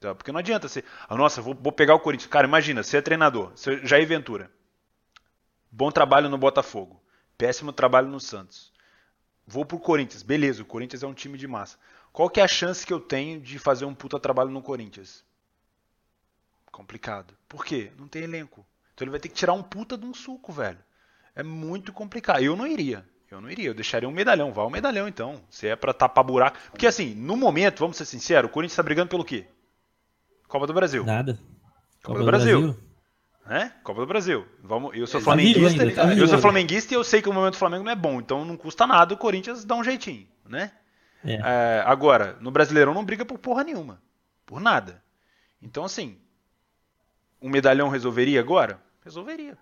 [0.00, 0.14] Tá?
[0.14, 0.84] Porque não adianta você.
[1.08, 2.30] Ah, nossa, vou, vou pegar o Corinthians.
[2.30, 4.50] Cara, imagina, você é treinador, você, Jair Ventura.
[5.70, 7.02] Bom trabalho no Botafogo.
[7.36, 8.72] Péssimo trabalho no Santos.
[9.46, 10.22] Vou pro Corinthians.
[10.22, 11.78] Beleza, o Corinthians é um time de massa.
[12.12, 15.24] Qual que é a chance que eu tenho de fazer um puta trabalho no Corinthians?
[16.72, 17.34] Complicado.
[17.48, 17.92] Por quê?
[17.98, 18.66] Não tem elenco.
[18.94, 20.78] Então ele vai ter que tirar um puta de um suco, velho.
[21.34, 22.42] É muito complicado.
[22.42, 23.06] Eu não iria.
[23.30, 23.68] Eu não iria.
[23.68, 24.52] Eu deixaria um medalhão.
[24.52, 25.42] Vá um medalhão, então.
[25.50, 26.58] Se é pra tapar buraco.
[26.70, 29.46] Porque assim, no momento, vamos ser sinceros, o Corinthians tá brigando pelo quê?
[30.48, 31.04] Copa do Brasil.
[31.04, 31.38] Nada.
[32.02, 32.76] Copa do Brasil.
[33.46, 33.72] Né?
[33.82, 34.46] Copa do Brasil.
[34.62, 35.82] Vamos, eu sou vivo flamenguista.
[35.82, 37.96] ainda, tá eu sou flamenguista e eu sei que o momento do Flamengo não é
[37.96, 38.20] bom.
[38.20, 40.72] Então não custa nada o Corinthians dar um jeitinho, né?
[41.24, 41.34] É.
[41.34, 44.00] É, agora, no Brasileirão não briga por porra nenhuma.
[44.44, 45.02] Por nada.
[45.60, 46.18] Então, assim,
[47.40, 48.80] um medalhão resolveria agora?
[49.04, 49.56] Resolveria.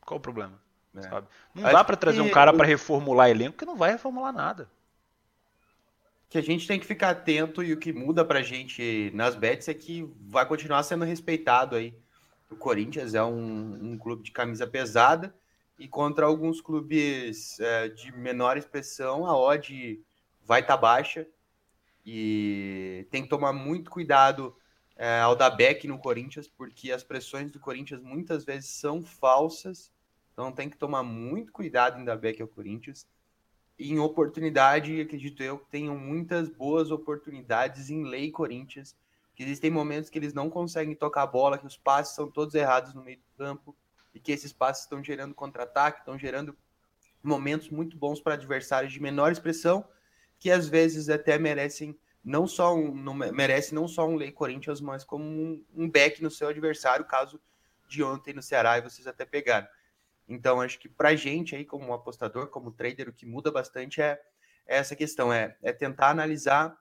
[0.00, 0.60] Qual o problema?
[0.94, 1.02] É.
[1.02, 1.26] Sabe?
[1.54, 4.68] Não Acho dá pra trazer um cara pra reformular elenco que não vai reformular nada.
[6.32, 9.68] Que a gente tem que ficar atento e o que muda pra gente nas bets
[9.68, 11.94] é que vai continuar sendo respeitado aí.
[12.50, 15.34] O Corinthians é um, um clube de camisa pesada
[15.78, 20.02] e contra alguns clubes é, de menor expressão a odd
[20.42, 21.26] vai estar baixa
[22.02, 24.56] e tem que tomar muito cuidado
[24.96, 29.92] é, ao dar back no Corinthians porque as pressões do Corinthians muitas vezes são falsas,
[30.32, 33.06] então tem que tomar muito cuidado em dar back ao Corinthians
[33.78, 38.96] em oportunidade, acredito eu, que tenham muitas boas oportunidades em lei Corinthians.
[39.34, 42.54] Que existem momentos que eles não conseguem tocar a bola, que os passes são todos
[42.54, 43.74] errados no meio do campo,
[44.14, 46.56] e que esses passes estão gerando contra-ataque, estão gerando
[47.22, 49.84] momentos muito bons para adversários de menor expressão,
[50.38, 54.80] que às vezes até merecem não só um, não, merece não só um lei Corinthians,
[54.80, 57.40] mas como um, um back no seu adversário, caso
[57.88, 59.66] de ontem no Ceará e vocês até pegaram.
[60.28, 64.20] Então, acho que pra gente aí, como apostador, como trader, o que muda bastante é,
[64.66, 66.76] é essa questão, é, é tentar analisar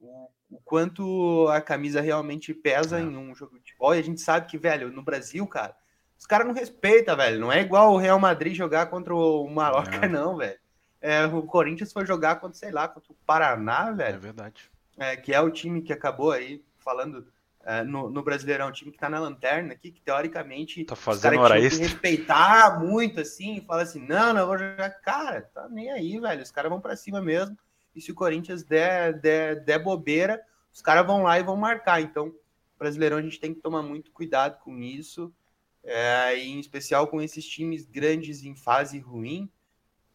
[0.00, 3.02] o, o quanto a camisa realmente pesa É.
[3.02, 3.94] em um jogo de futebol.
[3.94, 5.76] E a gente sabe que, velho, no Brasil, cara,
[6.18, 7.40] os caras não respeitam, velho.
[7.40, 10.08] Não é igual o Real Madrid jogar contra o Mallorca, É.
[10.08, 10.58] não, velho.
[11.00, 14.70] É, o Corinthians foi jogar contra, sei lá, contra o Paraná, É velho verdade.
[14.96, 17.26] é, que é o time que acabou aí falando
[17.66, 21.40] é, no, no Brasileirão, o time que tá na lanterna aqui, que teoricamente Tá fazendo
[21.40, 21.82] hora extra.
[21.82, 24.90] respeitar muito assim, fala assim, não, não, eu vou jogar.
[25.00, 26.42] Cara, tá nem aí, velho.
[26.42, 27.56] Os caras vão pra cima mesmo.
[27.96, 30.40] E se o Corinthians der, der, der bobeira,
[30.72, 32.00] os caras vão lá e vão marcar.
[32.02, 32.34] Então,
[32.78, 35.32] Brasileirão a gente tem que tomar muito cuidado com isso.
[35.84, 39.50] é, e em especial com esses times grandes em fase ruim.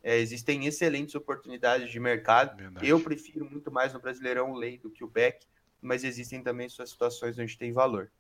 [0.02, 2.56] É, existem excelentes oportunidades de mercado.
[2.56, 2.88] Verdade.
[2.88, 5.46] Eu prefiro muito mais no Brasileirão o Lei do que o Beck,
[5.82, 8.12] mas existem também suas situações onde tem valor.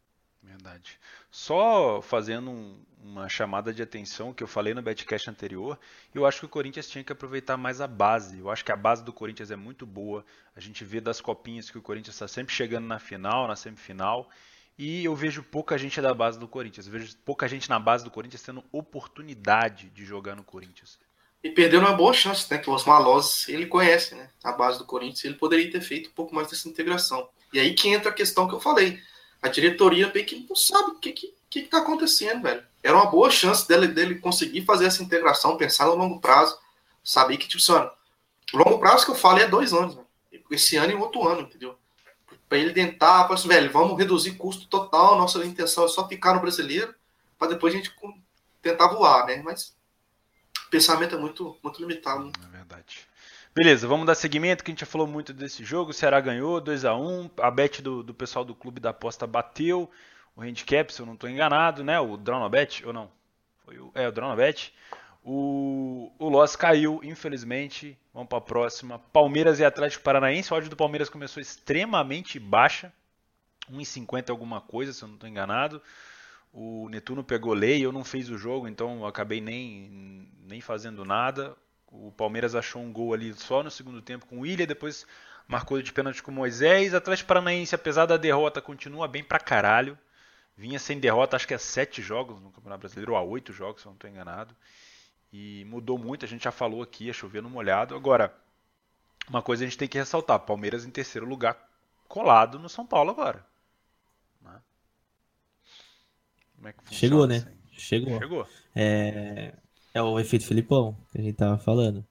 [0.41, 0.97] Verdade.
[1.29, 5.77] Só fazendo um- uma chamada de atenção que eu falei no Betcast anterior,
[6.15, 8.39] eu acho que o Corinthians tinha que aproveitar mais a base.
[8.39, 10.25] Eu acho que a base do Corinthians é muito boa.
[10.55, 14.29] A gente vê das copinhas que o Corinthians está sempre chegando na final, na semifinal.
[14.77, 16.85] E eu vejo pouca gente da base do Corinthians.
[16.87, 20.97] Eu vejo pouca gente na base do Corinthians tendo oportunidade de jogar no Corinthians.
[21.43, 22.57] E perdeu uma boa chance, né?
[22.57, 24.29] Que o Osmar Loz, ele conhece, né?
[24.41, 27.29] A base do Corinthians, ele poderia ter feito um pouco mais dessa integração.
[27.53, 28.99] E aí que entra a questão que eu falei.
[29.41, 32.63] A diretoria meio que não sabe o que, que, que tá acontecendo, velho.
[32.83, 36.57] Era uma boa chance dele, dele conseguir fazer essa integração, pensar no longo prazo.
[37.03, 37.89] Saber que, tipo, assim,
[38.53, 40.07] longo prazo que eu falo é dois anos, velho.
[40.51, 41.77] Esse ano e outro ano, entendeu?
[42.47, 46.33] Pra ele tentar, falar assim, velho, vamos reduzir custo total, nossa intenção é só ficar
[46.33, 46.93] no brasileiro,
[47.37, 47.93] para depois a gente
[48.61, 49.41] tentar voar, né?
[49.43, 49.75] Mas
[50.65, 52.25] o pensamento é muito, muito limitado.
[52.25, 52.31] né?
[52.45, 53.07] É verdade.
[53.55, 55.91] Beleza, vamos dar seguimento, que a gente já falou muito desse jogo.
[55.91, 59.25] O Ceará ganhou 2 a 1 A bet do, do pessoal do clube da aposta
[59.25, 59.89] bateu.
[60.35, 61.99] O handicap, se eu não estou enganado, né?
[61.99, 63.11] O Drawnabet, ou não?
[63.65, 64.73] Foi o, é, o Drawnabet.
[65.23, 67.97] O, o Loss caiu, infelizmente.
[68.13, 68.99] Vamos para a próxima.
[69.11, 70.53] Palmeiras e Atlético Paranaense.
[70.53, 72.93] A odd do Palmeiras começou extremamente baixa.
[73.69, 75.81] 1,50 alguma coisa, se eu não estou enganado.
[76.53, 81.55] O Netuno pegou lei, eu não fiz o jogo, então acabei nem, nem fazendo nada.
[81.91, 85.07] O Palmeiras achou um gol ali só no segundo tempo com o William, depois
[85.47, 86.93] marcou de pênalti com o Moisés.
[86.93, 89.97] Atlético Paranaense, apesar da derrota, continua bem pra caralho.
[90.55, 93.51] Vinha sem derrota, acho que há é sete jogos no Campeonato Brasileiro, ou há oito
[93.53, 94.55] jogos, se eu não estou enganado.
[95.31, 97.95] E mudou muito, a gente já falou aqui, é chover no molhado.
[97.95, 98.35] Agora,
[99.27, 101.57] uma coisa a gente tem que ressaltar: Palmeiras em terceiro lugar,
[102.07, 103.45] colado no São Paulo agora.
[104.41, 104.61] Né?
[106.55, 107.37] Como é que funciona Chegou, né?
[107.37, 107.79] Assim?
[107.79, 108.19] Chegou.
[108.19, 108.47] Chegou.
[108.75, 109.53] É...
[109.99, 112.05] é o efeito Filipão que a gente tava falando.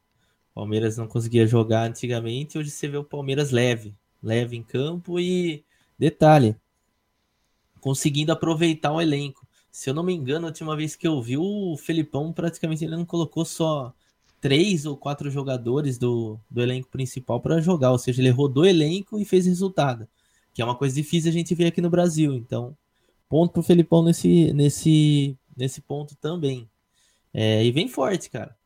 [0.55, 5.64] Palmeiras não conseguia jogar antigamente, hoje você vê o Palmeiras leve, leve em campo e
[5.99, 6.57] detalhe,
[7.80, 9.47] conseguindo aproveitar o elenco.
[9.70, 12.97] Se eu não me engano, a última vez que eu vi o Felipão, praticamente ele
[12.97, 13.95] não colocou só
[14.41, 18.66] três ou quatro jogadores do, do elenco principal para jogar, ou seja, ele rodou o
[18.66, 20.09] elenco e fez resultado,
[20.53, 22.34] que é uma coisa difícil a gente ver aqui no Brasil.
[22.34, 22.76] Então,
[23.28, 26.68] ponto pro Felipão nesse, nesse, nesse ponto também.
[27.41, 28.59] É, e vem forte, cara.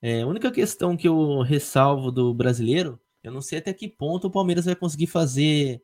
[0.00, 4.28] É, a única questão que eu ressalvo do brasileiro, eu não sei até que ponto
[4.28, 5.82] o Palmeiras vai conseguir fazer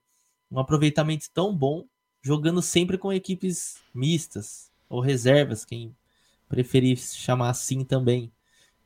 [0.50, 1.84] um aproveitamento tão bom
[2.22, 5.94] jogando sempre com equipes mistas ou reservas, quem
[6.48, 8.32] preferir chamar assim também,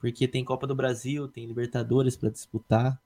[0.00, 3.00] porque tem Copa do Brasil, tem Libertadores para disputar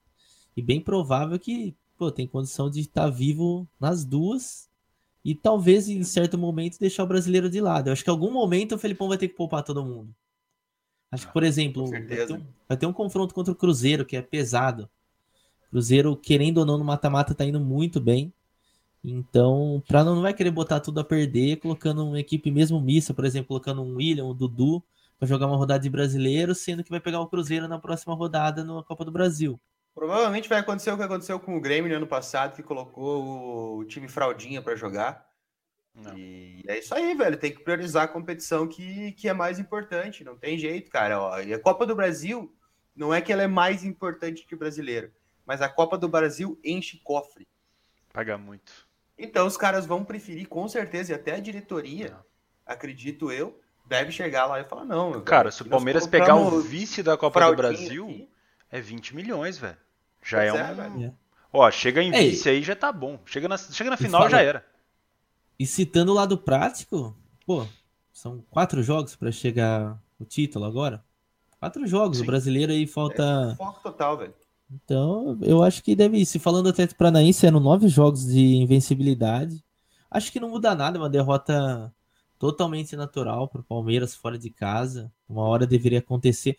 [0.57, 4.67] e bem provável que pô, tem condição de estar tá vivo nas duas
[5.23, 7.89] e talvez em certo momento deixar o brasileiro de lado.
[7.89, 10.15] Eu acho que em algum momento o Felipão vai ter que poupar todo mundo.
[11.11, 14.17] Acho que, por exemplo, vai ter, um, vai ter um confronto contra o Cruzeiro que
[14.17, 14.89] é pesado.
[15.71, 18.33] Cruzeiro, querendo ou não, no mata-mata tá indo muito bem.
[19.03, 23.15] Então, para não, não vai querer botar tudo a perder, colocando uma equipe mesmo mista,
[23.15, 24.83] por exemplo, colocando um William, um Dudu,
[25.19, 28.65] para jogar uma rodada de brasileiro, sendo que vai pegar o Cruzeiro na próxima rodada
[28.65, 29.59] na Copa do Brasil.
[29.95, 33.85] Provavelmente vai acontecer o que aconteceu com o Grêmio no ano passado, que colocou o
[33.85, 35.28] time fraldinha para jogar.
[35.95, 36.17] Não.
[36.17, 37.37] E é isso aí, velho.
[37.37, 40.25] Tem que priorizar a competição que, que é mais importante.
[40.25, 41.21] Não tem jeito, cara.
[41.21, 42.55] Ó, e a Copa do Brasil
[42.95, 45.13] não é que ela é mais importante que o brasileiro,
[45.47, 47.47] mas a Copa do Brasil enche cofre.
[48.13, 48.73] Paga muito.
[49.17, 52.25] Então os caras vão preferir, com certeza, e até a diretoria, não.
[52.67, 55.21] acredito eu, deve chegar lá e falar, não.
[55.23, 58.29] Cara, se o Palmeiras pegar o vice da Copa do Brasil, aqui.
[58.71, 59.77] é 20 milhões, velho.
[60.23, 61.05] Já é, é um.
[61.05, 61.13] É.
[61.53, 63.19] Ó, chega em vice aí já tá bom.
[63.25, 64.67] Chega na, chega na final fala, já era.
[65.59, 67.67] E citando o lado prático, pô,
[68.13, 71.05] são quatro jogos para chegar o título agora.
[71.59, 72.19] Quatro jogos.
[72.19, 72.25] Sim.
[72.25, 73.51] O brasileiro aí falta.
[73.53, 74.35] É foco total, velho.
[74.71, 76.27] Então, eu acho que deve ir.
[76.27, 79.65] Se falando do Atlético Paranaense, eram nove jogos de invencibilidade.
[80.11, 81.93] Acho que não muda nada, é uma derrota
[82.39, 85.13] totalmente natural para o Palmeiras fora de casa.
[85.29, 86.57] Uma hora deveria acontecer.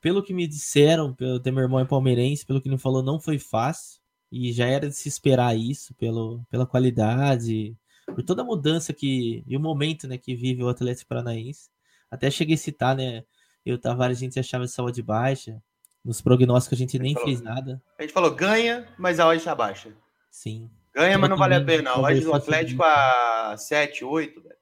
[0.00, 3.20] Pelo que me disseram, pelo ter meu irmão é palmeirense, pelo que ele falou, não
[3.20, 4.00] foi fácil.
[4.30, 7.76] E já era de se esperar isso, pelo, pela qualidade,
[8.06, 11.70] por toda a mudança que e o momento né, que vive o Atlético Paranaense.
[12.10, 13.24] Até cheguei a citar, né?
[13.64, 15.62] Eu Tavares, a gente achava de saúde baixa.
[16.04, 17.82] Nos prognósticos a gente, a gente nem falou, fez nada.
[17.98, 19.92] A gente falou, ganha, mas a odd tá baixa.
[20.30, 20.68] Sim.
[20.92, 21.90] Ganha, mas não vale a pena.
[21.90, 24.56] A odd do Atlético a 7, 8, velho.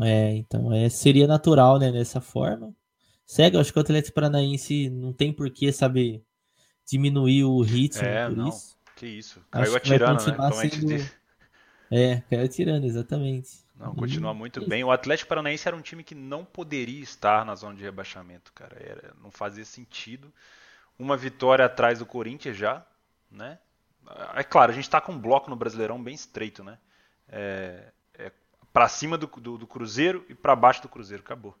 [0.00, 2.74] É, então é, seria natural, né, dessa forma.
[3.26, 6.24] Segue, eu acho que o Atlético Paranaense não tem porquê, sabe,
[6.88, 8.48] diminuir o ritmo é, por não.
[8.48, 8.78] isso.
[8.96, 9.44] Que isso.
[9.50, 10.50] Caiu atirando, né?
[10.52, 10.86] Sendo...
[10.86, 11.12] De...
[11.90, 13.66] É, caiu atirando, exatamente.
[13.78, 14.82] Não, continua muito bem.
[14.82, 18.76] O Atlético Paranaense era um time que não poderia estar na zona de rebaixamento, cara.
[18.80, 20.32] Era, não fazia sentido
[20.98, 22.84] uma vitória atrás do Corinthians já,
[23.30, 23.58] né?
[24.34, 26.78] É claro, a gente está com um bloco no Brasileirão bem estreito, né?
[27.28, 28.32] É, é
[28.72, 31.56] para cima do, do, do, Cruzeiro e para baixo do Cruzeiro, acabou.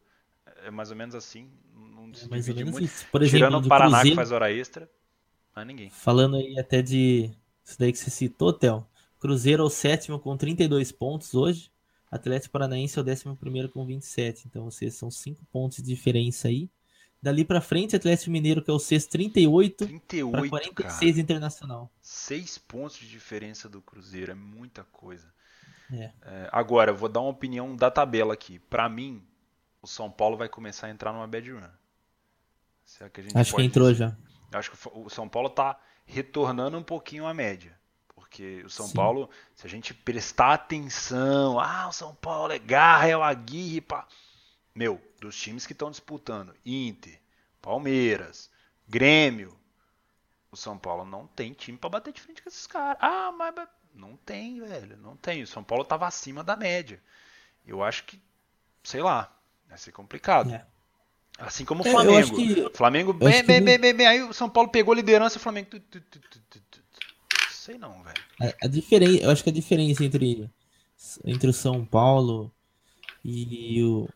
[0.64, 2.84] É mais ou menos assim, não se é mais divide muito.
[2.84, 3.06] Isso.
[3.12, 4.90] Por exemplo, Tirando o Paraná Cruzeiro, que faz hora extra,
[5.54, 5.90] não é ninguém.
[5.90, 7.30] Falando aí até de
[7.64, 8.84] isso daí que você citou, Théo.
[9.18, 11.70] Cruzeiro é o sétimo com 32 pontos hoje.
[12.10, 14.46] Atlético Paranaense é o décimo primeiro com 27.
[14.46, 16.70] Então, vocês são cinco pontos de diferença aí.
[17.20, 21.20] Dali para frente, Atlético Mineiro, que é o sexto, 38, 38 para 46 cara.
[21.20, 21.92] Internacional.
[22.00, 25.32] Seis pontos de diferença do Cruzeiro, é muita coisa.
[25.92, 26.12] É.
[26.22, 28.58] É, agora, vou dar uma opinião da tabela aqui.
[28.58, 29.26] Para mim,
[29.82, 31.60] o São Paulo vai começar a entrar numa bad run.
[33.00, 34.16] É que Acho que entrou dizer.
[34.50, 34.58] já.
[34.58, 37.77] Acho que o São Paulo tá retornando um pouquinho à média.
[38.28, 38.94] Porque o São Sim.
[38.94, 43.80] Paulo, se a gente prestar atenção, ah, o São Paulo é garra, é o Aguirre,
[43.80, 44.06] pá.
[44.74, 47.18] Meu, dos times que estão disputando, Inter,
[47.60, 48.50] Palmeiras,
[48.86, 49.58] Grêmio,
[50.52, 52.98] o São Paulo não tem time para bater de frente com esses caras.
[53.00, 53.54] Ah, mas
[53.94, 55.42] não tem, velho, não tem.
[55.42, 57.02] O São Paulo tava acima da média.
[57.66, 58.20] Eu acho que,
[58.84, 59.34] sei lá,
[59.68, 60.54] vai ser complicado.
[60.54, 60.64] É.
[61.38, 62.36] Assim como o é, Flamengo.
[62.36, 65.38] Que, Flamengo bem, bem, bem, bem, bem, Aí o São Paulo pegou a liderança e
[65.38, 65.70] o Flamengo.
[65.70, 66.60] Tu, tu, tu,
[67.68, 68.16] sei não, velho.
[68.40, 70.48] A, a diferença, eu acho que a diferença entre,
[71.22, 72.50] entre o São Paulo
[73.22, 74.08] e o,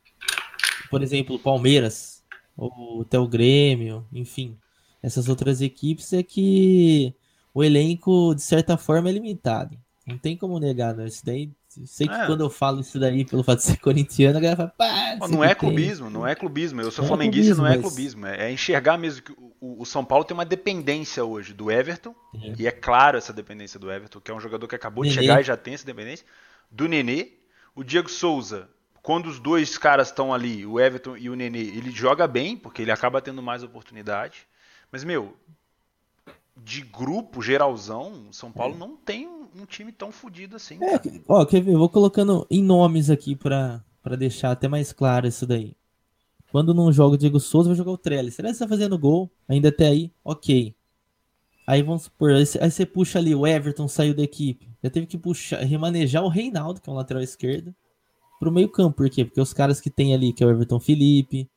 [0.89, 2.25] por exemplo, Palmeiras,
[2.57, 4.57] ou até o Grêmio, enfim.
[5.03, 7.15] essas outras equipes é que
[7.53, 9.79] o elenco, de certa forma, é limitado.
[10.07, 11.07] Não tem como negar, né?
[11.07, 11.53] Isso daí
[11.87, 12.27] sei que é.
[12.27, 14.75] quando eu falo isso daí pelo fato de ser corintiano, a galera fala,
[15.19, 16.15] pá, não é clubismo, tem.
[16.15, 16.81] não é clubismo.
[16.81, 17.87] Eu sou não é flamenguista, é clubismo, não é mas...
[17.87, 18.27] clubismo.
[18.27, 22.55] É enxergar mesmo que o, o, São Paulo tem uma dependência hoje do Everton, é.
[22.59, 25.15] e é claro essa dependência do Everton, que é um jogador que acabou Nenê.
[25.15, 26.27] de chegar e já tem essa dependência,
[26.71, 27.33] do Nenê,
[27.75, 28.69] o Diego Souza.
[29.03, 32.83] Quando os dois caras estão ali, o Everton e o Nenê, ele joga bem, porque
[32.83, 34.47] ele acaba tendo mais oportunidade.
[34.93, 35.37] Mas, meu,
[36.57, 40.79] de grupo, geralzão, São Paulo não tem um time tão fodido assim.
[40.83, 41.73] É, ó, quer ver?
[41.73, 45.75] Eu vou colocando em nomes aqui pra, pra deixar até mais claro isso daí.
[46.51, 48.37] Quando não joga o Diego Souza, vai jogar o Trellis.
[48.37, 50.75] Trellis tá fazendo gol, ainda até aí, ok.
[51.67, 54.69] Aí vamos supor, aí você puxa ali, o Everton saiu da equipe.
[54.83, 57.75] Já teve que puxar, remanejar o Reinaldo, que é um lateral esquerdo,
[58.39, 58.97] pro meio campo.
[58.97, 59.25] Por quê?
[59.25, 61.49] Porque os caras que tem ali, que é o Everton Felipe,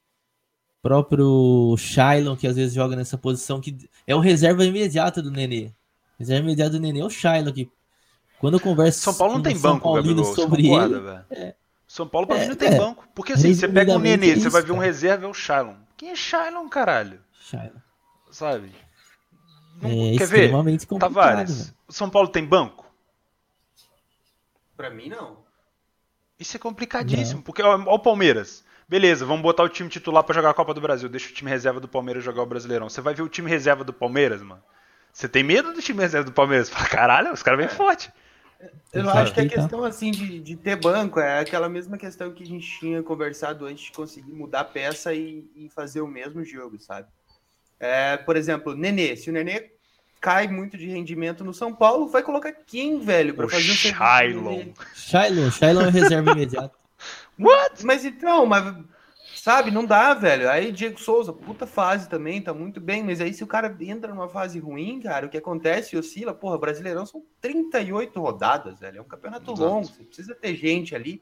[0.81, 3.75] próprio Shailon, que às vezes joga nessa posição, que
[4.05, 5.71] é o reserva imediato do Nenê.
[6.19, 7.69] Reserva imediata do Nenê é o Shailon, que
[8.39, 11.55] quando eu converso São Paulo não tem banco, Paulino Gabriel, sobre concorda, ele, é,
[11.87, 13.07] São Paulo pra é, mim não tem é, banco.
[13.15, 15.33] Porque assim, você pega o Nenê, é isso, você vai ver um reserva é o
[15.33, 15.75] Shailon.
[15.97, 17.19] Quem é Shailon, caralho?
[17.39, 17.79] Shailon.
[18.31, 18.71] Sabe?
[19.81, 20.51] Não, é quer ver?
[20.99, 22.85] Tavares, o São Paulo tem banco?
[24.75, 25.37] Pra mim, não.
[26.37, 27.41] Isso é complicadíssimo, não.
[27.43, 28.63] porque ó, ó o Palmeiras.
[28.87, 31.09] Beleza, vamos botar o time titular para jogar a Copa do Brasil.
[31.09, 32.89] Deixa o time reserva do Palmeiras jogar o Brasileirão.
[32.89, 34.61] Você vai ver o time reserva do Palmeiras, mano?
[35.11, 36.69] Você tem medo do time reserva do Palmeiras?
[36.69, 37.69] Fala, caralho, os caras vêm é.
[37.69, 38.11] forte.
[38.93, 42.43] Eu acho que a questão assim de, de ter banco é aquela mesma questão que
[42.43, 46.43] a gente tinha conversado antes de conseguir mudar a peça e, e fazer o mesmo
[46.43, 47.07] jogo, sabe?
[47.79, 49.15] É, por exemplo, Nenê.
[49.15, 49.71] Se o Nenê
[50.21, 54.65] cai muito de rendimento no São Paulo, vai colocar quem, velho, para fazer o Shailon.
[54.95, 56.71] Shailon, Shailon é reserva imediata.
[57.37, 57.85] What?
[57.85, 58.75] Mas então, mas
[59.45, 60.49] sabe, não dá, velho.
[60.49, 64.11] Aí Diego Souza, puta fase também, tá muito bem, mas aí se o cara entra
[64.11, 68.97] numa fase ruim, cara, o que acontece oscila, porra, Brasileirão são 38 rodadas, velho.
[68.97, 69.69] É um campeonato Exato.
[69.69, 71.21] longo, você precisa ter gente ali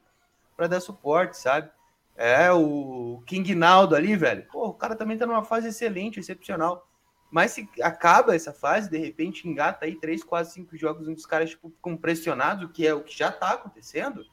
[0.56, 1.68] para dar suporte, sabe?
[2.16, 4.46] É, o King Naldo ali, velho.
[4.50, 6.88] Pô, o cara também tá numa fase excelente, excepcional.
[7.30, 11.26] Mas se acaba essa fase, de repente engata aí 3, 4, 5 jogos onde os
[11.26, 14.24] caras tipo, ficam pressionados, o que é o que já tá acontecendo.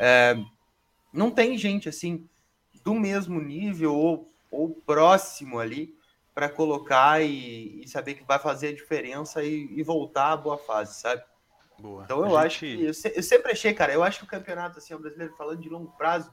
[0.00, 0.34] É,
[1.12, 2.28] não tem gente assim
[2.82, 5.96] do mesmo nível ou, ou próximo ali
[6.34, 10.56] para colocar e, e, saber que vai fazer a diferença e, e voltar à boa
[10.56, 11.22] fase, sabe?
[11.78, 12.04] Boa.
[12.04, 14.94] Então eu acho que eu, eu, sempre achei, cara, eu acho que o campeonato assim,
[14.94, 16.32] o brasileiro falando de longo prazo,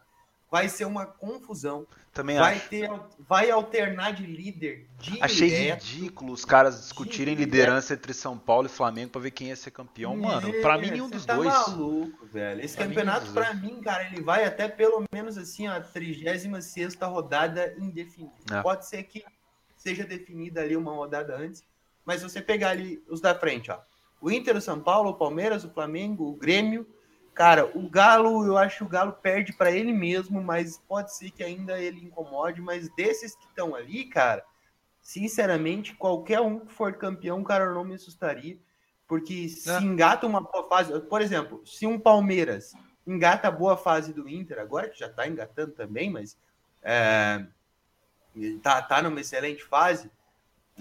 [0.55, 1.85] vai ser uma confusão.
[2.13, 2.69] Também vai acho.
[2.69, 2.89] Ter,
[3.27, 4.87] vai alternar de líder.
[5.19, 9.55] Achei ridículo os caras discutirem liderança entre São Paulo e Flamengo para ver quem ia
[9.57, 10.49] ser campeão, mano.
[10.61, 11.49] Para mim nenhum dos tá dois.
[11.49, 12.63] maluco, velho.
[12.63, 17.75] Esse pra campeonato para mim, cara, ele vai até pelo menos assim a 36 rodada
[17.77, 18.31] indefinida.
[18.49, 18.61] É.
[18.61, 19.25] Pode ser que
[19.75, 21.65] seja definida ali uma rodada antes,
[22.05, 23.79] mas você pegar ali os da frente, ó.
[24.21, 26.87] O Inter, o São Paulo, o Palmeiras, o Flamengo, o Grêmio,
[27.35, 31.29] Cara, o Galo, eu acho que o Galo perde para ele mesmo, mas pode ser
[31.31, 32.61] que ainda ele incomode.
[32.61, 34.41] Mas desses que estão ali, cara,
[35.01, 38.57] sinceramente, qualquer um que for campeão, cara, não me assustaria.
[39.05, 39.79] Porque se é.
[39.81, 42.73] engata uma boa fase, por exemplo, se um Palmeiras
[43.05, 46.37] engata a boa fase do Inter, agora que já tá engatando também, mas
[46.81, 47.45] é,
[48.63, 50.09] tá, tá numa excelente fase,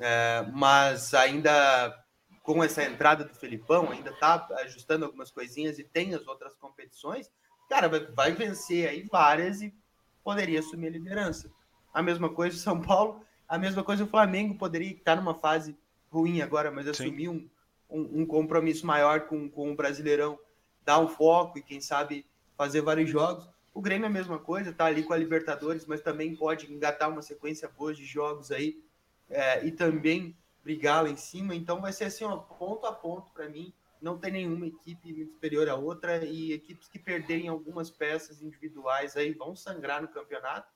[0.00, 2.03] é, mas ainda
[2.44, 7.32] com essa entrada do Felipão, ainda está ajustando algumas coisinhas e tem as outras competições,
[7.70, 9.74] cara, vai, vai vencer aí várias e
[10.22, 11.50] poderia assumir a liderança.
[11.92, 15.74] A mesma coisa o São Paulo, a mesma coisa o Flamengo poderia estar numa fase
[16.12, 17.48] ruim agora, mas assumir um,
[17.88, 20.38] um, um, compromisso maior com, com o Brasileirão,
[20.84, 22.26] dar um foco e quem sabe
[22.58, 23.48] fazer vários jogos.
[23.72, 27.08] O Grêmio é a mesma coisa, tá ali com a Libertadores, mas também pode engatar
[27.08, 28.84] uma sequência boa de jogos aí
[29.30, 31.54] é, e também brigar lá em cima.
[31.54, 33.72] Então vai ser assim, ó, ponto a ponto para mim.
[34.00, 39.16] Não tem nenhuma equipe muito superior à outra e equipes que perderem algumas peças individuais
[39.16, 40.72] aí vão sangrar no campeonato.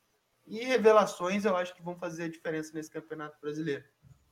[0.46, 3.84] E revelações eu acho que vão fazer a diferença nesse campeonato brasileiro.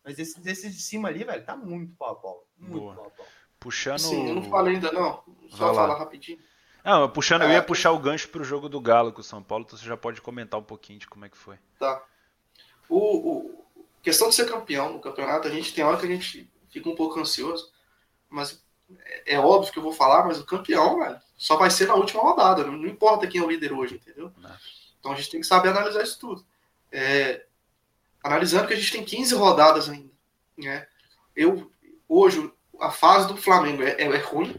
[0.05, 2.49] Mas esse, esse de cima ali, velho, tá muito pau a pau.
[2.57, 2.95] Muito Boa.
[2.95, 3.27] pau a pau.
[3.59, 3.99] Puxando.
[3.99, 5.23] Sim, eu não falei ainda não.
[5.51, 6.39] Só falar rapidinho.
[6.85, 9.43] Não, puxando, é, eu ia puxar o gancho pro jogo do Galo com o São
[9.43, 11.59] Paulo, então você já pode comentar um pouquinho de como é que foi.
[11.81, 12.01] Tá.
[12.89, 13.66] O, o,
[14.07, 16.95] questão de ser campeão no campeonato, a gente tem hora que a gente fica um
[16.95, 17.73] pouco ansioso,
[18.31, 18.63] mas
[19.05, 21.97] é, é óbvio que eu vou falar, mas o campeão, velho, só vai ser na
[21.97, 24.33] última rodada, não, não importa quem é o líder hoje, entendeu?
[25.01, 26.47] Então a gente tem que saber analisar isso tudo.
[26.93, 27.47] É,
[28.23, 30.13] analisando que a gente tem 15 rodadas ainda,
[30.57, 30.87] né?
[31.35, 31.69] Eu,
[32.09, 32.49] hoje,
[32.79, 34.55] a fase do Flamengo é, é, é ruim,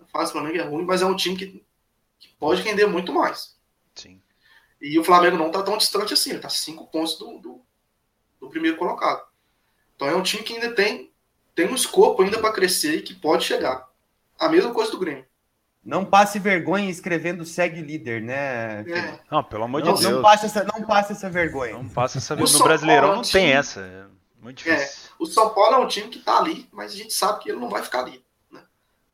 [0.00, 1.64] a fase do Flamengo é ruim, mas é um time que,
[2.18, 3.56] que pode render muito mais.
[3.94, 4.20] Sim.
[4.80, 7.62] E o Flamengo não está tão distante assim, ele tá 5 pontos do, do,
[8.40, 9.22] do primeiro colocado.
[9.96, 11.12] Então é um time que ainda tem,
[11.54, 13.88] tem um escopo ainda para crescer e que pode chegar.
[14.38, 15.26] A mesma coisa do Grêmio.
[15.84, 18.80] Não passe vergonha escrevendo segue líder, né?
[18.82, 19.20] É.
[19.30, 20.22] Não, pelo amor Não, de não Deus.
[20.22, 21.72] passe essa, não passe essa vergonha.
[21.74, 23.80] Não passa essa O No Brasileirão Paulo é um não tem time- essa.
[23.80, 24.04] É
[24.42, 25.10] muito É, difícil.
[25.18, 27.58] o São Paulo é um time que tá ali, mas a gente sabe que ele
[27.58, 28.22] não vai ficar ali.
[28.50, 28.62] Né?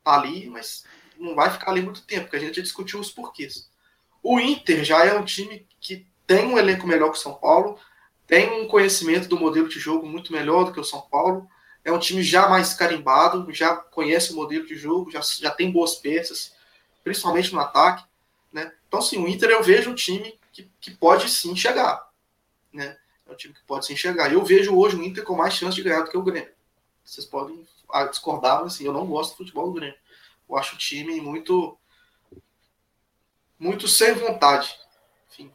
[0.03, 0.85] Tá ali, mas
[1.19, 3.71] não vai ficar ali muito tempo, porque a gente já discutiu os porquês.
[4.23, 7.79] O Inter já é um time que tem um elenco melhor que o São Paulo,
[8.27, 11.49] tem um conhecimento do modelo de jogo muito melhor do que o São Paulo,
[11.85, 15.71] é um time já mais carimbado, já conhece o modelo de jogo, já, já tem
[15.71, 16.53] boas peças,
[17.05, 18.05] principalmente no ataque.
[18.53, 18.73] Né?
[18.89, 22.11] Então, assim, o Inter eu vejo um time que, que pode sim chegar.
[22.73, 22.99] Né?
[23.25, 24.33] É um time que pode se enxergar.
[24.33, 26.53] Eu vejo hoje o Inter com mais chance de ganhar do que o Grêmio.
[27.05, 29.97] Vocês podem ah, discordar, mas assim, eu não gosto do futebol do Grêmio.
[30.49, 31.79] Eu acho o time muito
[33.59, 34.77] muito sem vontade.
[35.31, 35.55] Enfim,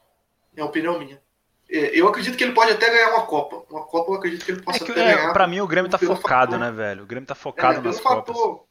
[0.56, 1.22] é a opinião minha.
[1.72, 3.64] É, Eu acredito que ele pode até ganhar uma Copa.
[3.70, 5.34] Uma Copa eu acredito que ele É possa que, até é, ganhar.
[5.34, 7.04] pra mim o Grêmio tá focado, fator- né, velho?
[7.04, 8.36] O Grêmio tá focado É, nas Copas.
[8.36, 8.66] fator,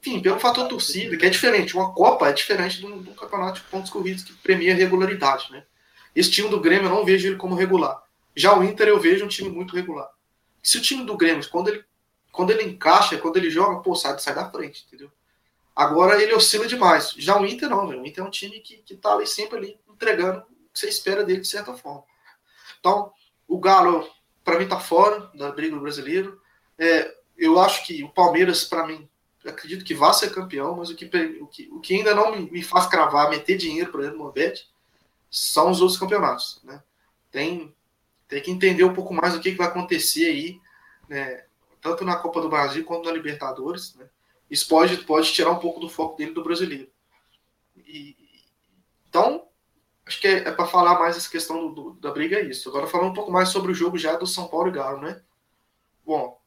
[0.00, 1.76] enfim, pelo fator torcida, que é diferente.
[1.76, 5.64] Uma Copa é diferente de um, campeonato de pontos corridos que premia regularidade, né?
[6.14, 8.02] Esse time do Grêmio eu não vejo ele como regular.
[8.34, 10.08] Já o Inter eu vejo um time muito regular.
[10.62, 11.84] Se o time do Grêmio, quando ele,
[12.30, 15.10] quando ele encaixa, quando ele joga, pô, sai, sai da frente, entendeu?
[15.74, 17.14] Agora ele oscila demais.
[17.16, 18.02] Já o Inter não, velho.
[18.02, 20.42] O Inter é um time que, que tá ali sempre ali entregando
[20.72, 22.04] você espera dele de certa forma.
[22.80, 23.12] Então,
[23.46, 24.08] o Galo,
[24.44, 26.40] para mim, tá fora da briga do brasileiro.
[26.78, 29.08] É, eu acho que o Palmeiras, para mim,
[29.44, 31.04] acredito que vai ser campeão, mas o que,
[31.40, 34.32] o que, o que ainda não me, me faz cravar, meter dinheiro, por exemplo, no
[34.32, 34.68] bet,
[35.30, 36.60] são os outros campeonatos.
[36.62, 36.82] Né?
[37.30, 37.74] Tem,
[38.28, 40.60] tem que entender um pouco mais o que, que vai acontecer aí,
[41.08, 41.44] né?
[41.80, 43.94] tanto na Copa do Brasil quanto na Libertadores.
[43.96, 44.06] Né?
[44.50, 46.88] Isso pode, pode tirar um pouco do foco dele do brasileiro.
[47.76, 48.16] E,
[49.08, 49.46] então,
[50.12, 52.68] acho que é, é para falar mais essa questão do, do, da briga, é isso.
[52.68, 55.22] Agora, falando um pouco mais sobre o jogo já do São Paulo e Galo, né?
[56.04, 56.38] Bom,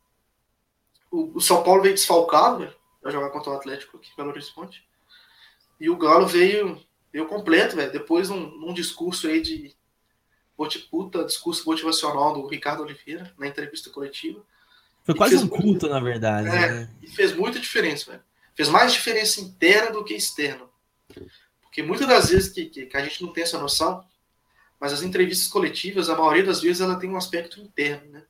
[1.11, 2.73] o, o São Paulo veio desfalcado, né?
[3.01, 4.87] Pra jogar contra o Atlético aqui Belo Horizonte.
[5.79, 6.79] E o Galo veio,
[7.11, 7.91] veio completo, velho.
[7.91, 9.75] Depois num, num discurso aí de
[10.89, 14.41] puta, discurso motivacional do Ricardo Oliveira, na entrevista coletiva.
[15.03, 16.47] Foi quase um culto, na verdade.
[16.47, 16.51] É.
[16.51, 16.89] né?
[17.01, 18.23] E fez muita diferença, velho.
[18.55, 20.65] Fez mais diferença interna do que externa.
[21.75, 24.01] Porque muitas das vezes que, que, que a gente não tem essa noção,
[24.79, 28.23] mas as entrevistas coletivas, a maioria das vezes, ela tem um aspecto interno, né?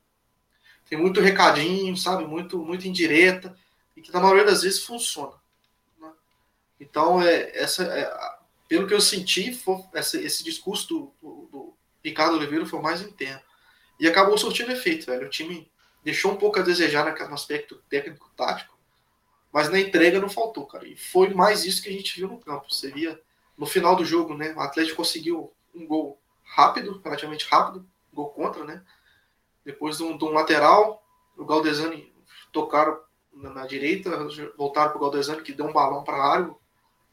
[0.90, 2.24] Tem muito recadinho, sabe?
[2.26, 3.56] Muito, muito indireta,
[3.96, 5.34] e que na maioria das vezes funciona.
[6.00, 6.10] né?
[6.80, 8.12] Então, é, essa, é,
[8.68, 13.00] pelo que eu senti, foi, essa- esse discurso do, do- do Ricardo Oliveira foi mais
[13.00, 13.40] interno.
[14.00, 15.24] E acabou surtindo efeito, velho.
[15.28, 15.70] O time
[16.02, 18.76] deixou um pouco a desejar naquele- aspecto técnico-tático,
[19.52, 20.84] mas na entrega não faltou, cara.
[20.88, 22.66] E foi mais isso que a gente viu no campo.
[22.92, 23.20] Via
[23.56, 24.52] no final do jogo, né?
[24.54, 28.82] O Atlético conseguiu um gol rápido, relativamente rápido, gol contra, né?
[29.64, 31.02] Depois de um, de um lateral,
[31.36, 32.14] o Galdesani
[32.52, 32.98] tocaram
[33.32, 34.10] na, na direita,
[34.56, 36.48] voltaram para o Galdesani, que deu um balão para a área.
[36.48, 36.58] O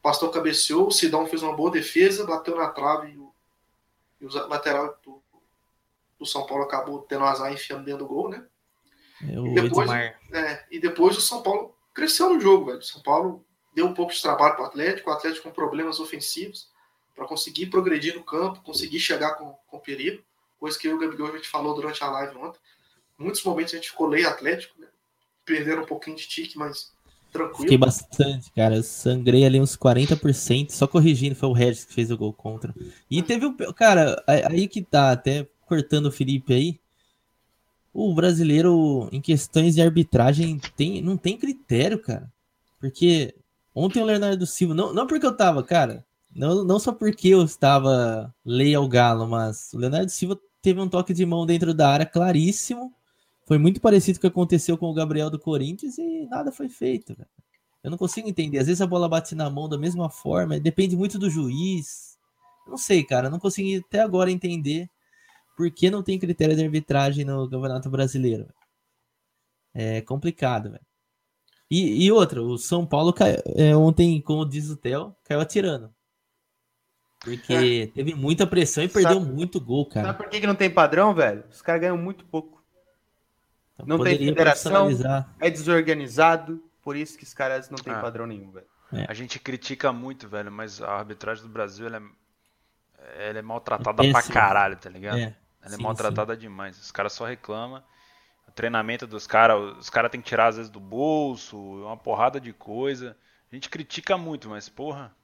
[0.02, 3.32] Pastor cabeceou, o Sidão fez uma boa defesa, bateu na trave e o,
[4.20, 5.22] e o lateral do,
[6.18, 8.46] do São Paulo acabou tendo azar enfiando dentro do gol, né?
[9.22, 9.90] É E depois-.
[9.90, 12.78] É, e depois o São Paulo cresceu no jogo, velho.
[12.78, 15.98] O São Paulo deu um pouco de trabalho para o Atlético, o Atlético com problemas
[15.98, 16.68] ofensivos,
[17.14, 20.22] para conseguir progredir no campo, conseguir chegar com, com perigo,
[20.58, 22.58] coisa que o Gabigol a gente falou durante a live ontem.
[23.18, 24.88] Em muitos momentos a gente ficou lei Atlético, né?
[25.44, 26.92] Perderam um pouquinho de tique, mas
[27.30, 27.62] tranquilo.
[27.62, 28.82] Fiquei bastante, cara.
[28.82, 32.74] Sangrei ali uns 40%, só corrigindo, foi o Regis que fez o gol contra.
[33.10, 33.54] E teve um.
[33.74, 36.80] Cara, aí que tá, até cortando o Felipe aí.
[37.92, 42.32] O brasileiro, em questões de arbitragem, tem, não tem critério, cara.
[42.80, 43.34] Porque
[43.74, 46.04] ontem o Leonardo Silva, não, não porque eu tava, cara,
[46.34, 50.88] não, não só porque eu estava lei ao galo, mas o Leonardo Silva teve um
[50.88, 52.92] toque de mão dentro da área claríssimo.
[53.46, 56.68] Foi muito parecido com o que aconteceu com o Gabriel do Corinthians e nada foi
[56.68, 57.14] feito.
[57.82, 58.58] Eu não consigo entender.
[58.58, 62.18] Às vezes a bola bate na mão da mesma forma, depende muito do juiz.
[62.66, 63.28] Não sei, cara.
[63.28, 64.88] Não consegui até agora entender
[65.56, 68.48] por que não tem critério de arbitragem no Campeonato Brasileiro.
[69.74, 70.86] É complicado, velho.
[71.74, 75.92] E, e outra, o São Paulo cai- é, ontem, como diz o Theo, caiu atirando.
[77.20, 80.08] Porque teve muita pressão e perdeu Sabe- muito gol, cara.
[80.08, 81.42] Sabe por que, que não tem padrão, velho?
[81.50, 82.62] Os caras ganham muito pouco.
[83.74, 84.88] Então, não tem federação.
[85.40, 88.00] É desorganizado, por isso que os caras não têm Ah.
[88.00, 88.66] padrão nenhum, velho.
[89.08, 91.96] A gente critica muito, velho, mas a arbitragem do Brasil ela
[93.16, 95.18] é, ela é maltratada É pra caralho, tá ligado?
[95.18, 95.22] É,
[95.62, 96.78] Ela é sim, maltratada demais.
[96.78, 97.82] Os caras só reclamam.
[98.54, 102.52] Treinamento dos caras, os caras têm que tirar às vezes do bolso, uma porrada de
[102.52, 103.16] coisa.
[103.50, 105.14] A gente critica muito, mas porra,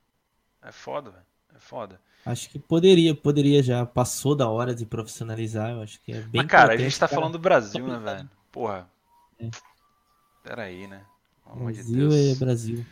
[0.63, 1.25] é foda, velho.
[1.55, 2.01] É foda.
[2.25, 3.87] Acho que poderia, poderia já.
[3.87, 7.09] Passou da hora de profissionalizar, eu acho que é bem Mas, cara, a gente tá
[7.09, 7.21] cara.
[7.21, 8.31] falando do Brasil, né, velho?
[8.53, 8.91] Porra.
[9.39, 9.49] É.
[10.43, 11.05] Peraí, né?
[11.45, 12.87] Pelo Brasil de é Brasil.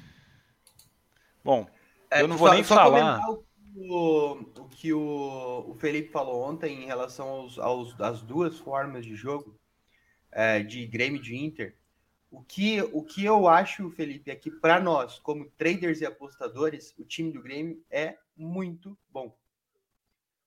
[1.45, 1.67] Bom,
[2.11, 3.21] é, eu não vou só, nem só falar.
[3.77, 9.05] O, o, que o, o Felipe falou ontem em relação aos, aos, às duas formas
[9.05, 9.55] de jogo,
[10.31, 11.77] é, de Grêmio de Inter.
[12.31, 16.95] O que, o que eu acho, Felipe, é que para nós, como traders e apostadores,
[16.99, 19.35] o time do Grêmio é muito bom.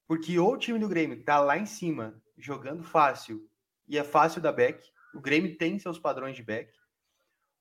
[0.06, 3.48] Porque ou o time do Grêmio tá lá em cima, jogando fácil,
[3.88, 6.72] e é fácil da back, o Grêmio tem seus padrões de back,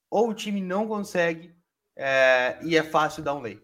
[0.09, 1.55] ou o time não consegue
[1.95, 3.61] é, e é fácil dar um lay.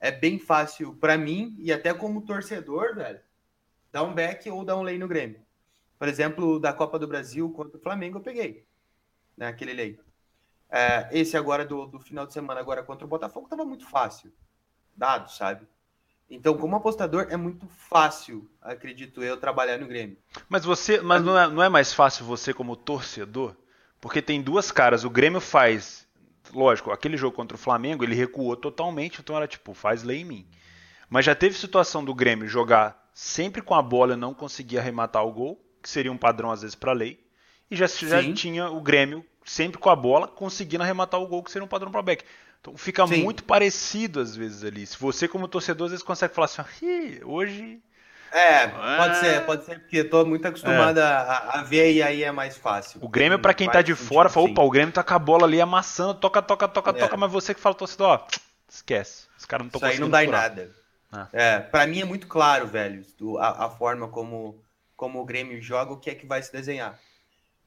[0.00, 3.20] É bem fácil para mim e até como torcedor, velho,
[3.92, 5.40] dar um back ou dar um lay no Grêmio.
[6.02, 8.66] Por exemplo, da Copa do Brasil contra o Flamengo, eu peguei
[9.36, 10.00] né, aquele lei.
[10.68, 14.32] É, esse agora do, do, final de semana, agora contra o Botafogo, estava muito fácil.
[14.96, 15.64] Dado, sabe?
[16.28, 20.18] Então, como apostador, é muito fácil, acredito eu, trabalhar no Grêmio.
[20.48, 23.54] Mas você, mas não é, não é mais fácil você como torcedor?
[24.00, 25.04] Porque tem duas caras.
[25.04, 26.08] O Grêmio faz,
[26.52, 30.24] lógico, aquele jogo contra o Flamengo, ele recuou totalmente, então era tipo, faz lei em
[30.24, 30.48] mim.
[31.08, 35.24] Mas já teve situação do Grêmio jogar sempre com a bola e não conseguir arrematar
[35.24, 37.20] o gol, que seria um padrão às vezes para lei
[37.70, 41.50] e já, já tinha o Grêmio sempre com a bola, conseguindo arrematar o gol, que
[41.50, 42.24] seria um padrão para back.
[42.60, 43.22] Então fica Sim.
[43.22, 44.86] muito parecido às vezes ali.
[44.86, 47.80] Se você, como torcedor, às vezes consegue falar assim, hoje.
[48.30, 51.02] É, pode ser, pode ser, porque eu tô muito acostumado é.
[51.02, 52.98] a, a, ver e aí é mais fácil.
[53.02, 55.44] O Grêmio, para quem tá de fora, fala, opa, o Grêmio tá com a bola
[55.46, 56.92] ali amassando, toca, toca, toca, é.
[56.94, 58.26] toca, mas você que fala, torcedor, ó,
[58.68, 59.26] esquece.
[59.36, 60.06] Os caras não estão conseguindo.
[60.06, 60.70] Isso aí não dá em nada.
[61.10, 61.28] Ah.
[61.30, 63.04] É, pra mim é muito claro, velho,
[63.38, 64.62] a, a forma como,
[65.02, 66.96] como o Grêmio joga, o que é que vai se desenhar.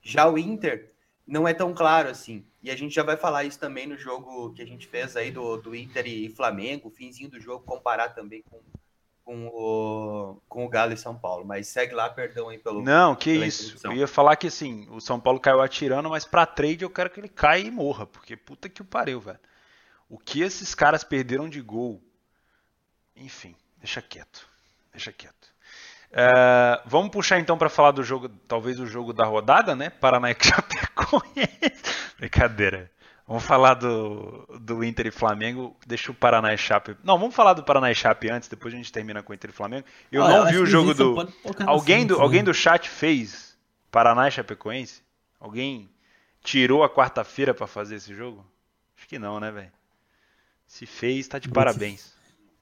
[0.02, 0.94] Já o Inter
[1.28, 2.46] não é tão claro assim.
[2.64, 5.32] E a gente já vai falar isso também no jogo que a gente fez aí
[5.32, 8.62] do, do Inter e Flamengo, finzinho do jogo, comparar também com,
[9.26, 11.44] com, o, com o Galo e São Paulo.
[11.44, 12.82] Mas segue lá, perdão aí pelo.
[12.82, 13.86] Não, que isso.
[13.86, 17.10] Eu ia falar que assim, o São Paulo caiu atirando, mas pra trade eu quero
[17.10, 19.42] que ele caia e morra, porque puta que o pariu, velho.
[20.08, 22.02] O que esses caras perderam de gol.
[23.14, 24.48] Enfim, deixa quieto.
[24.94, 25.55] Deixa quieto.
[26.12, 29.89] Uh, vamos puxar então para falar do jogo, talvez o jogo da rodada, né?
[29.89, 31.84] Paraná e Chapecoense.
[32.18, 32.91] Brincadeira.
[33.28, 35.76] Vamos falar do, do Inter e Flamengo.
[35.86, 36.95] Deixa o Paraná e Chape.
[37.03, 39.49] Não, vamos falar do Paraná e Chape antes, depois a gente termina com o Inter
[39.49, 39.86] e Flamengo.
[40.12, 41.34] Eu Olha, não eu vi o jogo do.
[41.66, 43.58] Alguém, do alguém do chat fez
[43.89, 45.01] Paraná e Chapecoense?
[45.39, 45.89] Alguém
[46.43, 48.45] tirou a quarta-feira para fazer esse jogo?
[48.95, 49.72] Acho que não, né, velho?
[50.68, 52.14] Se fez, tá de parabéns.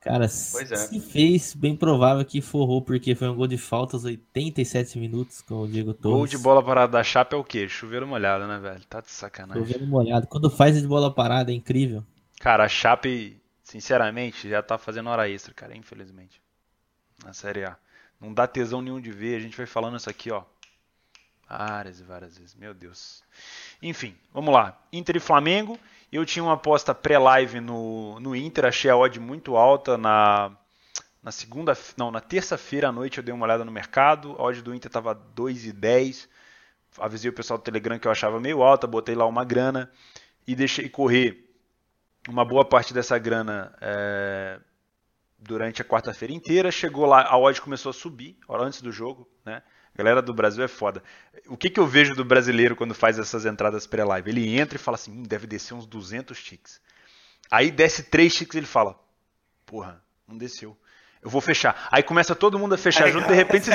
[0.03, 0.27] Cara, é.
[0.27, 5.41] se fez, bem provável que forrou, porque foi um gol de falta aos 87 minutos
[5.41, 6.17] com o Diego Torres.
[6.17, 7.69] Gol de bola parada da chapa é o quê?
[7.69, 8.83] Chuveiro molhado, né, velho?
[8.89, 9.63] Tá de sacanagem.
[9.63, 10.27] Chuveiro molhado.
[10.27, 12.03] Quando faz de bola parada é incrível.
[12.41, 16.41] Cara, a Chape, sinceramente, já tá fazendo hora extra, cara, infelizmente.
[17.23, 17.77] Na Série A.
[18.19, 20.43] Não dá tesão nenhum de ver, a gente vai falando isso aqui, ó.
[21.47, 23.23] Várias e várias vezes, meu Deus.
[23.81, 24.77] Enfim, vamos lá.
[24.91, 25.79] Inter e Flamengo.
[26.13, 30.55] Eu tinha uma aposta pré-live no, no Inter, achei a odd muito alta na,
[31.23, 34.61] na segunda, não, na terça-feira à noite eu dei uma olhada no mercado, a odd
[34.61, 36.29] do Inter estava 2,10.
[36.99, 39.91] Avisei o pessoal do Telegram que eu achava meio alta, botei lá uma grana
[40.45, 41.49] e deixei correr
[42.29, 44.59] uma boa parte dessa grana é,
[45.39, 46.71] durante a quarta-feira inteira.
[46.71, 49.63] Chegou lá, a odd começou a subir, antes do jogo, né?
[49.93, 51.03] A galera do Brasil é foda.
[51.47, 54.29] O que, que eu vejo do brasileiro quando faz essas entradas pré-live?
[54.29, 56.81] Ele entra e fala assim, hum, deve descer uns 200 ticks.
[57.51, 58.99] Aí desce 3 ticks e ele fala,
[59.65, 60.75] porra, não desceu.
[61.21, 61.87] Eu vou fechar.
[61.91, 63.65] Aí começa todo mundo a fechar aí, junto, de repente...
[63.65, 63.71] Você...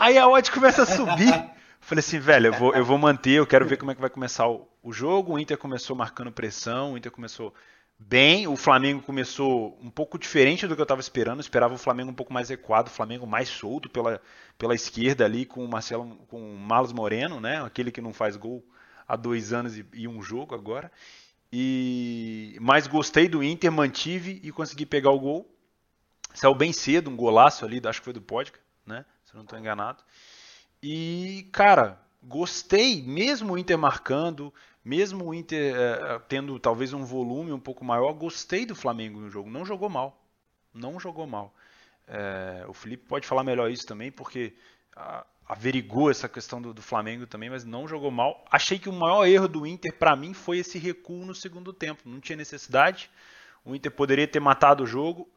[0.00, 1.32] Aí a odd começa a subir.
[1.80, 4.10] Falei assim, velho, eu vou, eu vou manter, eu quero ver como é que vai
[4.10, 5.34] começar o, o jogo.
[5.34, 7.54] O Inter começou marcando pressão, o Inter começou
[7.98, 8.46] bem.
[8.46, 11.38] O Flamengo começou um pouco diferente do que eu estava esperando.
[11.38, 14.20] Eu esperava o Flamengo um pouco mais equado, o Flamengo mais solto pela,
[14.58, 17.62] pela esquerda ali com o Marcelo, com o Malos Moreno, né?
[17.62, 18.64] Aquele que não faz gol
[19.06, 20.90] há dois anos e, e um jogo agora.
[21.52, 25.50] E mas gostei do Inter, mantive e consegui pegar o gol.
[26.34, 29.04] Saiu bem cedo, um golaço ali, acho que foi do Podca, né?
[29.24, 30.02] Se eu não estou enganado.
[30.82, 34.52] E cara, gostei, mesmo o Inter marcando,
[34.84, 39.30] mesmo o Inter é, tendo talvez um volume um pouco maior, gostei do Flamengo no
[39.30, 39.50] jogo.
[39.50, 40.22] Não jogou mal.
[40.74, 41.54] Não jogou mal.
[42.06, 44.52] É, o Felipe pode falar melhor isso também, porque
[44.94, 48.44] a, averigou essa questão do, do, Flamengo também, mas não jogou mal.
[48.50, 52.02] Achei que o maior erro do Inter, para mim, foi esse recuo no segundo tempo.
[52.04, 53.10] Não tinha necessidade.
[53.64, 55.28] O Inter poderia ter matado o jogo.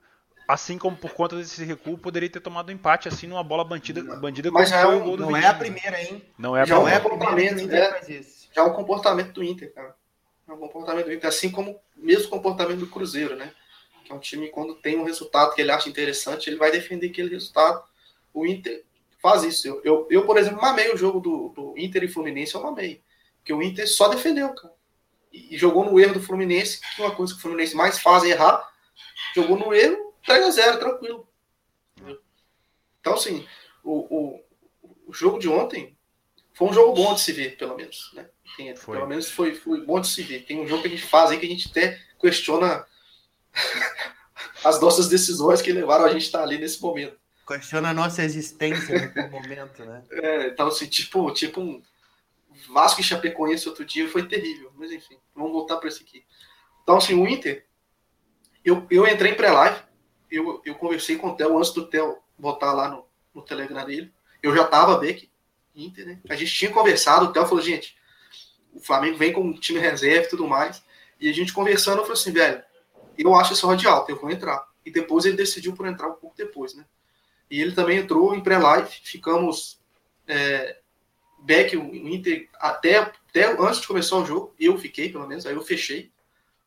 [0.47, 4.01] Assim como por conta desse recuo, poderia ter tomado um empate assim numa bola bandida,
[4.15, 6.23] bandida Mas já é, um, não é a primeira, hein?
[6.37, 6.99] Não é a já primeira.
[6.99, 8.23] Não é primeira, né?
[8.55, 9.95] já é o comportamento do Inter, cara.
[10.47, 13.51] É o comportamento do Inter, assim como o mesmo comportamento do Cruzeiro, né?
[14.05, 17.09] Que é um time, quando tem um resultado que ele acha interessante, ele vai defender
[17.09, 17.83] aquele resultado.
[18.33, 18.85] O Inter
[19.21, 19.67] faz isso.
[19.67, 23.01] Eu, eu, eu por exemplo, mamei o jogo do, do Inter e Fluminense, eu mamei.
[23.39, 24.73] Porque o Inter só defendeu, cara.
[25.33, 27.99] E, e jogou no erro do Fluminense, que é uma coisa que o Fluminense mais
[27.99, 28.65] faz é errar.
[29.35, 31.27] Jogou no erro, 3x0, tranquilo.
[32.99, 33.47] Então, assim,
[33.83, 34.43] o, o,
[35.07, 35.97] o jogo de ontem
[36.53, 38.11] foi um jogo bom de se ver, pelo menos.
[38.13, 38.27] Né?
[38.57, 40.43] Tem, pelo menos foi, foi bom de se ver.
[40.45, 42.85] Tem um jogo que a gente faz aí que a gente até questiona
[44.65, 47.17] as nossas decisões que levaram a gente a estar ali nesse momento.
[47.47, 50.03] Questiona a nossa existência no momento, né?
[50.11, 51.81] É, então, assim, tipo, tipo um
[52.69, 54.71] Vasco e Chapecoense outro dia foi terrível.
[54.75, 56.25] Mas enfim, vamos voltar para esse aqui.
[56.83, 57.65] Então, assim, o Inter,
[58.65, 59.79] eu, eu entrei em pré-live,
[60.29, 64.11] eu, eu conversei com o Theo antes do Theo botar lá no, no Telegram dele.
[64.41, 65.29] Eu já tava Beck,
[65.75, 66.19] Inter, né?
[66.29, 67.97] A gente tinha conversado, o Theo falou, gente,
[68.73, 70.83] o Flamengo vem com time reserva e tudo mais.
[71.19, 72.63] E a gente conversando, eu falei assim, velho,
[73.17, 74.67] eu acho esse de alta, eu vou entrar.
[74.85, 76.85] E depois ele decidiu por entrar um pouco depois, né?
[77.49, 79.79] E ele também entrou em pré-live, ficamos
[80.27, 80.77] é,
[81.39, 85.53] back, o Inter, até, até antes de começar o jogo, eu fiquei, pelo menos, aí
[85.53, 86.11] eu fechei,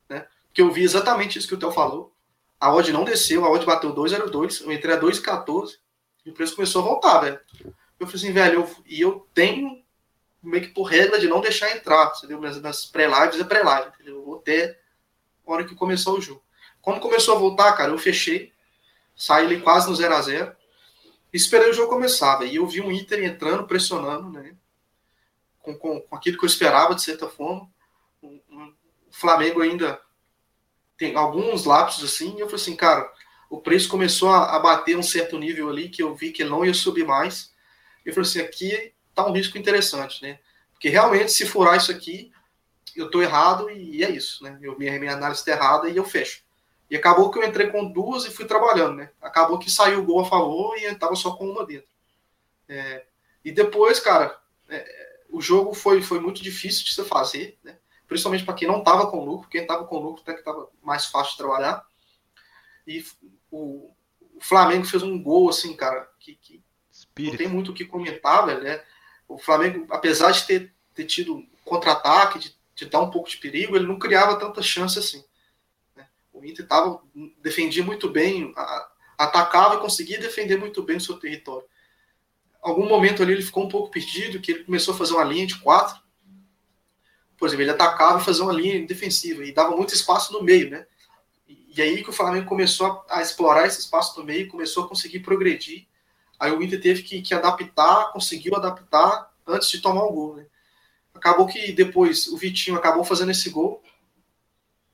[0.08, 0.26] né?
[0.46, 2.12] Porque eu vi exatamente isso que o Theo falou.
[2.60, 5.78] A odd não desceu, a odd bateu 2,02, eu entrei a 2,14
[6.26, 7.40] e o preço começou a voltar, velho.
[7.98, 9.82] Eu falei assim, velho, eu, e eu tenho
[10.42, 12.40] meio que por regra de não deixar entrar, entendeu?
[12.40, 13.90] Nas, nas pré-lives é pré-live?
[14.04, 14.78] Eu vou até
[15.46, 16.42] a hora que começou o jogo.
[16.82, 18.52] Quando começou a voltar, cara, eu fechei,
[19.16, 20.56] saí ali quase no 0 a 0
[21.32, 22.50] esperei o jogo começar, velho.
[22.50, 24.56] E eu vi um Inter entrando, pressionando, né?
[25.60, 27.70] Com, com, com aquilo que eu esperava, de certa forma.
[28.22, 28.74] Um, um,
[29.08, 30.00] o Flamengo ainda
[31.00, 33.10] tem alguns lapsos assim, e eu falei assim, cara,
[33.48, 36.62] o preço começou a, a bater um certo nível ali que eu vi que não
[36.62, 37.54] ia subir mais.
[38.04, 40.38] Eu falei assim, aqui tá um risco interessante, né?
[40.74, 42.30] Porque realmente, se furar isso aqui,
[42.94, 44.58] eu tô errado e é isso, né?
[44.60, 46.42] Eu, minha, minha análise está errada e eu fecho.
[46.90, 49.10] E acabou que eu entrei com duas e fui trabalhando, né?
[49.22, 51.88] Acabou que saiu o gol a favor e eu tava só com uma dentro.
[52.68, 53.04] É,
[53.42, 54.38] e depois, cara,
[54.68, 57.78] é, o jogo foi, foi muito difícil de se fazer, né?
[58.10, 61.06] Principalmente para quem não tava com lucro, quem tava com lucro até que tava mais
[61.06, 61.86] fácil de trabalhar.
[62.84, 63.04] E
[63.52, 63.88] o,
[64.34, 66.60] o Flamengo fez um gol, assim, cara, que, que
[67.16, 68.82] não tem muito o que comentar, velho, né?
[69.28, 73.76] O Flamengo, apesar de ter, ter tido contra-ataque, de, de, dar um pouco de perigo,
[73.76, 75.24] ele não criava tanta chance assim.
[75.94, 76.04] Né?
[76.32, 77.00] O Inter tava,
[77.40, 81.64] defendia muito bem, a, atacava e conseguia defender muito bem o seu território.
[82.60, 85.46] Algum momento ali ele ficou um pouco perdido, que ele começou a fazer uma linha
[85.46, 86.09] de quatro.
[87.40, 90.70] Por exemplo, ele atacava e fazia uma linha defensiva e dava muito espaço no meio,
[90.70, 90.86] né?
[91.48, 95.20] E aí que o Flamengo começou a, explorar esse espaço no meio, começou a conseguir
[95.20, 95.88] progredir
[96.40, 100.36] Aí o Inter teve que, que adaptar, conseguiu adaptar antes de tomar o gol.
[100.36, 100.46] Né?
[101.14, 103.82] Acabou que depois o Vitinho acabou fazendo esse gol,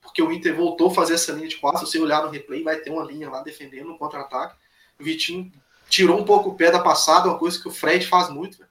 [0.00, 1.86] porque o Inter voltou a fazer essa linha de quatro.
[1.86, 4.56] Se você olhar no replay, vai ter uma linha lá defendendo no contra-ataque.
[4.98, 5.52] O Vitinho
[5.88, 8.60] tirou um pouco o pé da passada, uma coisa que o Fred faz muito.
[8.60, 8.66] Né?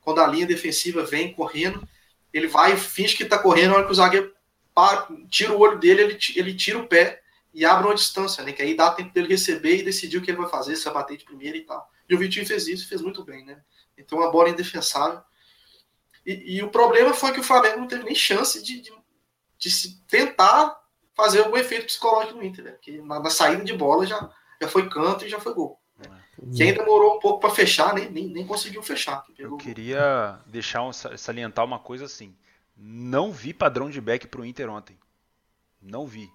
[0.00, 1.86] Quando a linha defensiva vem correndo,
[2.34, 4.34] ele vai, finge que está correndo, na hora que o zagueiro
[4.74, 7.22] para, tira o olho dele, ele, ele tira o pé
[7.54, 8.52] e abre uma distância, né?
[8.52, 10.94] Que aí dá tempo dele receber e decidir o que ele vai fazer, se vai
[10.94, 11.88] bater de primeira e tal.
[12.08, 13.62] E o Vitinho fez isso, fez muito bem, né?
[13.96, 15.22] Então a bola indefensável.
[16.26, 18.92] E, e o problema foi que o Flamengo não teve nem chance de, de,
[19.56, 20.76] de se tentar
[21.14, 22.72] fazer algum efeito psicológico no Inter, né?
[22.72, 24.28] Porque na, na, saída de bola já,
[24.60, 25.80] já foi canto e já foi gol.
[26.52, 26.56] É.
[26.56, 29.24] Quem demorou um pouco para fechar, nem, nem, nem, conseguiu fechar.
[29.38, 32.34] Eu queria deixar um, salientar uma coisa assim.
[32.76, 34.98] Não vi padrão de back pro Inter ontem.
[35.80, 36.30] Não vi.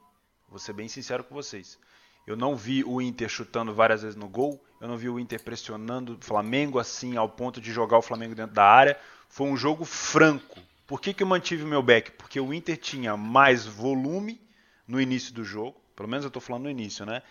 [0.47, 1.77] Vou ser bem sincero com vocês.
[2.25, 4.63] Eu não vi o Inter chutando várias vezes no gol.
[4.79, 8.35] Eu não vi o Inter pressionando o Flamengo assim ao ponto de jogar o Flamengo
[8.35, 8.97] dentro da área.
[9.27, 10.59] Foi um jogo franco.
[10.87, 12.11] Por que, que eu mantive o meu back?
[12.11, 14.39] Porque o Inter tinha mais volume
[14.87, 15.79] no início do jogo.
[15.95, 17.21] Pelo menos eu estou falando no início, né?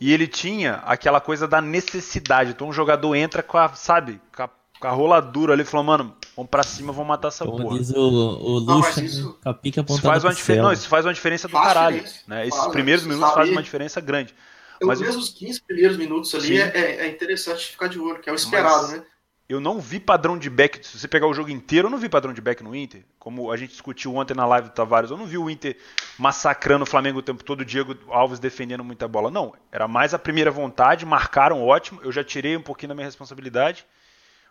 [0.00, 2.50] E ele tinha aquela coisa da necessidade.
[2.50, 4.50] Então o jogador entra com a, sabe, com a,
[4.80, 7.78] com a roladura ali, falou, mano, vamos pra cima, vamos matar essa Como porra.
[7.78, 11.48] diz o, o Lucha, isso, pica isso faz uma diferença, não, isso faz uma diferença
[11.48, 12.04] do faz caralho.
[12.26, 12.46] Né?
[12.46, 14.34] Esses fala, primeiros minutos fazem uma diferença grande.
[14.80, 18.32] Mas mesmo os 15 primeiros minutos ali é, é, interessante ficar de olho, que é
[18.32, 18.92] o esperado, Mas...
[18.92, 19.04] né?
[19.48, 20.86] Eu não vi padrão de back.
[20.86, 23.02] Se você pegar o jogo inteiro, eu não vi padrão de back no Inter.
[23.18, 25.76] Como a gente discutiu ontem na live do Tavares, eu não vi o Inter
[26.18, 29.30] massacrando o Flamengo o tempo todo, o Diego Alves defendendo muita bola.
[29.30, 32.00] Não, era mais a primeira vontade, marcaram ótimo.
[32.02, 33.86] Eu já tirei um pouquinho da minha responsabilidade.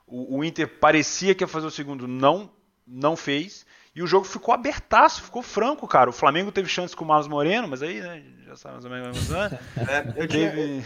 [0.08, 2.50] O, o Inter parecia que ia fazer o segundo, não,
[2.88, 3.68] não fez.
[3.98, 6.10] E o jogo ficou abertaço, ficou franco, cara.
[6.10, 8.92] O Flamengo teve chance com o Marlos Moreno, mas aí, né, já sabe mais ou
[8.92, 9.30] menos.
[9.30, 9.60] Né?
[9.90, 10.84] É, eu teve.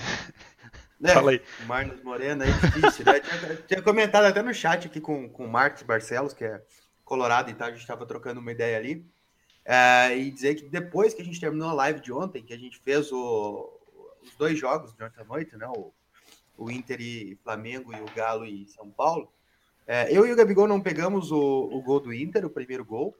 [1.02, 1.14] Né?
[1.16, 1.42] Fala aí.
[1.66, 3.20] Marlos Moreno é difícil, né?
[3.20, 6.62] tinha, tinha, comentado até no chat aqui com, com o Marcos Barcelos, que é
[7.04, 9.04] colorado e tal, a gente estava trocando uma ideia ali.
[9.66, 12.58] É, e dizer que depois que a gente terminou a live de ontem, que a
[12.58, 13.80] gente fez o,
[14.22, 15.68] os dois jogos durante a noite, né?
[15.76, 15.92] O,
[16.56, 19.32] o Inter e Flamengo e o Galo e São Paulo.
[19.88, 23.18] É, eu e o Gabigol não pegamos o, o gol do Inter, o primeiro gol.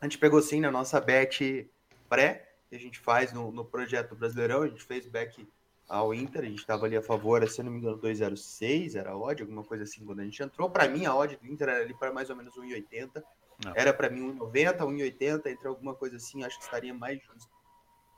[0.00, 1.68] A gente pegou sim na nossa bet
[2.08, 4.62] pré, que a gente faz no, no projeto Brasileirão.
[4.62, 5.46] A gente fez back
[5.92, 9.16] ao Inter, a gente estava ali a favor, se não me engano, 2,06, era a
[9.16, 10.70] odd, alguma coisa assim, quando a gente entrou.
[10.70, 13.22] Para mim, a odd do Inter era ali para mais ou menos 1,80.
[13.74, 17.50] Era para mim 1,90, 1,80, entre alguma coisa assim, acho que estaria mais justo.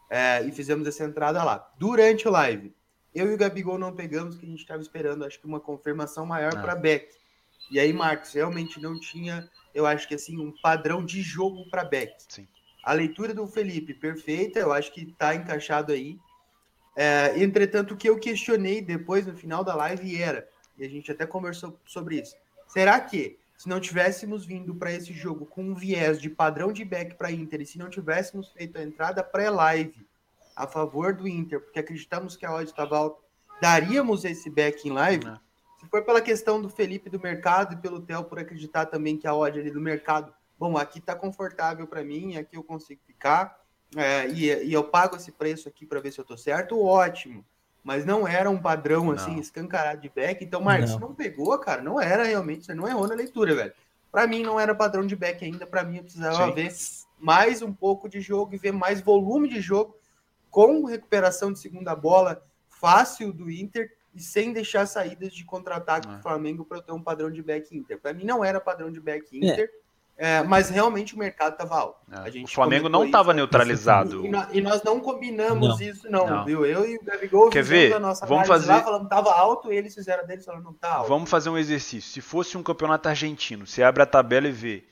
[0.08, 1.68] É, e fizemos essa entrada lá.
[1.76, 2.72] Durante o live,
[3.12, 6.24] eu e o Gabigol não pegamos, que a gente estava esperando, acho que uma confirmação
[6.24, 6.62] maior ah.
[6.62, 7.12] para Beck.
[7.72, 11.82] E aí, Marcos, realmente não tinha, eu acho que assim, um padrão de jogo para
[11.82, 12.14] Beck.
[12.28, 12.46] Sim.
[12.84, 16.20] A leitura do Felipe, perfeita, eu acho que está encaixado aí.
[16.96, 20.48] É, entretanto, o que eu questionei depois no final da live era,
[20.78, 22.36] e a gente até conversou sobre isso,
[22.68, 26.84] será que se não tivéssemos vindo para esse jogo com um viés de padrão de
[26.84, 30.06] back para Inter e se não tivéssemos feito a entrada pré-live
[30.54, 33.20] a favor do Inter, porque acreditamos que a odd estava alta,
[33.60, 35.24] daríamos esse back em live?
[35.24, 35.40] Não.
[35.80, 39.26] Se for pela questão do Felipe do mercado e pelo Theo por acreditar também que
[39.26, 43.63] a odd ali do mercado, bom, aqui está confortável para mim, aqui eu consigo ficar,
[43.96, 47.44] é, e, e, eu pago esse preço aqui para ver se eu estou certo, ótimo
[47.84, 50.42] mas não era um padrão assim, escancarado de back.
[50.42, 51.00] Então, Marcos, não.
[51.00, 53.74] não pegou, cara, não era realmente, você não errou na leitura, velho.
[54.10, 56.54] Para mim não era padrão de back ainda, para mim eu precisava Sim.
[56.54, 56.72] ver
[57.18, 59.94] mais um pouco de jogo e ver mais volume de jogo
[60.50, 66.14] com recuperação de segunda bola fácil do Inter e sem deixar saídas de contra-ataque do
[66.14, 66.22] é.
[66.22, 68.00] Flamengo para eu ter um padrão de back Inter.
[68.00, 69.36] Para mim não era padrão de back.
[69.36, 69.64] Inter.
[69.64, 69.83] É.
[70.16, 72.00] É, mas realmente o mercado estava alto.
[72.10, 72.42] É.
[72.42, 74.24] o Flamengo não estava neutralizado.
[74.24, 75.80] E, e, nós não combinamos não.
[75.80, 76.64] isso, não, não, viu?
[76.64, 77.94] Eu e o Gabigol Quer ver?
[77.94, 78.68] a nossa Vamos fazer...
[78.68, 81.08] lá, falando que estava alto, e eles fizeram deles falando não tá alto.
[81.08, 82.12] Vamos fazer um exercício.
[82.12, 84.84] Se fosse um campeonato argentino, você abre a tabela e vê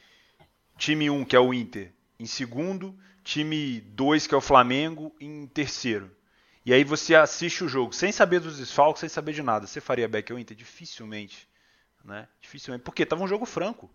[0.77, 5.47] time 1, que é o Inter, em segundo, time 2, que é o Flamengo, em
[5.47, 6.11] terceiro.
[6.66, 9.69] E aí você assiste o jogo sem saber dos desfalques, sem saber de nada.
[9.69, 10.57] Você faria back ao Inter?
[10.57, 11.49] Dificilmente.
[12.05, 12.27] Né?
[12.40, 12.82] Dificilmente.
[12.82, 13.89] Porque estava um jogo franco.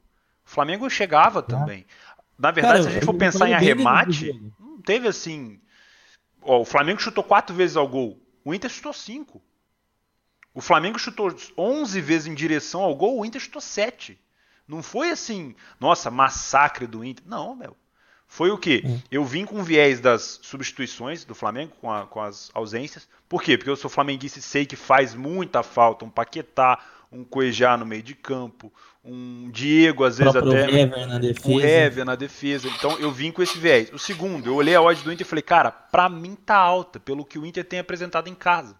[0.47, 1.85] O Flamengo chegava também.
[2.39, 5.59] Na verdade, Cara, se a gente for pensar em arremate, não teve assim.
[6.41, 8.17] Ó, o Flamengo chutou quatro vezes ao gol.
[8.45, 9.41] O Inter chutou cinco.
[10.53, 14.19] O Flamengo chutou 11 vezes em direção ao gol, o Inter chutou 7.
[14.67, 17.23] Não foi assim, nossa, massacre do Inter.
[17.27, 17.77] Não, meu.
[18.25, 18.81] Foi o quê?
[18.83, 18.99] Hum.
[19.11, 23.07] Eu vim com viés das substituições do Flamengo, com, a, com, as ausências.
[23.29, 23.57] Por quê?
[23.57, 26.79] Porque eu sou flamenguista e sei que faz muita falta um Paquetá,
[27.11, 28.71] um Cuejá no meio de campo,
[29.03, 30.81] um Diego, às vezes até.
[30.81, 31.49] Hever na defesa.
[31.49, 32.67] Um Hever na defesa.
[32.67, 33.91] Então eu vim com esse viés.
[33.93, 36.99] O segundo, eu olhei a odd do Inter e falei, cara, pra mim tá alta,
[36.99, 38.75] pelo que o Inter tem apresentado em casa.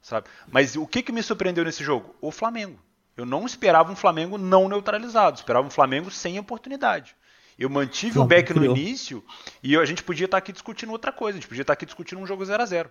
[0.00, 0.28] Sabe?
[0.50, 2.14] Mas o que, que me surpreendeu nesse jogo?
[2.20, 2.78] O Flamengo.
[3.16, 7.16] Eu não esperava um Flamengo não neutralizado, esperava um Flamengo sem oportunidade.
[7.58, 9.24] Eu mantive Flamengo o back no início
[9.60, 12.20] e a gente podia estar aqui discutindo outra coisa, a gente podia estar aqui discutindo
[12.20, 12.90] um jogo 0 a 0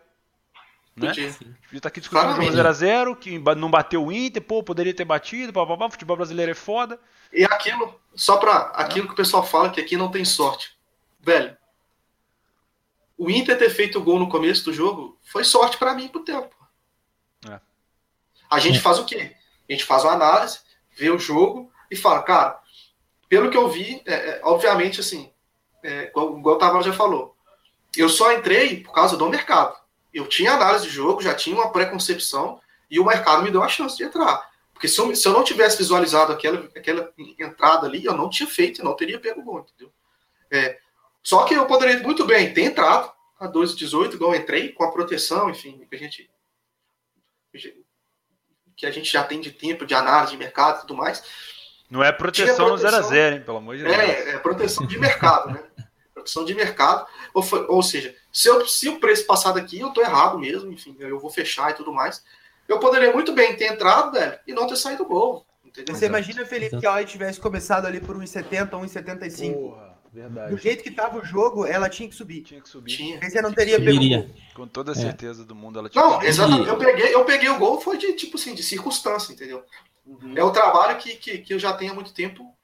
[0.97, 1.07] né?
[1.09, 1.29] Podia.
[1.29, 5.05] Gente tá aqui discutindo um jogo 0x0, que não bateu o Inter, pô, poderia ter
[5.05, 6.99] batido, papapá, futebol brasileiro é foda.
[7.31, 8.71] E aquilo, só pra.
[8.73, 9.07] Aquilo é.
[9.07, 10.75] que o pessoal fala que aqui não tem sorte.
[11.19, 11.55] Velho,
[13.17, 16.09] o Inter ter feito o gol no começo do jogo foi sorte para mim e
[16.09, 16.55] pro tempo.
[17.47, 17.59] É.
[18.49, 19.35] A gente faz o quê?
[19.69, 20.59] A gente faz uma análise,
[20.95, 22.59] vê o jogo e fala, cara,
[23.29, 25.31] pelo que eu vi, é, é, obviamente, assim,
[25.83, 27.35] é, igual, igual o Tavares já falou,
[27.95, 29.77] eu só entrei por causa do mercado
[30.17, 33.67] eu tinha análise de jogo, já tinha uma pré-concepção e o mercado me deu a
[33.67, 34.49] chance de entrar.
[34.73, 38.47] Porque se eu, se eu não tivesse visualizado aquela, aquela entrada ali, eu não tinha
[38.47, 39.91] feito, eu não teria pego o gol, entendeu?
[40.51, 40.79] É,
[41.23, 44.91] só que eu poderia muito bem ter entrado a 2,18, igual eu entrei, com a
[44.91, 46.29] proteção, enfim, que a gente
[48.75, 51.23] que a gente já tem de tempo de análise de mercado e tudo mais.
[51.89, 53.95] Não é proteção, proteção no 0x0, hein, pelo amor de Deus.
[53.95, 55.63] É, é proteção de mercado, né?
[56.27, 57.07] Proteção de mercado.
[57.33, 60.71] Ou, foi, ou seja, se, eu, se o preço passar daqui, eu tô errado mesmo,
[60.71, 62.23] enfim, eu vou fechar e tudo mais.
[62.67, 65.45] Eu poderia muito bem ter entrado, velho, e não ter saído gol.
[65.65, 65.95] Entendeu?
[65.95, 69.53] Você imagina, Felipe, que a OI tivesse começado ali por 1,70, 1,75.
[69.53, 69.97] Porra.
[70.11, 70.49] Verdade.
[70.49, 72.41] Do jeito que tava o jogo, ela tinha que subir.
[72.41, 72.95] Tinha que subir.
[72.95, 73.19] Tinha.
[73.21, 74.95] Você não teria pego Com toda a é.
[74.95, 75.45] certeza é.
[75.45, 76.67] do mundo ela tinha Não, exatamente.
[76.67, 79.63] Eu peguei, eu peguei o gol, foi de tipo assim, de circunstância, entendeu?
[80.05, 80.33] Uhum.
[80.35, 82.56] É o trabalho que, que, que eu já tenho há muito tempo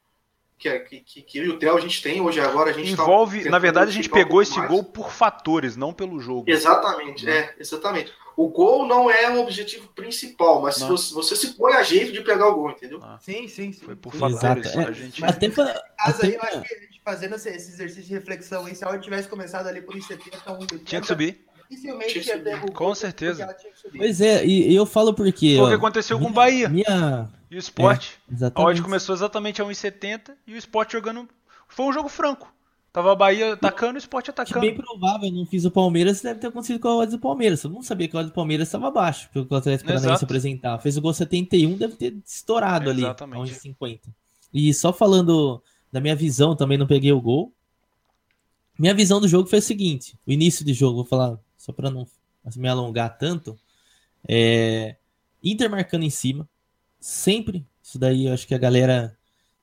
[0.58, 2.72] que, é, que, que, que eu e o Theo a gente tem hoje agora a
[2.72, 4.70] gente tá envolve tá na verdade a gente pegou esse mais.
[4.70, 6.44] gol por fatores não pelo jogo.
[6.46, 7.32] Exatamente né?
[7.32, 8.12] é exatamente.
[8.36, 12.12] O gol não é o objetivo principal mas se você, você, se põe a jeito
[12.12, 13.00] de pegar o gol entendeu?
[13.02, 13.18] Ah.
[13.20, 13.84] sim sim sim.
[13.84, 14.88] Foi por fatores Exato.
[14.88, 18.04] a gente mas até pra, até aí, eu acho que a gente fazendo esse, exercício
[18.04, 20.38] de reflexão aí, se a hora tivesse começado ali por 70
[20.84, 21.44] tinha que subir.
[21.68, 23.56] Dificilmente ia ter com certeza.
[23.96, 26.68] pois é e, e, eu falo porque foi o que aconteceu minha, com o Bahia.
[26.68, 28.08] minha e o Sport.
[28.28, 31.28] É, a odd começou exatamente a 1,70 e o Sport jogando.
[31.68, 32.52] Foi um jogo franco.
[32.92, 34.60] Tava a Bahia atacando e o Sport Acho atacando.
[34.60, 37.62] bem provável, não fiz o Palmeiras, deve ter acontecido com a odds do Palmeiras.
[37.62, 40.24] Eu não sabia que a odds do Palmeiras estava abaixo, pelo que o Atlético Paranaense
[40.24, 40.78] apresentar.
[40.78, 43.52] Fez o gol 71, deve ter estourado ali, Exatamente.
[43.52, 44.00] a 11,50.
[44.52, 45.62] E só falando
[45.92, 47.52] da minha visão, também não peguei o gol.
[48.78, 51.90] Minha visão do jogo foi a seguinte: o início do jogo, vou falar só para
[51.90, 52.06] não
[52.56, 53.56] me alongar tanto.
[54.28, 54.96] É,
[55.42, 56.48] Inter marcando em cima,
[57.04, 57.66] sempre.
[57.82, 59.14] Isso daí eu acho que a galera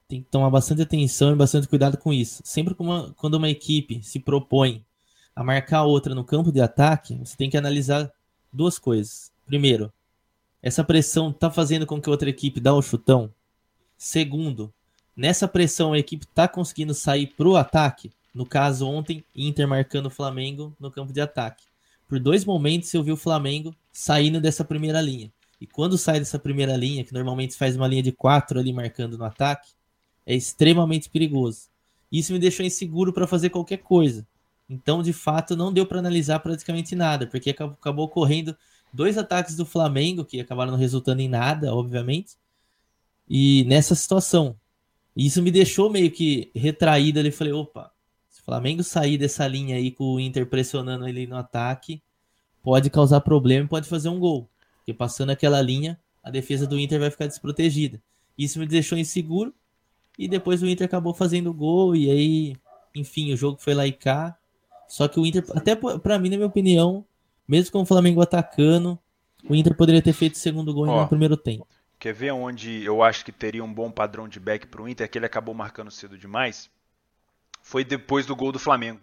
[0.07, 2.41] tem que tomar bastante atenção e bastante cuidado com isso.
[2.45, 4.85] Sempre uma- quando uma equipe se propõe
[5.35, 8.11] a marcar outra no campo de ataque, você tem que analisar
[8.53, 9.31] duas coisas.
[9.47, 9.91] Primeiro,
[10.61, 13.34] essa pressão tá fazendo com que outra equipe dá o chutão?
[13.97, 14.72] Segundo,
[15.15, 18.11] nessa pressão a equipe tá conseguindo sair pro ataque?
[18.35, 21.63] No caso, ontem, Inter marcando o Flamengo no campo de ataque.
[22.07, 25.31] Por dois momentos eu vi o Flamengo saindo dessa primeira linha.
[25.61, 29.15] E quando sai dessa primeira linha, que normalmente faz uma linha de quatro ali marcando
[29.15, 29.69] no ataque,
[30.25, 31.69] é extremamente perigoso.
[32.11, 34.25] Isso me deixou inseguro para fazer qualquer coisa.
[34.67, 38.57] Então, de fato, não deu para analisar praticamente nada, porque acabou, acabou ocorrendo
[38.91, 42.38] dois ataques do Flamengo que acabaram não resultando em nada, obviamente.
[43.29, 44.55] E nessa situação,
[45.15, 47.31] isso me deixou meio que retraído ali.
[47.31, 47.91] Falei, opa,
[48.29, 52.01] se o Flamengo sair dessa linha aí com o Inter pressionando ele no ataque,
[52.63, 54.50] pode causar problema e pode fazer um gol.
[54.81, 58.01] Porque passando aquela linha, a defesa do Inter vai ficar desprotegida.
[58.37, 59.53] Isso me deixou inseguro.
[60.17, 61.95] E depois o Inter acabou fazendo gol.
[61.95, 62.55] E aí,
[62.93, 64.35] enfim, o jogo foi lá e cá.
[64.87, 67.05] Só que o Inter, até p- pra mim, na minha opinião,
[67.47, 68.99] mesmo com o Flamengo atacando,
[69.47, 71.01] o Inter poderia ter feito o segundo gol Ó.
[71.03, 71.67] no primeiro tempo.
[71.97, 75.17] Quer ver onde eu acho que teria um bom padrão de back pro Inter, que
[75.17, 76.69] ele acabou marcando cedo demais?
[77.61, 78.99] Foi depois do gol do Flamengo.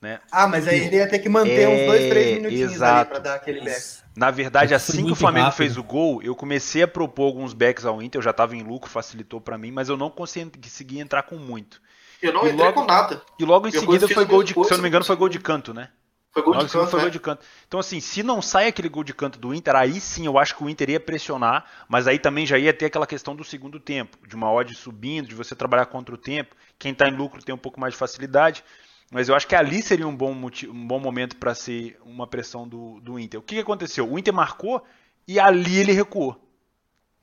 [0.00, 0.20] Né?
[0.30, 3.00] Ah, mas aí ele ia ter que manter uns dois, três É, minutinhos exato.
[3.00, 3.82] ali pra dar aquele back.
[4.14, 5.56] Na verdade, É foi assim que o Flamengo rápido.
[5.58, 8.62] fez o gol, eu comecei a propor alguns backs ao Inter, eu já estava em
[8.62, 11.80] lucro, facilitou para mim, mas eu não consegui conseguir entrar com muito.
[12.22, 13.22] Eu não E entrei logo- com nada.
[13.38, 15.16] E logo em Depois seguida foi gol de, coisa, se eu não me engano, foi
[15.16, 15.88] gol de canto, né?
[16.32, 17.04] Foi gol de canto, foi né?
[17.04, 17.44] gol de canto.
[17.66, 20.54] Então, assim, se não sai aquele gol de canto do Inter, aí sim eu acho
[20.54, 23.80] que o Inter ia pressionar, mas aí também já ia ter aquela questão do segundo
[23.80, 26.54] tempo, de uma odd subindo, de você trabalhar contra o tempo.
[26.78, 28.62] Quem está em lucro tem um pouco mais de facilidade.
[29.10, 32.26] Mas eu acho que ali seria um bom, moti- um bom momento para ser uma
[32.26, 33.38] pressão do, do Inter.
[33.38, 34.10] O que, que aconteceu?
[34.10, 34.84] O Inter marcou
[35.28, 36.40] e ali ele recuou.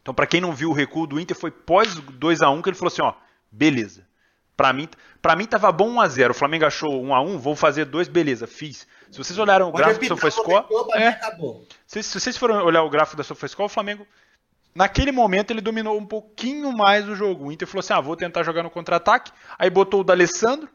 [0.01, 2.69] Então, para quem não viu o recuo do Inter, foi pós 2 a 1 que
[2.69, 3.13] ele falou assim, ó,
[3.51, 4.05] beleza.
[4.55, 4.87] Pra mim,
[5.21, 6.31] pra mim tava bom 1 a 0.
[6.31, 8.87] O Flamengo achou 1 a 1, vou fazer dois, beleza, fiz.
[9.09, 10.65] Se vocês olharam o Pode gráfico do apitar, SofaScore,
[11.01, 11.11] é.
[11.87, 14.05] se, se vocês forem olhar o gráfico da SofaScore, o Flamengo
[14.75, 17.45] naquele momento ele dominou um pouquinho mais o jogo.
[17.47, 19.31] O Inter falou assim: "Ah, vou tentar jogar no contra-ataque".
[19.57, 20.69] Aí botou o D'Alessandro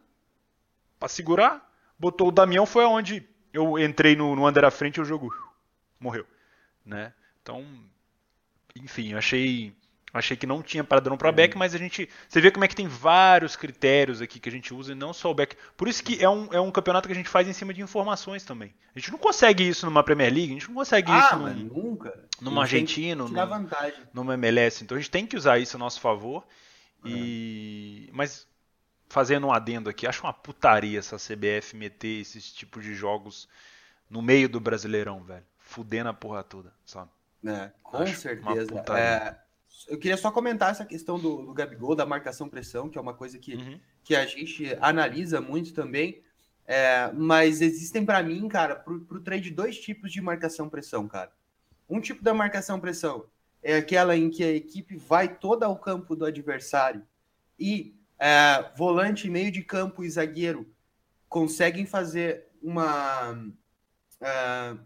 [0.98, 5.00] pra segurar, botou o Damião, foi aonde eu entrei no, no under à frente e
[5.00, 5.34] o jogo
[5.98, 6.26] morreu,
[6.84, 7.12] né?
[7.42, 7.64] Então,
[8.76, 9.74] enfim, achei
[10.12, 12.74] achei que não tinha padrão para back, mas a gente, você vê como é que
[12.74, 15.56] tem vários critérios aqui que a gente usa e não só o back.
[15.76, 17.82] Por isso que é um, é um campeonato que a gente faz em cima de
[17.82, 18.74] informações também.
[18.94, 21.54] A gente não consegue isso numa Premier League, a gente não consegue Ah, isso num,
[21.54, 22.24] nunca.
[22.40, 23.30] numa Argentina, num,
[24.12, 24.82] numa MLS.
[24.82, 26.44] Então a gente tem que usar isso a nosso favor.
[27.04, 27.08] É.
[27.08, 28.46] E mas
[29.08, 33.48] fazendo um adendo aqui, acho uma putaria essa CBF meter esses tipos de jogos
[34.08, 35.44] no meio do Brasileirão, velho.
[35.58, 37.10] Fudendo a porra toda, sabe?
[37.42, 37.72] né?
[37.82, 38.84] Com Acho certeza.
[38.96, 39.36] É,
[39.86, 43.38] eu queria só comentar essa questão do, do Gabigol, da marcação-pressão, que é uma coisa
[43.38, 43.80] que, Uhum.
[44.02, 46.22] que a gente analisa muito também.
[46.66, 51.32] É, mas existem para mim, cara, pro, pro trade dois tipos de marcação-pressão, cara.
[51.88, 53.24] Um tipo da marcação-pressão
[53.62, 57.02] é aquela em que a equipe vai toda ao campo do adversário
[57.58, 60.72] e é, volante, meio de campo e zagueiro
[61.28, 63.38] conseguem fazer uma.
[64.20, 64.76] é,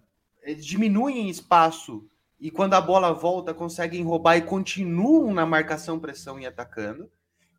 [0.42, 6.40] eles diminuem espaço e quando a bola volta conseguem roubar e continuam na marcação, pressão
[6.40, 7.08] e atacando.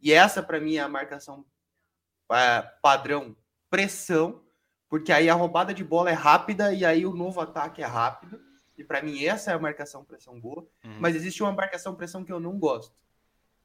[0.01, 1.45] E essa, para mim, é a marcação
[2.29, 3.35] é, padrão
[3.69, 4.43] pressão,
[4.89, 8.39] porque aí a roubada de bola é rápida e aí o novo ataque é rápido.
[8.77, 10.67] E para mim, essa é a marcação pressão boa.
[10.83, 10.97] Uhum.
[10.99, 12.93] Mas existe uma marcação pressão que eu não gosto,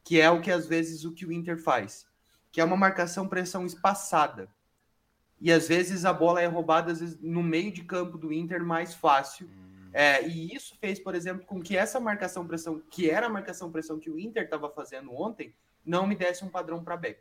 [0.08, 2.08] que é o que às vezes o que o Inter faz,
[2.50, 4.48] que é uma marcação pressão espaçada.
[5.38, 8.94] E às vezes a bola é roubada vezes, no meio de campo do Inter mais
[8.94, 9.50] fácil.
[9.92, 13.70] É, e isso fez, por exemplo, com que essa marcação pressão, que era a marcação
[13.70, 15.54] pressão que o Inter estava fazendo ontem,
[15.84, 17.20] não me desse um padrão para back.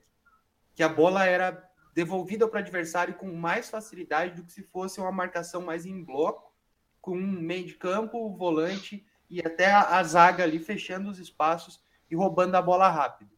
[0.73, 5.01] Que a bola era devolvida para o adversário com mais facilidade do que se fosse
[5.01, 6.55] uma marcação mais em bloco,
[7.01, 11.85] com um meio de campo, volante e até a, a zaga ali fechando os espaços
[12.09, 13.31] e roubando a bola rápido.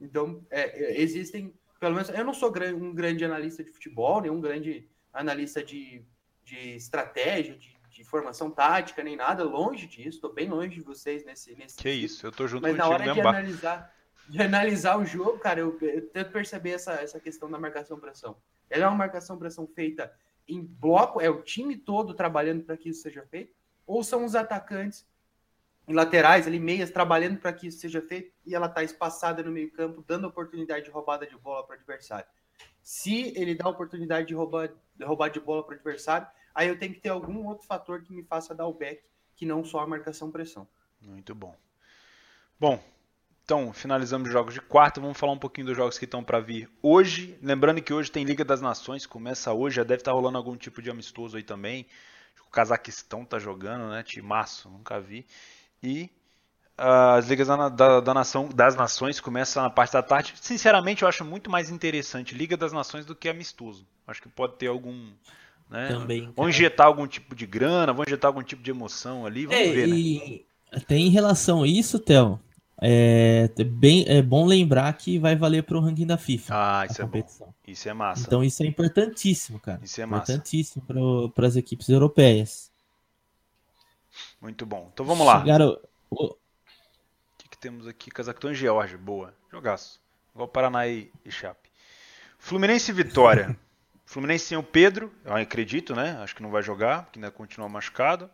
[0.00, 4.30] Então, é, é, existem, pelo menos, eu não sou um grande analista de futebol, nem
[4.30, 6.02] um grande analista de,
[6.44, 11.24] de estratégia, de, de formação tática, nem nada, longe disso, estou bem longe de vocês
[11.24, 11.54] nesse.
[11.54, 12.06] nesse Que quesito.
[12.06, 13.94] isso, eu tô junto Mas na hora de analisar,
[14.28, 18.36] de analisar o jogo, cara, eu, eu tento perceber essa, essa questão da marcação-pressão.
[18.70, 20.12] Ela é uma marcação-pressão feita
[20.48, 23.52] em bloco, é o time todo trabalhando para que isso seja feito,
[23.86, 25.06] ou são os atacantes
[25.92, 29.70] laterais, ali meias, trabalhando para que isso seja feito, e ela está espaçada no meio
[29.72, 32.26] campo, dando oportunidade de roubada de bola para o adversário.
[32.82, 36.78] Se ele dá oportunidade de roubar, de roubar de bola para o adversário, aí eu
[36.78, 39.02] tenho que ter algum outro fator que me faça dar o back,
[39.36, 40.66] que não só a marcação-pressão.
[41.00, 41.56] Muito bom.
[42.58, 42.82] Bom,
[43.44, 45.00] então finalizamos os jogos de quarta.
[45.00, 47.38] Vamos falar um pouquinho dos jogos que estão para vir hoje.
[47.42, 50.56] Lembrando que hoje tem Liga das Nações, começa hoje, já deve estar tá rolando algum
[50.56, 51.86] tipo de amistoso aí também.
[52.46, 54.02] O Cazaquistão tá jogando, né?
[54.02, 55.26] Timaço, nunca vi.
[55.82, 56.10] E
[56.76, 60.34] as Ligas da, da, da, Nação, das Nações começam na parte da tarde.
[60.40, 63.86] Sinceramente, eu acho muito mais interessante Liga das Nações do que amistoso.
[64.06, 65.10] Acho que pode ter algum
[65.70, 65.88] né?
[65.88, 66.28] Também.
[66.34, 69.72] Vão injetar algum tipo de grana, vão injetar algum tipo de emoção ali, vamos é,
[69.72, 69.96] ver, né?
[69.96, 72.40] E até em relação a isso, Theo,
[72.82, 76.54] é, bem, é bom lembrar que vai valer para o ranking da FIFA.
[76.54, 77.46] Ah, isso é competição.
[77.46, 77.54] bom.
[77.66, 78.24] Isso é massa.
[78.26, 79.80] Então isso é importantíssimo, cara.
[79.82, 80.32] Isso é massa.
[80.32, 80.84] Importantíssimo
[81.34, 82.69] para as equipes europeias.
[84.40, 84.90] Muito bom.
[84.92, 85.40] Então vamos lá.
[85.40, 85.78] Chegaram...
[86.10, 86.34] O
[87.38, 88.10] que, que temos aqui?
[88.10, 88.98] Cazaquistão e Geórgia.
[88.98, 89.34] Boa.
[89.50, 90.00] Jogaço.
[90.34, 91.70] Igual Paraná e Chape.
[92.38, 93.56] Fluminense e Vitória.
[94.10, 96.18] Fluminense sem o Pedro, eu acredito, né?
[96.20, 98.28] Acho que não vai jogar, porque ainda continua machucado.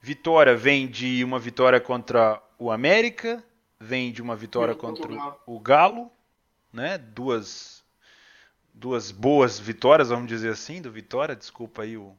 [0.00, 3.40] Vitória vem de uma vitória contra o América,
[3.78, 5.08] vem de uma vitória contra
[5.46, 6.10] o Galo,
[6.72, 6.98] né?
[6.98, 7.84] Duas
[8.74, 12.16] duas boas vitórias, vamos dizer assim, do Vitória, desculpa aí o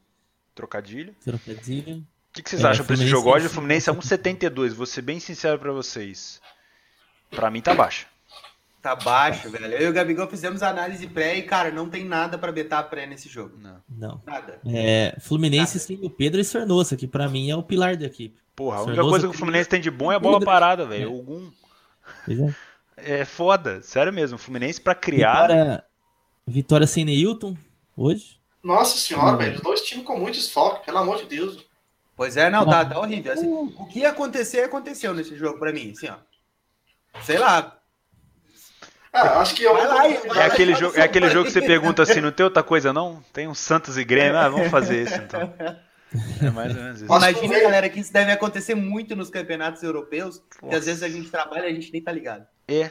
[0.55, 1.13] trocadilho.
[1.23, 2.07] Trocadilho.
[2.29, 3.29] O que, que vocês é, acham para esse jogo?
[3.29, 4.73] Hoje o Fluminense é 1,72.
[4.73, 6.39] Vou ser bem sincero para vocês.
[7.31, 8.05] Para mim tá baixa.
[8.81, 9.65] Tá baixo, velho.
[9.65, 13.05] Eu e o Gabigol fizemos análise pré e, cara, não tem nada para betar pré
[13.05, 13.57] nesse jogo.
[13.61, 13.81] Não.
[13.89, 14.21] Não.
[14.25, 14.59] Nada.
[14.65, 15.85] É, Fluminense nada.
[15.85, 18.39] sem o Pedro e Sornosa, que para mim é o pilar da equipe.
[18.55, 21.03] Porra, a única coisa que o Fluminense tem de bom é a bola parada, velho.
[21.03, 21.05] É.
[21.05, 21.51] Algum.
[22.97, 23.19] É.
[23.19, 24.35] é foda, sério mesmo.
[24.35, 25.47] O Fluminense para criar.
[25.47, 25.83] Vitória,
[26.47, 27.57] Vitória sem Neilton
[27.97, 28.39] hoje.
[28.63, 29.37] Nossa senhora, hum.
[29.37, 29.55] velho.
[29.55, 31.68] Os dois times com muito desfoque, pelo amor de Deus.
[32.19, 33.31] Pois é, não, tá, tá horrível.
[33.31, 36.17] Assim, o que acontecer, aconteceu nesse jogo para mim, assim, ó.
[37.23, 37.79] Sei lá,
[39.13, 39.71] ah, acho que eu...
[39.71, 42.91] lá, é, aquele jogo, é aquele jogo que você pergunta assim, não tem outra coisa
[42.91, 43.23] não?
[43.31, 45.53] Tem um Santos e Grêmio, ah, vamos fazer isso então.
[46.43, 47.05] É mais ou menos isso.
[47.05, 51.29] Imagina, galera, que isso deve acontecer muito nos campeonatos europeus, que às vezes a gente
[51.29, 52.47] trabalha e a gente nem tá ligado.
[52.67, 52.89] É,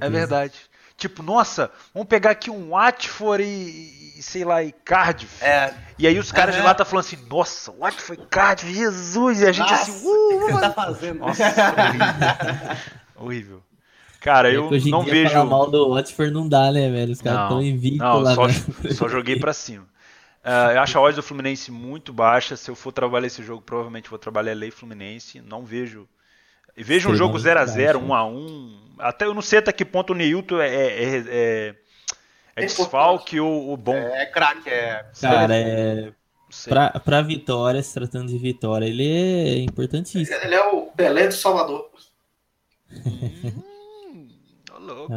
[0.00, 0.68] é verdade.
[0.96, 5.44] Tipo, nossa, vamos pegar aqui um Watford e, e sei lá, e Cardiff.
[5.44, 5.74] É.
[5.98, 6.60] E aí os caras uhum.
[6.60, 9.40] de lá tá falando assim, nossa, Watford e Cardiff, Jesus!
[9.40, 11.18] E a gente nossa, assim, uh, o que você tá fazendo?
[11.18, 12.76] Nossa, horrível.
[13.16, 13.62] horrível.
[14.20, 15.32] Cara, é eu não vejo.
[15.32, 17.12] Falar mal do Watford não dá, né, velho?
[17.12, 18.34] Os caras estão invictos não, lá.
[18.34, 18.48] Só,
[18.94, 19.84] só joguei pra cima.
[20.44, 22.56] Uh, eu acho a odd do Fluminense muito baixa.
[22.56, 25.42] Se eu for trabalhar esse jogo, provavelmente vou trabalhar lei Fluminense.
[25.42, 26.08] Não vejo.
[26.76, 28.74] E vejo um jogo 0x0, 1x1.
[28.98, 31.74] Até eu não sei até que ponto o Neilton é, é, é, é,
[32.56, 33.94] é desfalque ou, ou bom.
[33.94, 35.06] É, é craque, é.
[35.20, 36.12] Cara, é.
[36.68, 40.36] Pra, pra vitória, se tratando de vitória, ele é importantíssimo.
[40.42, 41.90] Ele é o Belé do Salvador.
[42.92, 43.74] Hum
[44.84, 45.12] louco.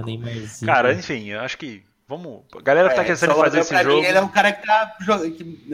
[0.66, 1.84] Cara, enfim, eu acho que.
[2.08, 2.44] Vamos.
[2.56, 4.02] A galera que tá é, querendo fazer esse jogo.
[4.02, 4.98] Mim, ele é o cara que tá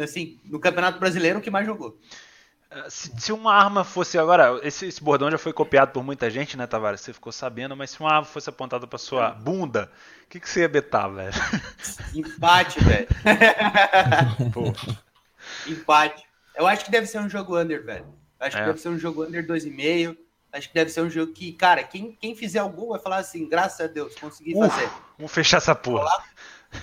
[0.01, 1.97] assim, no Campeonato Brasileiro que mais jogou.
[2.89, 4.17] Se, uma arma fosse.
[4.17, 7.01] Agora, esse, esse, bordão já foi copiado por muita gente, né, Tavares?
[7.01, 9.91] Você ficou sabendo, mas se uma arma fosse apontada pra sua bunda,
[10.25, 11.33] o que, que você ia betar, velho?
[12.13, 13.07] Empate, velho.
[15.67, 16.23] Empate.
[16.55, 18.05] Eu acho que deve ser um jogo under, velho.
[18.39, 18.59] Acho é.
[18.59, 20.17] que deve ser um jogo under 2,5.
[20.51, 23.17] Acho que deve ser um jogo que, cara, quem, quem fizer o gol vai falar
[23.17, 24.89] assim, graças a Deus, consegui Uf, fazer.
[25.17, 26.11] Vamos fechar essa porra.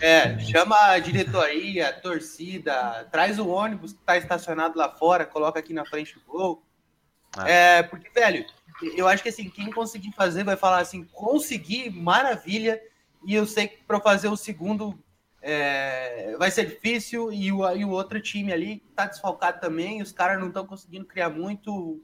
[0.01, 5.59] É, chama a diretoria, a torcida, traz o ônibus que tá estacionado lá fora, coloca
[5.59, 6.63] aqui na frente do gol.
[7.37, 7.49] Ah.
[7.49, 8.45] É, porque, velho,
[8.97, 12.81] eu acho que assim, quem conseguir fazer vai falar assim, consegui, maravilha,
[13.27, 14.99] e eu sei que para fazer o segundo
[15.43, 20.13] é, vai ser difícil, e o, e o outro time ali tá desfalcado também, os
[20.13, 22.03] caras não estão conseguindo criar muito,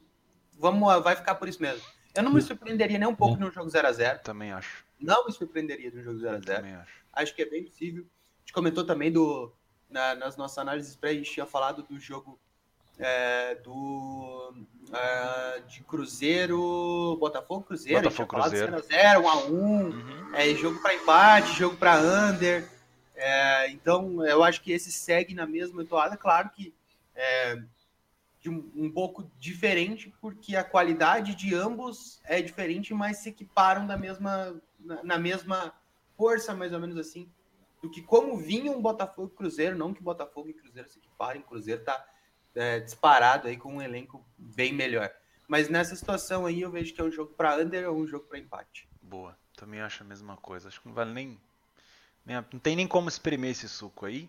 [0.59, 1.83] vamos, vai ficar por isso mesmo.
[2.15, 3.39] Eu não me surpreenderia nem um pouco é.
[3.39, 4.21] num jogo 0x0.
[4.21, 4.86] Também acho.
[4.99, 6.45] Não me surpreenderia de um jogo 0x0.
[6.45, 6.93] Também acho.
[7.13, 8.05] Acho que é bem possível.
[8.05, 9.53] A gente comentou também do.
[9.89, 12.39] Na, nas nossas análises pré, a gente tinha falado do jogo
[12.99, 14.53] é, do
[14.93, 18.73] é, de Cruzeiro, Botafogo Cruzeiro, Botafogo Cruzeiro.
[18.73, 20.35] 0x0, 1x1, uhum.
[20.35, 22.69] é, jogo para empate, jogo para under.
[23.15, 26.17] É, então, eu acho que esse segue na mesma toada.
[26.17, 26.75] Claro que
[27.15, 27.63] é,
[28.41, 33.87] de um, um, pouco diferente, porque a qualidade de ambos é diferente, mas se equiparam
[33.87, 34.55] da mesma,
[35.03, 35.73] na, mesma
[36.17, 37.31] força, mais ou menos assim,
[37.83, 41.85] do que como vinham Botafogo e Cruzeiro, não que Botafogo e Cruzeiro se equiparem, Cruzeiro
[41.85, 42.07] tá
[42.55, 45.11] é, disparado aí com um elenco bem melhor.
[45.47, 48.27] Mas nessa situação aí eu vejo que é um jogo para under ou um jogo
[48.27, 48.89] para empate.
[49.01, 49.37] Boa.
[49.57, 50.69] Também acho a mesma coisa.
[50.69, 51.41] Acho que não vale nem.
[52.25, 54.29] nem não tem nem como espremer esse suco aí.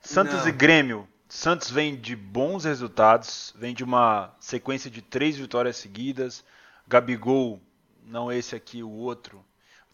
[0.00, 0.48] Santos Não.
[0.48, 1.08] e Grêmio.
[1.28, 6.42] Santos vem de bons resultados, vem de uma sequência de três vitórias seguidas.
[6.86, 7.60] Gabigol,
[8.02, 9.44] não esse aqui, o outro.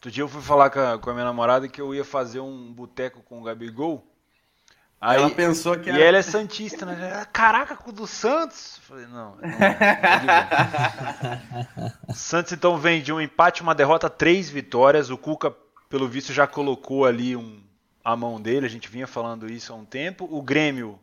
[0.05, 2.39] Outro dia eu fui falar com a, com a minha namorada que eu ia fazer
[2.39, 4.07] um boteco com o Gabigol.
[5.01, 6.05] Aí, Ela pensou que e era...
[6.05, 7.27] ela é Santista, né?
[7.33, 8.77] Caraca, com o do Santos?
[8.77, 9.35] Eu falei, não.
[9.37, 11.41] não é,
[12.07, 15.09] O Santos então vem de um empate, uma derrota, três vitórias.
[15.09, 15.51] O Cuca,
[15.89, 17.65] pelo visto, já colocou ali um,
[18.05, 18.67] a mão dele.
[18.67, 20.29] A gente vinha falando isso há um tempo.
[20.31, 21.01] O Grêmio,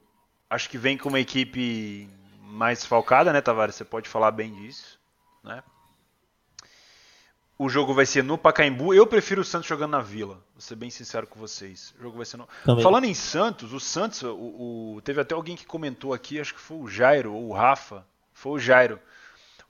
[0.48, 2.08] acho que vem com uma equipe
[2.40, 3.74] mais falcada, né, Tavares?
[3.74, 5.00] Você pode falar bem disso,
[5.44, 5.64] né?
[7.64, 8.94] O jogo vai ser no Pacaembu.
[8.94, 10.36] Eu prefiro o Santos jogando na Vila.
[10.54, 11.94] Vou ser bem sincero com vocês.
[12.00, 12.48] O jogo vai ser no.
[12.66, 12.84] Também.
[12.84, 16.60] Falando em Santos, o Santos, o, o- teve até alguém que comentou aqui, acho que
[16.60, 18.06] foi o Jairo ou o Rafa.
[18.34, 19.00] Foi o Jairo.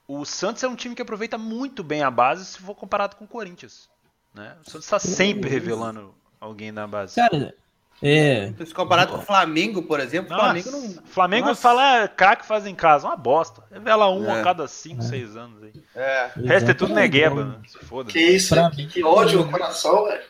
[0.08, 3.24] O Santos é um time que aproveita muito bem a base se for comparado com
[3.24, 3.88] o Corinthians.
[4.34, 4.56] Né?
[4.66, 7.16] O Santos está sempre revelando alguém na base.
[7.16, 7.54] Cara,
[8.02, 8.52] é.
[8.64, 11.02] Se comparado com o Flamengo, por exemplo, o Nossa, Flamengo não.
[11.04, 11.60] Flamengo Nossa.
[11.60, 13.06] fala, é, craque faz em casa.
[13.06, 13.62] Uma bosta.
[13.70, 14.40] Revela um É.
[14.40, 15.72] a cada 5, 6 anos aí.
[15.94, 16.30] É.
[16.36, 17.54] O resto é tudo negueba, né?
[17.66, 18.10] Se foda.
[18.10, 20.22] Que isso, Pra que, mim- que ódio no coração, velho.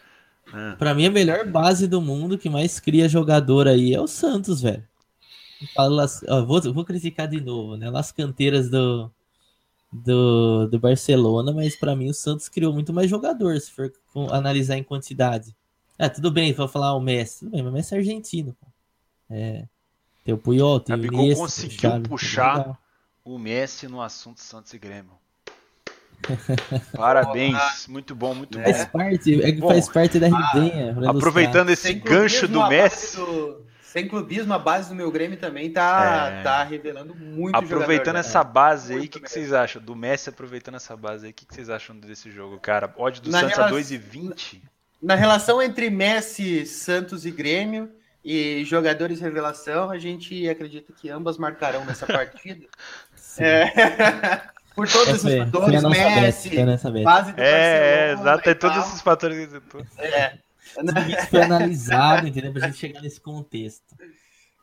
[0.55, 0.77] É.
[0.77, 4.61] Pra mim, a melhor base do mundo que mais cria jogador aí é o Santos,
[4.61, 4.85] velho.
[6.47, 7.89] Vou, vou criticar de novo, né?
[7.89, 9.11] Las canteiras do,
[9.93, 13.93] do, do Barcelona, mas pra mim o Santos criou muito mais jogador, se for
[14.33, 15.55] analisar em quantidade.
[16.05, 17.41] Ah, tudo bem, vou falar o Messi.
[17.41, 18.67] Tudo bem, mas o Messi é argentino, pô.
[19.31, 19.65] É.
[20.25, 22.79] Tem o Puyol, tem o Gabigol Iniesta, conseguiu o Xavi, puxar.
[23.25, 25.13] O Messi no assunto Santos e Grêmio.
[26.97, 27.87] Parabéns.
[27.89, 28.65] Muito bom, muito bom.
[28.65, 30.93] Faz parte, é que Bom, faz parte da resenha.
[30.93, 33.17] rolê dos Aproveitando esse Sem gancho do a Messi.
[33.17, 36.43] do- Sem clubismo, a base do meu Grêmio também tá, É.
[36.43, 38.21] tá revelando muito Aproveitando jogador, né?
[38.21, 39.83] essa base aí, o que, que vocês acham?
[39.83, 42.93] Do Messi aproveitando essa base aí, o que, que vocês acham desse jogo, cara?
[42.97, 44.63] Odd do Na Santos a relação- 2,20.
[45.03, 47.91] Na relação entre Messi, Santos e Grêmio
[48.25, 52.67] e jogadores revelação, a gente acredita que ambas marcarão nessa partida.
[53.39, 54.43] É.
[54.75, 57.05] Por todos É, a fatores, Messi, bet.
[57.05, 58.49] base do É, é, exato.
[58.49, 59.51] É todos esses fatores.
[59.99, 60.39] É.
[60.75, 62.53] Isso foi analisado, entendeu?
[62.53, 63.95] Pra gente chegar nesse contexto.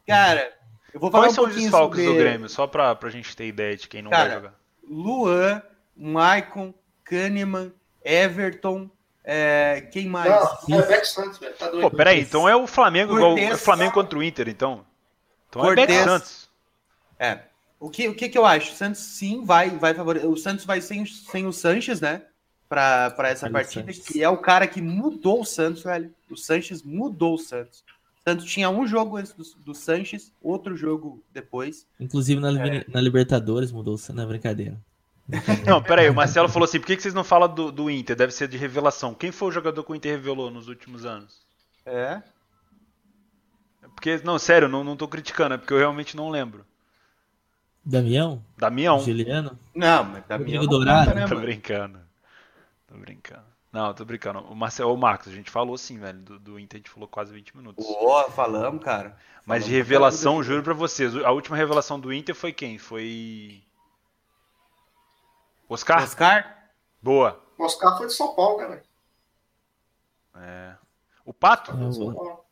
[0.07, 0.51] Cara,
[0.91, 2.49] eu vou falar Quais um são os desfalques sobre do Grêmio?
[2.49, 4.53] Só pra, pra gente ter ideia de quem não Cara, vai jogar.
[4.89, 5.61] Luan,
[5.95, 7.71] Maicon, Kahneman,
[8.03, 8.89] Everton,
[9.23, 10.29] é, quem mais?
[10.67, 11.55] Não, é Beck Santos, velho.
[11.55, 11.89] Tá doido.
[11.89, 14.85] Pô, peraí, então é o Flamengo igual é Flamengo contra o Inter, então.
[15.49, 15.75] Então é.
[15.75, 16.49] Beck Santos.
[17.19, 17.39] É.
[17.79, 18.73] O que, o que que eu acho?
[18.73, 20.29] O Santos sim vai, vai favorecer.
[20.29, 22.23] O Santos vai sem, sem o Sanches, né?
[22.67, 24.05] Pra, pra essa Olha o partida, Sanches.
[24.05, 26.13] que é o cara que mudou o Santos, velho.
[26.29, 27.83] O Sanches mudou o Santos.
[28.19, 31.87] O Santos tinha um jogo antes do, do Sanches, outro jogo depois.
[31.99, 32.85] Inclusive na, É.
[32.87, 34.77] na Libertadores mudou na brincadeira.
[35.65, 38.15] Não, peraí, o Marcelo falou assim: por que que vocês não falam do, do Inter?
[38.15, 39.13] Deve ser de revelação.
[39.13, 41.41] Quem foi o jogador que o Inter revelou nos últimos anos?
[41.85, 42.21] É.
[43.95, 46.65] Porque, não, sério, não, não tô criticando, é porque eu realmente não lembro.
[47.83, 48.43] Damião?
[48.57, 48.99] Damião.
[48.99, 49.57] Juliano?
[49.73, 51.05] Não, mas Damião Rodrigo não Dourado.
[51.07, 51.99] conta, né, Tô brincando.
[52.87, 53.43] Tô brincando.
[53.71, 54.39] Não, tô brincando.
[54.39, 56.19] O Marcelo, o Marcos, a gente falou sim, velho.
[56.19, 57.85] Do, do Inter a gente falou quase 20 minutos.
[57.85, 59.15] Pô, falamos, cara.
[59.45, 62.77] Mas de Falamos revelação, pra juro pra vocês, a última revelação do Inter foi quem?
[62.77, 63.61] Foi.
[65.69, 66.03] Oscar?
[66.03, 66.57] Oscar?
[67.01, 67.41] Boa.
[67.57, 68.83] O Oscar foi de São Paulo, né, velho?
[70.35, 70.75] É.
[71.25, 71.71] O Pato?
[71.71, 72.45] Foi de É, São Paulo.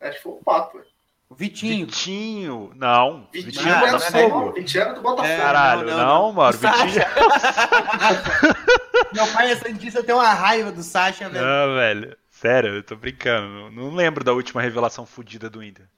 [0.00, 0.90] Acho que foi o Pato, velho.
[1.28, 1.86] O Vitinho.
[1.86, 2.72] Vitinho.
[2.76, 3.28] Não.
[3.32, 4.28] Vitinho Vitinho é Ah.
[4.30, 4.52] Paulo.
[4.52, 5.26] Vitinho era do Botafogo.
[5.28, 5.36] É.
[5.38, 6.32] Caralho, não, não, não, não.
[6.32, 6.58] mano.
[6.58, 7.04] Vitinho.
[9.12, 11.44] Meu pai é Santista, tenho uma raiva do Sacha, velho.
[11.44, 12.16] Não, velho.
[12.30, 13.70] Sério, eu tô brincando.
[13.70, 15.88] Não, lembro da última revelação fodida do Inter.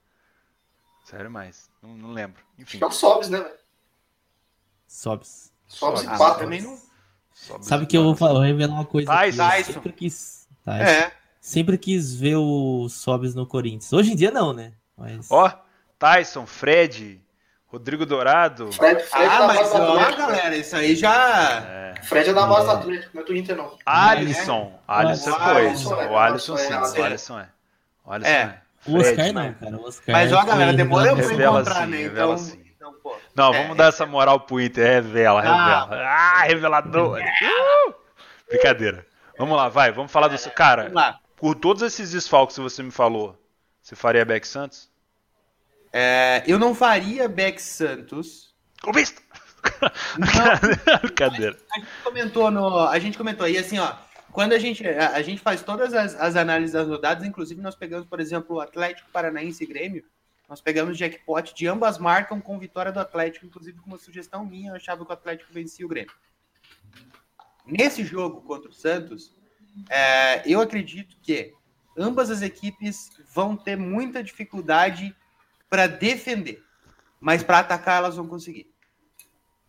[1.04, 1.70] Sério mais.
[1.82, 2.42] Não, não lembro.
[2.58, 2.76] Enfim.
[2.76, 3.58] Acho que é o Sobs, né, velho?
[4.86, 5.52] Sobs.
[5.68, 6.18] Sobs e Sobs.
[6.18, 6.38] Pato.
[6.40, 6.76] também não.
[7.32, 9.42] Sobe Sabe os que eu vou, falar, vou revelar uma coisa Tyson.
[9.42, 9.52] aqui.
[9.52, 9.72] Eu Tyson.
[9.74, 10.48] sempre quis.
[10.64, 10.82] Tyson.
[10.84, 11.12] É.
[11.40, 13.92] Sempre quis ver o Sobs no Corinthians.
[13.92, 14.72] Hoje em dia não, né?
[14.96, 15.30] Mas.
[15.30, 15.50] Ó,
[15.98, 17.20] Tyson, Fred,
[17.68, 18.72] Rodrigo Dourado.
[18.72, 21.60] Fred, Fred Ah, mas do ó, galera, isso aí já.
[21.64, 21.94] É.
[22.02, 22.74] Fred é da base do É.
[22.76, 23.76] Atlético, não é do Inter, não.
[23.86, 24.72] Alisson.
[24.88, 25.66] Alisson O foi.
[25.68, 26.72] Alisson é, O Alisson sim.
[26.72, 27.06] Alisson O é.
[27.06, 27.48] Alisson é.
[28.04, 28.34] O Alisson É.
[28.40, 28.60] é.
[28.86, 29.56] O Oscar Fred, não, né?
[29.60, 29.76] cara.
[29.76, 32.02] O Oscar Mas ó, galera, demoramos pra encontrar, sim, né?
[32.02, 32.60] Então, sim.
[33.39, 35.02] Não, É, vamos dar essa moral pro Inter.
[35.02, 35.81] Revela, Ah.
[35.85, 36.05] revela.
[36.06, 37.19] Ah, revelador.
[37.20, 37.94] Uh!
[38.48, 39.06] Brincadeira.
[39.39, 39.93] Vamos lá, vai.
[39.93, 40.51] Vamos falar do.
[40.51, 41.20] Cara, Vamos lá.
[41.36, 43.39] por todos esses desfalques que você me falou,
[43.82, 44.90] você faria Beck Santos?
[45.93, 48.55] É, eu não faria Beck Santos.
[48.82, 49.23] Clubista!
[51.02, 51.56] Brincadeira.
[51.73, 52.78] A gente comentou no.
[52.89, 53.93] A gente comentou aí assim, ó.
[54.32, 57.74] Quando a gente, a, a gente faz todas as, as análises das rodadas, inclusive nós
[57.74, 60.05] pegamos, por exemplo, o Atlético Paranaense e Grêmio.
[60.48, 64.70] Nós pegamos jackpot de ambas marcam com vitória do Atlético, inclusive com uma sugestão minha,
[64.70, 66.12] eu achava que o Atlético vencia o Grêmio.
[67.66, 69.36] Nesse jogo contra o Santos,
[69.88, 71.54] É, eu acredito que
[71.96, 75.14] ambas as equipes vão ter muita dificuldade
[75.70, 76.64] para defender,
[77.20, 78.72] mas para atacar elas vão conseguir.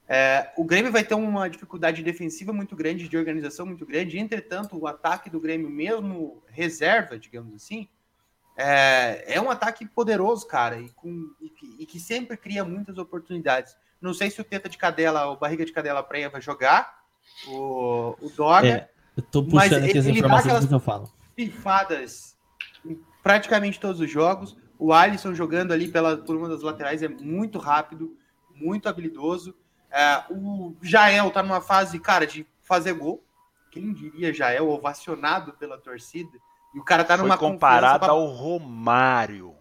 [0.08, 4.18] É, o Grêmio vai ter uma dificuldade defensiva muito grande, de organização muito grande.
[4.18, 7.88] Entretanto, o ataque do Grêmio, mesmo reserva, digamos assim,
[8.62, 12.98] é, é um ataque poderoso, cara, e, com, e, que, e, que, sempre cria muitas
[12.98, 13.74] oportunidades.
[14.02, 17.00] Não sei se o Teta de Cadela, o Barriga de Cadela Prenha vai jogar,
[17.48, 18.68] o, o Doga.
[18.68, 21.10] É, eu tô puxando aqui as informações que eu falo.
[21.38, 22.38] Pifadas
[22.84, 24.58] em praticamente todos os jogos.
[24.78, 28.18] O Alisson jogando ali pela, por uma das laterais é muito rápido,
[28.54, 29.56] muito habilidoso.
[29.90, 33.24] É, o Jael tá numa fase, cara, de fazer gol.
[33.72, 36.38] Quem diria Jael ovacionado pela torcida?
[36.74, 38.12] E o cara tá numa Foi comparado pra...
[38.12, 39.56] ao Romário.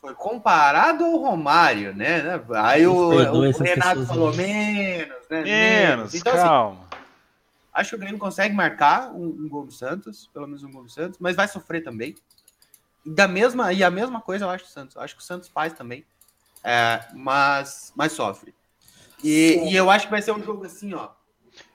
[0.00, 2.22] Foi comparado ao Romário, né?
[2.56, 5.42] Aí o, o Renato falou menos, né?
[5.42, 6.80] Menos, então, assim, calma.
[6.80, 7.04] Assim,
[7.72, 10.84] acho que o Grêmio consegue marcar um, um, gol do Santos, pelo menos um gol
[10.84, 12.14] do Santos, mas vai sofrer também.
[13.04, 14.96] E, da mesma, e a mesma coisa eu acho do Santos.
[14.96, 16.04] Eu acho que o Santos faz também,
[16.64, 18.54] é, mas, mas sofre.
[19.22, 21.10] E, e, eu acho que vai ser um jogo assim, ó.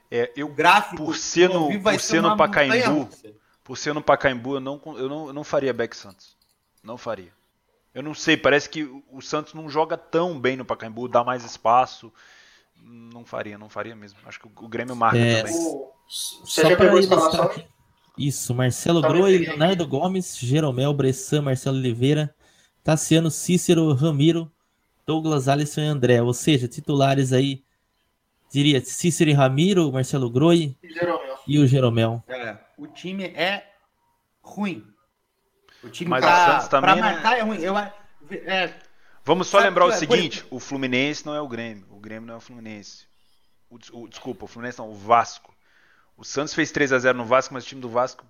[0.10, 3.10] É, eu, gráfico, por ser no, por ser no Pacaembu,
[3.66, 6.38] por ser no Pacaembu, eu não, eu não, eu não faria Beck Santos.
[6.84, 7.34] Não faria.
[7.96, 11.44] Eu não sei, parece que o Santos não joga tão bem no Pacaembu, dá mais
[11.44, 12.14] espaço.
[12.80, 14.20] Não faria, não faria mesmo.
[14.26, 15.54] Acho que o Grêmio marca é, também.
[16.44, 17.00] Você já pegou
[18.16, 22.36] Isso, Marcelo tá Groi, Leonardo Gomes, Jeromel, Bressan, Marcelo Oliveira,
[22.84, 24.52] Tassiano, Cícero, Ramiro,
[25.08, 26.22] Douglas, Alisson e André.
[26.22, 27.64] Ou seja, titulares aí,
[28.52, 32.24] diria Cícero e Ramiro, Marcelo Groi e, e o Jeromel.
[32.28, 33.72] É, o time é
[34.42, 34.86] ruim.
[35.84, 37.60] O time Mas pra, o Santos também pra marcar é ruim.
[37.60, 38.74] Eu, é,
[39.24, 40.58] Vamos só lembrar o é, seguinte: por...
[40.58, 41.86] o Fluminense não é o Grêmio.
[41.90, 43.06] O Grêmio não é o Fluminense.
[43.70, 45.54] O, o, desculpa, o Fluminense não, o Vasco.
[46.18, 48.26] O Santos fez 3 a 0 no Vasco, mas o time do Vasco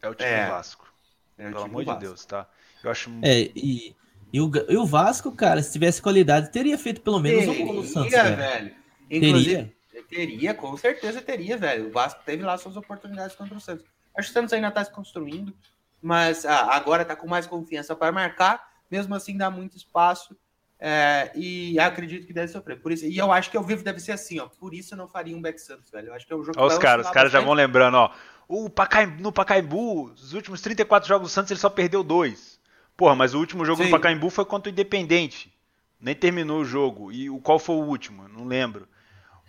[0.00, 0.46] é o time é.
[0.46, 0.92] do Vasco.
[1.36, 2.48] É Pelo amor de Deus, tá?
[2.82, 3.94] Eu acho É, e
[4.32, 7.66] e o, e o Vasco, cara, se tivesse qualidade, teria feito pelo menos teria, um
[7.66, 8.10] gol no Santos.
[8.10, 8.74] Teria, velho.
[9.10, 9.72] Inclusive, teria?
[10.12, 11.88] Teria, com certeza teria, velho.
[11.88, 13.84] O Vasco teve lá suas oportunidades contra o Santos.
[14.14, 15.54] Acho que o Santos ainda está se construindo,
[16.00, 18.70] mas ah, agora está com mais confiança para marcar.
[18.90, 20.36] Mesmo assim, dá muito espaço.
[20.84, 22.80] É, e acredito que deve sofrer.
[22.80, 24.48] Por isso, e eu acho que o Vivo deve ser assim, ó.
[24.48, 26.08] Por isso eu não faria um Back Santos, velho.
[26.08, 28.10] Eu acho que é um jogo Olha os caras, os caras já vão lembrando, ó.
[28.48, 32.60] O Pacaembu, no Pacaembu, os últimos 34 jogos do Santos, ele só perdeu dois.
[32.96, 33.88] Porra, mas o último jogo Sim.
[33.88, 35.54] do Pacaembu foi contra o Independente.
[36.00, 37.12] Nem terminou o jogo.
[37.12, 38.28] E o qual foi o último?
[38.28, 38.88] Não lembro.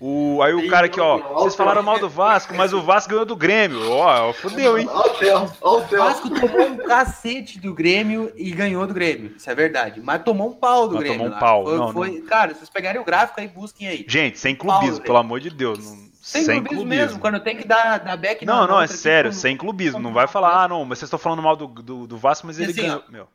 [0.05, 3.23] O, aí o cara aqui, ó, vocês falaram mal do Vasco, mas o Vasco ganhou
[3.23, 3.89] do Grêmio.
[3.89, 4.85] Ó, fodeu, hein?
[5.61, 9.33] O Vasco tomou um cacete do Grêmio e ganhou do Grêmio.
[9.37, 10.01] Isso é verdade.
[10.01, 11.19] Mas tomou um pau do mas Grêmio.
[11.19, 11.63] Tomou um pau.
[11.63, 12.19] Foi, não, foi...
[12.19, 12.25] Não.
[12.25, 14.05] Cara, vocês pegarem o gráfico aí, busquem aí.
[14.05, 15.79] Gente, sem clubismo, pelo amor de Deus.
[15.79, 16.11] Não...
[16.21, 19.31] Sem, sem clubismo, clubismo, mesmo, quando tem que dar, dar back Não, não, é sério,
[19.31, 19.99] sem clubismo.
[19.99, 22.59] Não vai falar, ah, não, mas vocês estão falando mal do, do, do Vasco, mas
[22.59, 23.03] ele assim, ganhou.
[23.07, 23.27] Meu.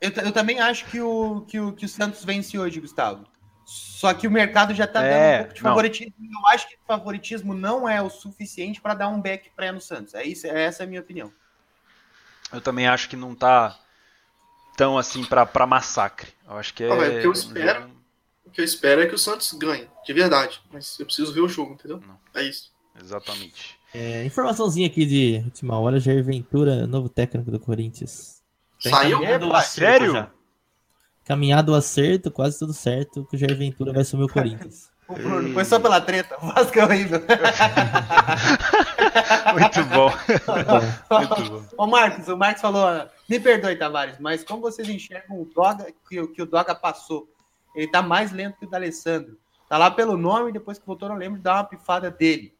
[0.00, 3.24] Eu, eu também acho que o, que, o, que o Santos vence hoje, Gustavo.
[3.66, 6.14] Só que o mercado já tá é, dando um pouco de favoritismo.
[6.20, 6.40] Não.
[6.40, 9.80] Eu acho que o favoritismo não é o suficiente para dar um back pré no
[9.80, 10.14] Santos.
[10.14, 11.32] É isso, é essa é a minha opinião.
[12.52, 13.76] Eu também acho que não tá
[14.76, 16.32] tão assim para massacre.
[16.48, 16.88] Eu acho que é.
[16.88, 17.90] Ah, o que eu espero,
[18.44, 20.62] o que eu espero é que o Santos ganhe, de verdade.
[20.72, 22.00] Mas eu preciso ver o jogo, entendeu?
[22.06, 22.16] Não.
[22.34, 22.70] É isso.
[23.02, 23.76] Exatamente.
[23.92, 28.42] É, informaçãozinha aqui de última hora, Jair Ventura, novo técnico do Corinthians.
[28.78, 29.24] Saiu?
[29.24, 30.12] É, sério?
[30.12, 30.30] Já.
[31.26, 34.90] Caminhado o acerto, quase tudo certo, que o Jair Ventura vai assumir o Corinthians.
[35.08, 36.36] O Bruno, foi só pela treta.
[36.42, 37.20] O Vasco é horrível.
[39.54, 40.10] Muito bom.
[41.16, 41.62] Muito bom.
[41.78, 46.26] Ô, Marcos, o Marcos falou: me perdoe, Tavares, mas como vocês enxergam o Doga, que,
[46.26, 47.28] que o Doga passou?
[47.76, 49.38] Ele tá mais lento que o D'Alessandro.
[49.68, 52.52] Tá lá pelo nome, depois que voltou, não lembro de dar uma pifada dele.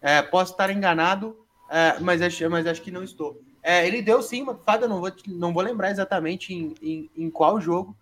[0.00, 1.36] É, posso estar enganado,
[1.68, 3.40] é, mas, acho, mas acho que não estou.
[3.62, 7.30] É, ele deu sim uma fada, não vou, não vou lembrar exatamente em, em, em,
[7.30, 7.96] qual jogo,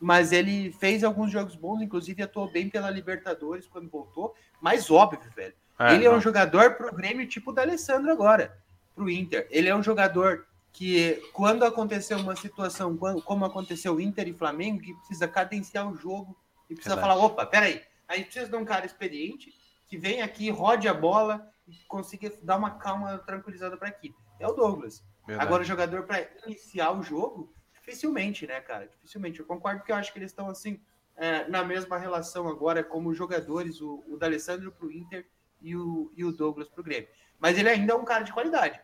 [0.00, 4.34] mas ele fez alguns jogos bons, inclusive atuou bem pela Libertadores quando voltou.
[4.60, 5.54] Mas óbvio, velho.
[5.78, 6.14] É, ele não.
[6.14, 8.58] é um jogador pro Grêmio tipo da Alessandro agora,
[8.94, 9.46] pro Inter.
[9.50, 14.94] Ele é um jogador que, quando aconteceu uma situação como aconteceu Inter e Flamengo, que
[14.94, 16.36] precisa cadenciar o jogo
[16.68, 17.14] e precisa Verdade.
[17.14, 19.52] falar: opa, peraí, aí precisa de um cara experiente
[19.88, 24.16] que vem aqui, rode a bola e consiga dar uma calma tranquilizada para a equipe.
[24.38, 25.02] É o Douglas.
[25.26, 25.46] Verdade.
[25.46, 27.52] Agora, o jogador para iniciar o jogo,
[27.90, 28.86] dificilmente, né, cara?
[28.86, 29.40] Dificilmente.
[29.40, 30.80] Eu concordo que eu acho que eles estão assim,
[31.16, 35.26] é, na mesma relação agora como jogadores, o, o D'Alessandro para o Inter
[35.60, 37.08] e o, e o Douglas para o Grêmio.
[37.38, 38.80] Mas ele ainda é um cara de qualidade.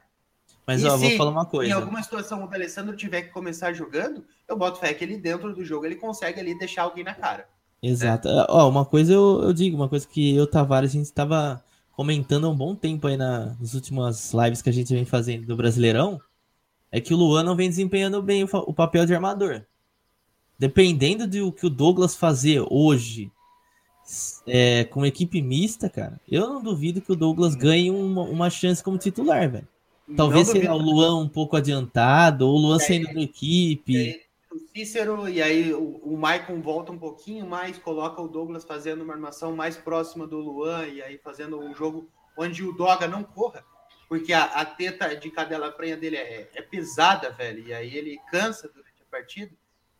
[0.66, 1.70] Mas e ó, vou falar uma coisa.
[1.70, 5.54] Em alguma situação o D'Alessandro tiver que começar jogando, eu boto fé que ele dentro
[5.54, 7.48] do jogo ele consegue ali deixar alguém na cara.
[7.82, 8.28] Exato.
[8.28, 8.46] Né?
[8.48, 11.62] Ó, uma coisa eu, eu digo, uma coisa que eu, Tavares, a gente estava
[11.92, 15.46] comentando há um bom tempo aí na, nas últimas lives que a gente vem fazendo
[15.46, 16.20] do Brasileirão,
[16.90, 19.62] é que o Luan não vem desempenhando bem o, o papel de armador.
[20.58, 23.30] Dependendo do que o Douglas fazer hoje
[24.46, 28.82] é, com equipe mista, cara, eu não duvido que o Douglas ganhe uma, uma chance
[28.82, 29.68] como titular, velho.
[30.16, 34.22] Talvez seja o Luan um pouco adiantado, ou o Luan saindo da equipe.
[34.52, 39.02] O Cícero, e aí o, o Maicon volta um pouquinho mais, coloca o Douglas fazendo
[39.02, 42.08] uma armação mais próxima do Luan, e aí fazendo um jogo
[42.38, 43.64] onde o Doga não corra,
[44.08, 48.18] porque a, a teta de cadela prenha dele é, é pesada, velho, e aí ele
[48.30, 49.52] cansa durante a partida.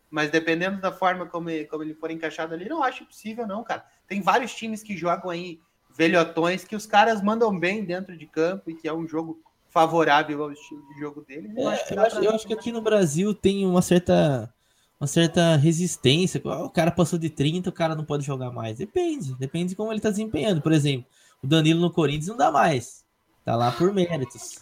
[0.09, 3.63] Mas dependendo da forma como ele, como ele for encaixado ali, não acho possível, não,
[3.63, 3.85] cara.
[4.07, 5.59] Tem vários times que jogam aí
[5.93, 10.43] velhotões que os caras mandam bem dentro de campo e que é um jogo favorável
[10.43, 11.51] ao estilo de jogo dele.
[11.57, 14.53] Eu, é, acho, que eu, acho, eu acho que aqui no Brasil tem uma certa
[14.99, 16.41] uma certa resistência.
[16.43, 18.77] O cara passou de 30, o cara não pode jogar mais.
[18.77, 20.61] Depende, depende de como ele tá desempenhando.
[20.61, 21.05] Por exemplo,
[21.43, 23.05] o Danilo no Corinthians não dá mais.
[23.47, 24.59] Tá lá por méritos.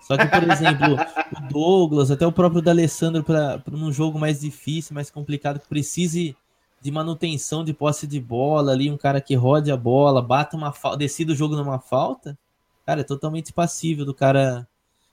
[0.00, 4.92] Só que, por exemplo, o Douglas, até o próprio D'Alessandro, para um jogo mais difícil,
[4.92, 6.36] mais complicado, que precise
[6.80, 10.72] de manutenção de posse de bola ali, um cara que rode a bola, bata uma
[10.72, 12.36] falta, decida o jogo numa falta,
[12.84, 14.66] cara, é totalmente passível do cara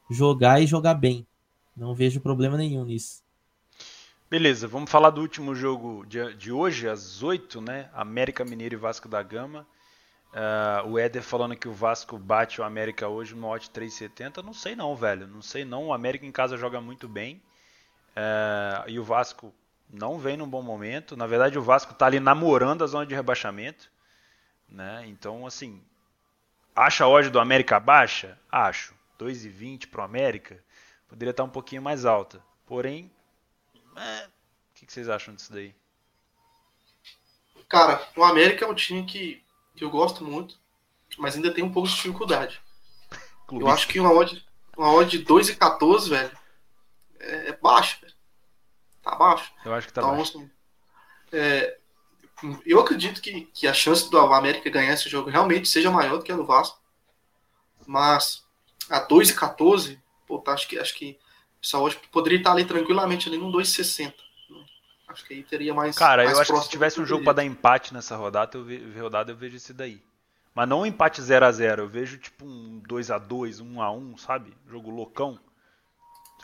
[0.09, 1.23] jogar e jogar bem.
[1.77, 3.21] Não vejo problema nenhum nisso.
[4.31, 7.87] Beleza, vamos falar do último jogo de, de hoje, às 8, né?
[7.93, 9.67] América Mineiro e Vasco da Gama.
[10.33, 14.43] Uh, o Éder falando que o Vasco bate o América hoje no odd 3,70.
[14.43, 15.27] Não sei não, velho.
[15.27, 15.87] Não sei não.
[15.87, 17.41] O América em casa joga muito bem.
[18.15, 19.53] Uh, e o Vasco
[19.89, 21.17] não vem num bom momento.
[21.17, 23.91] Na verdade, o Vasco está ali namorando a zona de rebaixamento.
[24.69, 25.03] Né?
[25.07, 25.83] Então, assim,
[26.75, 28.39] Acha a odd do América baixa?
[28.51, 28.95] Acho.
[29.19, 30.63] 2,20 para o América
[31.07, 32.43] poderia estar um pouquinho mais alta.
[32.65, 33.11] Porém,
[33.95, 34.25] é...
[34.25, 34.29] o
[34.73, 35.75] que, vocês acham disso daí?
[37.67, 39.43] Cara, o América é um time que,
[39.75, 40.59] que eu gosto muito,
[41.17, 42.61] mas ainda tem um pouco de dificuldade.
[43.51, 44.45] eu acho que uma odd,
[44.77, 46.37] uma odd de 2,14, velho,
[47.19, 47.99] é, é baixo.
[48.01, 48.13] Velho.
[49.01, 49.51] Tá baixo.
[49.65, 50.37] Eu acho que tá então, baixo.
[50.37, 50.49] Assim,
[51.31, 51.77] é,
[52.65, 56.23] eu acredito que, que a chance do América ganhar esse jogo realmente seja maior do
[56.23, 56.79] que a do Vasco.
[57.85, 58.43] Mas
[58.89, 61.19] a 2 e 14, pô, tá, acho que acho que
[61.61, 64.13] só hoje poderia estar ali tranquilamente ali no 2,60.
[65.11, 65.97] Acho que aí teria mais.
[65.97, 68.63] Cara, mais eu acho que se tivesse um jogo para dar empate nessa rodada, eu
[68.63, 70.01] ve, rodada eu vejo esse daí.
[70.53, 73.81] Mas não um empate 0 a 0 eu vejo tipo um 2 a 2 1
[73.81, 74.53] a 1 sabe?
[74.69, 75.39] Jogo loucão.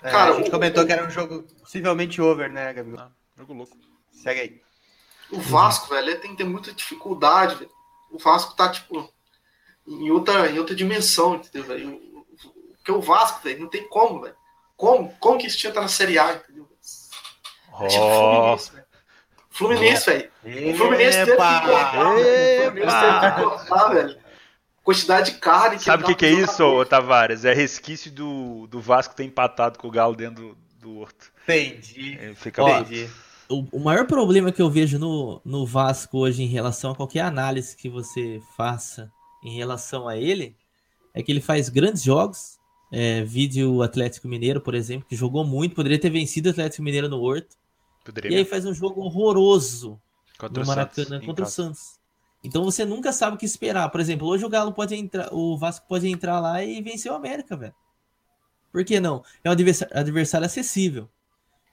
[0.02, 3.00] É, Cara, a gente o, comentou que era um jogo possivelmente over, né, Gabriel?
[3.00, 3.78] Ah, jogo louco.
[4.12, 4.62] Segue aí.
[5.32, 7.72] O Vasco, velho, ele tem que ter muita dificuldade, velho.
[8.12, 9.12] O Vasco tá, tipo,
[9.86, 12.26] em outra, em outra dimensão, entendeu, velho?
[12.78, 14.36] Porque o Vasco, velho, não tem como, velho.
[14.78, 16.70] Como, como que esse time tá na Série A, entendeu?
[17.82, 18.86] É tipo Fluminense, velho.
[19.50, 20.74] Fluminense, velho.
[20.74, 22.60] O Fluminense teve que cortar, velho.
[22.60, 24.18] O Fluminense teve que cortar, velho.
[24.84, 27.44] Quantidade de carne que Sabe o que, que é isso, ô, Tavares?
[27.44, 31.32] É resquício do, do Vasco ter empatado com o Galo dentro do, do Horto.
[31.44, 32.18] Entendi.
[32.22, 33.10] Ele fica Entendi
[33.50, 37.22] o, o maior problema que eu vejo no, no Vasco hoje em relação a qualquer
[37.22, 39.12] análise que você faça
[39.44, 40.56] em relação a ele
[41.14, 42.58] é que ele faz grandes jogos.
[42.90, 47.10] É, vídeo Atlético Mineiro, por exemplo, que jogou muito, poderia ter vencido o Atlético Mineiro
[47.10, 47.58] no Horto.
[48.08, 48.32] Poderia.
[48.32, 50.00] E aí faz um jogo horroroso
[50.38, 52.00] contra no Maracanã Santos, contra o Santos.
[52.42, 53.90] Então você nunca sabe o que esperar.
[53.90, 57.16] Por exemplo, hoje o Galo pode entrar, o Vasco pode entrar lá e vencer o
[57.16, 57.76] América, velho.
[58.72, 59.26] Por que não?
[59.44, 61.10] É um adversário, adversário acessível.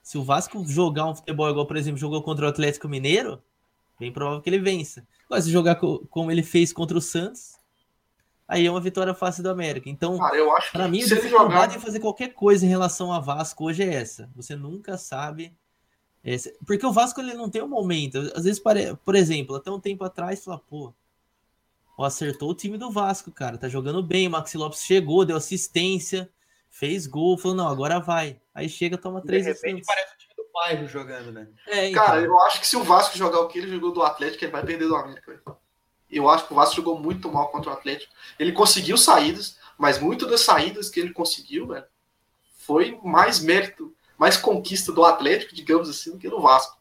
[0.02, 3.40] Se o Vasco jogar um futebol igual, por exemplo, jogou contra o Atlético Mineiro,
[3.98, 5.06] bem provável que ele vença.
[5.27, 7.52] Agora, se jogar como ele fez contra o Santos,
[8.48, 9.89] aí é uma vitória fácil do América.
[9.89, 10.19] Então,
[10.73, 11.77] para mim, a dificuldade jogar...
[11.77, 14.28] em fazer qualquer coisa em relação a Vasco hoje é essa.
[14.35, 15.55] Você nunca sabe.
[16.24, 16.52] Essa...
[16.66, 18.18] Porque o Vasco ele não tem um momento.
[18.34, 18.62] Às vezes,
[19.05, 20.92] por exemplo, até um tempo atrás, fala, pô,
[21.98, 23.59] acertou o time do Vasco, cara.
[23.59, 24.26] Tá jogando bem.
[24.26, 26.30] O Maxi Lopes chegou, deu assistência
[26.74, 28.40] fez gol, falou, não, agora vai.
[28.52, 31.46] Aí chega, toma três De repente parece o time do bairro jogando, né?
[31.68, 32.05] É, então.
[32.05, 34.51] Cara, eu acho que se o Vasco jogar o que ele jogou do Atlético, ele
[34.51, 35.40] vai perder do América.
[36.10, 38.12] Eu acho que o Vasco jogou muito mal contra o Atlético.
[38.40, 41.86] Ele conseguiu saídas, mas muito das saídas que ele conseguiu, velho,
[42.56, 43.94] foi mais mérito,
[44.24, 46.78] mais conquista do Atlético, digamos assim, do que do Vasco.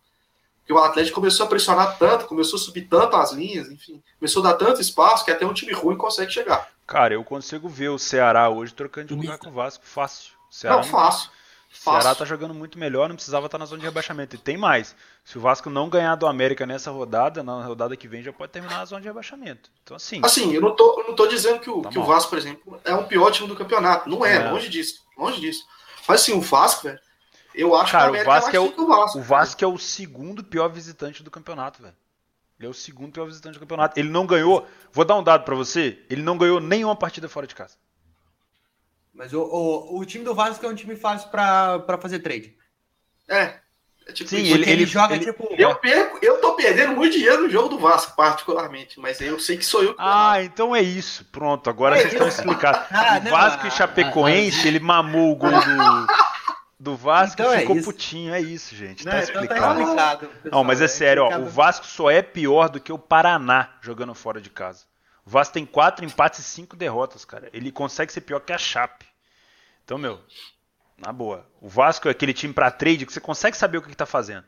[0.60, 4.42] Porque o Atlético começou a pressionar tanto, começou a subir tanto as linhas, enfim, começou
[4.42, 6.70] a dar tanto espaço que até um time ruim consegue chegar.
[6.88, 10.32] Cara, eu consigo ver o Ceará hoje trocando de lugar com o Vasco fácil.
[10.50, 11.30] Ceará não, fácil.
[11.70, 14.38] O Ceará tá jogando muito melhor, não precisava estar tá na zona de rebaixamento.
[14.38, 14.96] E tem mais.
[15.26, 18.54] Se o Vasco não ganhar do América nessa rodada, na rodada que vem já pode
[18.54, 19.70] terminar na zona de rebaixamento.
[19.84, 20.22] Então, assim.
[20.24, 22.38] Assim, eu não tô, eu não tô dizendo que o, tá que o Vasco, por
[22.38, 24.08] exemplo, é um pior time do campeonato.
[24.08, 24.50] Não é, é.
[24.50, 25.02] longe disso.
[25.18, 25.66] Longe disso.
[26.08, 27.00] Mas assim, o Vasco, velho,
[27.54, 29.68] eu acho Cara, que o, América o Vasco é, o, o Vasco, o Vasco é
[29.68, 31.96] o segundo pior visitante do campeonato, velho.
[32.60, 34.00] Ele é o segundo pior visitante do campeonato.
[34.00, 34.68] Ele não ganhou.
[34.92, 36.00] Vou dar um dado para você.
[36.10, 37.76] Ele não ganhou nenhuma partida fora de casa.
[39.14, 42.56] Mas o, o, o time do Vasco é um time fácil para fazer trade.
[43.30, 43.60] É.
[44.08, 45.48] é tipo Sim, ele, ele joga Ele- tipo.
[45.58, 49.58] Eu perco, eu tô perdendo muito dinheiro no jogo do Vasco, particularmente, mas eu sei
[49.58, 50.02] que sou eu que.
[50.02, 51.26] Ah, então é isso.
[51.26, 52.82] Pronto, agora É vocês estão explicados.
[52.92, 55.58] Ah, o não, Vasco ah, e Chapecoense, ele mamou o gol do,
[56.80, 57.86] do Vasco Então é ficou isso.
[57.86, 58.34] putinho.
[58.34, 59.06] É isso, gente.
[59.06, 59.80] Não, Tá então tá explicado.
[59.82, 60.26] explicado.
[60.28, 60.64] Não, pessoal.
[60.64, 61.50] mas é sério, ó, explicado.
[61.50, 64.86] o Vasco só é pior do que o Paraná jogando fora de casa.
[65.26, 67.50] O Vasco tem quatro empates e cinco derrotas, cara.
[67.54, 69.06] Ele consegue ser pior que a Chape.
[69.86, 70.20] Então, meu,
[70.98, 71.48] na boa.
[71.62, 74.06] O Vasco é aquele time pra trade que você consegue saber o que, que tá
[74.06, 74.46] fazendo.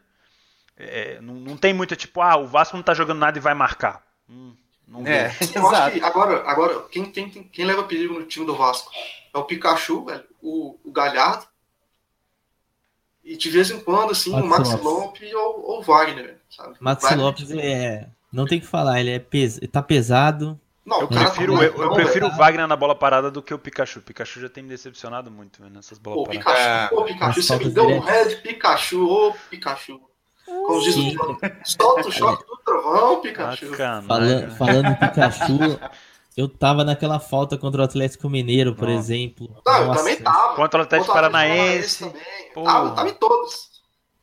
[0.77, 3.53] É, não, não tem muito tipo, ah, o Vasco não tá jogando nada e vai
[3.53, 4.03] marcar.
[4.29, 4.53] Hum,
[4.85, 5.53] não É, vejo.
[5.55, 5.91] Eu acho exato.
[5.99, 8.91] que agora, agora quem, quem, quem, quem leva perigo no time do Vasco
[9.33, 11.45] é o Pikachu, velho, o, o Galhardo.
[13.25, 14.83] E de vez em quando, assim, o Maxi Max Lopes.
[14.83, 16.75] Lopes ou, ou o Wagner, sabe?
[16.79, 18.07] Maxi Wagner- Lopes é.
[18.31, 19.59] Não tem o que falar, ele é pes...
[19.71, 20.59] tá pesado.
[20.85, 22.37] Não, Eu o cara prefiro, tá eu, eu prefiro o velho.
[22.39, 23.97] Wagner na bola parada do que o Pikachu.
[23.99, 26.45] O Pikachu já tem me decepcionado muito velho, nessas bolas o paradas.
[26.45, 26.89] Pikachu, É.
[26.99, 29.99] ô, Pikachu, As você me deu um red Pikachu, ô Pikachu.
[30.45, 31.11] Como diz o
[31.63, 33.69] solta o choque do trovão, Pikachu.
[33.71, 34.07] Sacanagem.
[34.07, 34.49] Falan...
[34.51, 35.79] Falando em Pikachu,
[36.35, 38.99] eu tava naquela falta contra o Atlético Mineiro, por Nossa.
[38.99, 39.61] exemplo.
[39.65, 40.55] Não, eu Nossa, também tava.
[40.55, 42.03] Contra o Atlético Contra o Paranaense.
[42.05, 42.21] também.
[42.53, 43.69] Tava, tava em todos.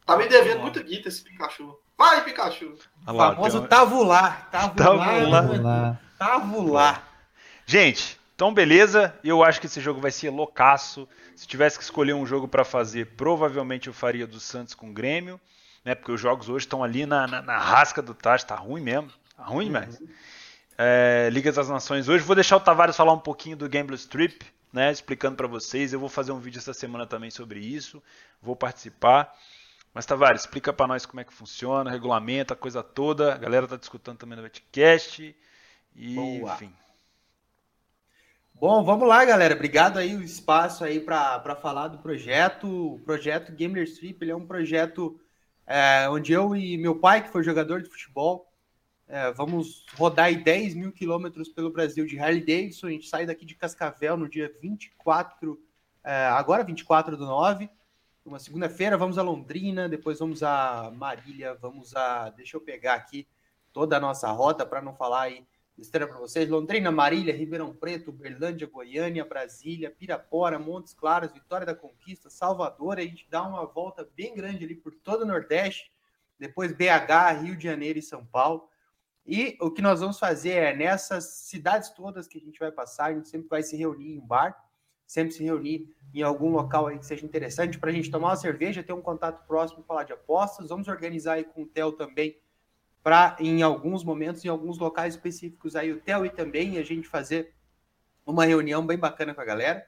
[0.04, 0.62] Tá me devendo Porra.
[0.62, 1.74] muita guita esse Pikachu.
[1.96, 2.74] Vai, Pikachu.
[3.06, 4.50] Olha O famoso tem tavular.
[4.50, 6.00] Tavular.
[6.18, 7.08] Tavular.
[7.64, 9.14] Gente, então beleza.
[9.22, 11.08] Eu acho que esse jogo vai ser loucaço.
[11.36, 14.92] Se tivesse que escolher um jogo pra fazer, provavelmente eu faria do Santos com o
[14.92, 15.40] Grêmio,
[15.84, 15.94] né?
[15.94, 19.10] Porque os jogos hoje estão ali na, na, na rasca do tacho, tá ruim mesmo.
[19.36, 19.98] Tá ruim mais.
[20.78, 22.24] É, Liga das Nações hoje.
[22.24, 24.90] Vou deixar o Tavares falar um pouquinho do Gamble Strip, né?
[24.90, 25.92] Explicando pra vocês.
[25.92, 28.02] Eu vou fazer um vídeo essa semana também sobre isso.
[28.40, 29.34] Vou participar.
[29.94, 33.34] Mas Tavares, explica pra nós como é que funciona, regulamento, a coisa toda.
[33.34, 35.36] A galera tá discutindo também no Betcast.
[35.94, 36.54] E, Boa.
[36.54, 36.72] enfim.
[38.54, 39.54] Bom, vamos lá, galera.
[39.54, 42.94] Obrigado aí o espaço aí para falar do projeto.
[42.94, 45.20] O projeto Gamer Strip ele é um projeto
[45.66, 48.51] é, onde eu e meu pai, que foi jogador de futebol,
[49.12, 52.86] é, vamos rodar aí 10 mil quilômetros pelo Brasil de Harley Davidson.
[52.86, 55.62] A gente sai daqui de Cascavel no dia 24,
[56.02, 57.68] é, agora 24 do 9,
[58.24, 58.96] uma segunda-feira.
[58.96, 62.30] Vamos a Londrina, depois vamos a Marília, vamos a.
[62.30, 63.28] Deixa eu pegar aqui
[63.70, 66.48] toda a nossa rota para não falar aí besteira para vocês.
[66.48, 72.96] Londrina, Marília, Ribeirão Preto, Berlândia, Goiânia, Brasília, Pirapora, Montes Claros, Vitória da Conquista, Salvador.
[72.96, 75.92] A gente dá uma volta bem grande ali por todo o Nordeste.
[76.38, 78.71] Depois BH, Rio de Janeiro e São Paulo.
[79.26, 83.06] E o que nós vamos fazer é nessas cidades todas que a gente vai passar,
[83.06, 84.56] a gente sempre vai se reunir em um bar,
[85.06, 88.36] sempre se reunir em algum local aí que seja interessante para a gente tomar uma
[88.36, 90.68] cerveja, ter um contato próximo, falar de apostas.
[90.68, 92.36] Vamos organizar aí com o Theo também
[93.02, 97.08] para em alguns momentos, em alguns locais específicos aí, o Theo e também a gente
[97.08, 97.52] fazer
[98.24, 99.84] uma reunião bem bacana com a galera.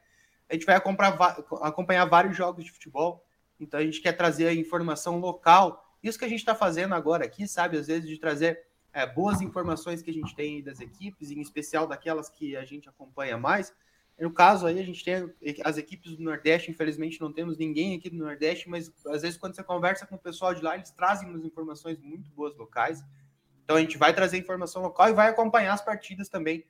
[0.48, 3.24] A gente vai acompanhar, vários jogos de futebol,
[3.58, 5.96] então a gente quer trazer a informação local.
[6.02, 7.78] Isso que a gente está fazendo agora aqui, sabe?
[7.78, 11.86] Às vezes de trazer é, boas informações que a gente tem das equipes, em especial
[11.86, 13.74] daquelas que a gente acompanha mais.
[14.18, 15.28] No caso aí, a gente tem
[15.64, 19.56] as equipes do Nordeste, infelizmente não temos ninguém aqui do Nordeste, mas às vezes quando
[19.56, 23.02] você conversa com o pessoal de lá, eles trazem umas informações muito boas locais.
[23.64, 26.64] Então a gente vai trazer informação local e vai acompanhar as partidas também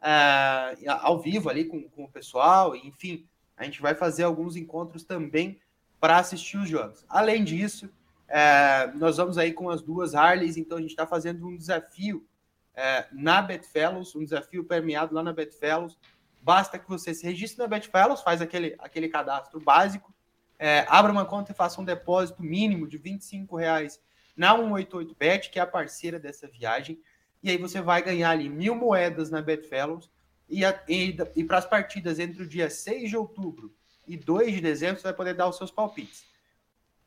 [0.00, 5.04] uh, ao vivo ali com, com o pessoal, enfim, a gente vai fazer alguns encontros
[5.04, 5.60] também
[6.00, 7.04] para assistir os jogos.
[7.08, 7.90] Além disso,
[8.28, 12.26] uh, nós vamos aí com as duas Harleys, então a gente está fazendo um desafio
[12.74, 15.98] uh, na Betfellows, um desafio permeado lá na Betfellows.
[16.42, 20.14] Basta que você se registre na Betfellows, faz aquele, aquele cadastro básico,
[20.58, 24.00] é, abra uma conta e faça um depósito mínimo de 25 reais
[24.36, 27.00] na 188bet, que é a parceira dessa viagem,
[27.42, 30.10] e aí você vai ganhar ali mil moedas na Betfellows,
[30.48, 33.74] e, e, e para as partidas entre o dia 6 de outubro
[34.06, 36.24] e 2 de dezembro, você vai poder dar os seus palpites.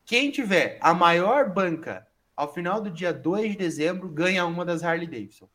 [0.09, 4.83] Quem tiver a maior banca ao final do dia 2 de dezembro, ganha uma das
[4.83, 5.47] Harley Davidson.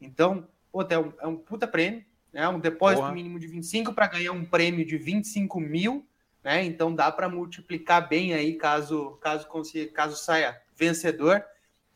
[0.00, 2.48] Então, pô, é, um, é um puta prêmio, né?
[2.48, 3.12] um depósito Porra.
[3.12, 6.06] mínimo de 25 para ganhar um prêmio de 25 mil,
[6.44, 6.62] né?
[6.64, 11.44] Então dá para multiplicar bem aí caso, caso, consiga, caso saia vencedor.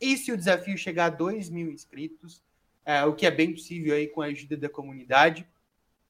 [0.01, 2.43] E se o desafio chegar a 2 mil inscritos,
[2.83, 5.47] é, o que é bem possível aí com a ajuda da comunidade,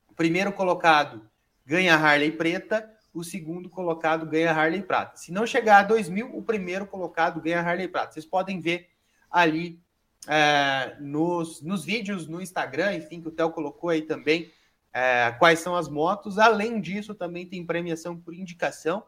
[0.10, 1.22] o primeiro colocado
[1.64, 5.18] ganha Harley preta, o segundo colocado ganha Harley prata.
[5.18, 8.14] Se não chegar a 2 mil, o primeiro colocado ganha Harley prata.
[8.14, 8.90] Vocês podem ver
[9.30, 9.80] ali
[10.27, 14.52] é, nos, nos vídeos no Instagram, enfim, que o Theo colocou aí também,
[14.91, 16.40] é, quais são as motos.
[16.40, 19.03] Além disso, também tem premiação por indicação.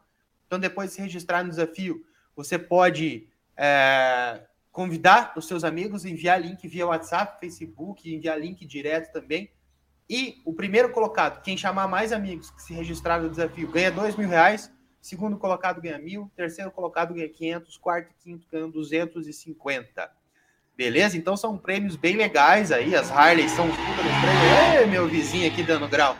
[0.46, 2.06] Então, depois de se registrar no desafio,
[2.36, 3.28] você pode
[3.58, 4.42] é,
[4.72, 9.50] convidar os seus amigos, enviar link via WhatsApp, Facebook, enviar link direto também.
[10.10, 14.16] E o primeiro colocado, quem chamar mais amigos que se registraram no desafio, ganha dois
[14.16, 14.72] mil reais.
[15.02, 16.32] Segundo colocado ganha mil.
[16.36, 17.78] Terceiro colocado ganha 500.
[17.78, 20.10] Quarto e quinto ganham 250.
[20.76, 21.16] Beleza?
[21.16, 22.96] Então são prêmios bem legais aí.
[22.96, 24.80] As Harley são puta do prêmio.
[24.82, 26.18] Ei, meu vizinho aqui dando grau.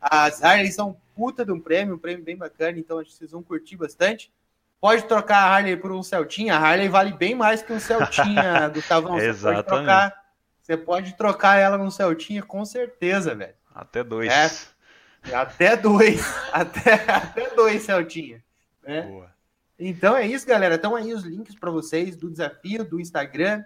[0.00, 2.78] As Harley são puta de um prêmio, um prêmio bem bacana.
[2.78, 4.32] Então acho que vocês vão curtir bastante.
[4.80, 6.56] Pode trocar a Harley por um Celtinha.
[6.56, 9.18] A Harley vale bem mais que um Celtinha, Gustavão.
[9.18, 10.19] Você pode trocar
[10.70, 13.54] você pode trocar ela num Celtinha com certeza, velho.
[13.74, 14.30] Até dois.
[14.30, 16.20] É, até dois.
[16.52, 18.40] até, até dois Celtinha.
[18.86, 19.02] Né?
[19.02, 19.34] Boa.
[19.76, 20.76] Então é isso, galera.
[20.76, 23.64] Estão aí os links para vocês do desafio, do Instagram.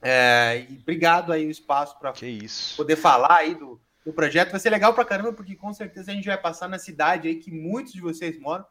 [0.00, 2.14] É, e obrigado aí o espaço para
[2.74, 4.50] poder falar aí do, do projeto.
[4.50, 7.34] Vai ser legal pra caramba, porque com certeza a gente vai passar na cidade aí
[7.34, 8.64] que muitos de vocês moram.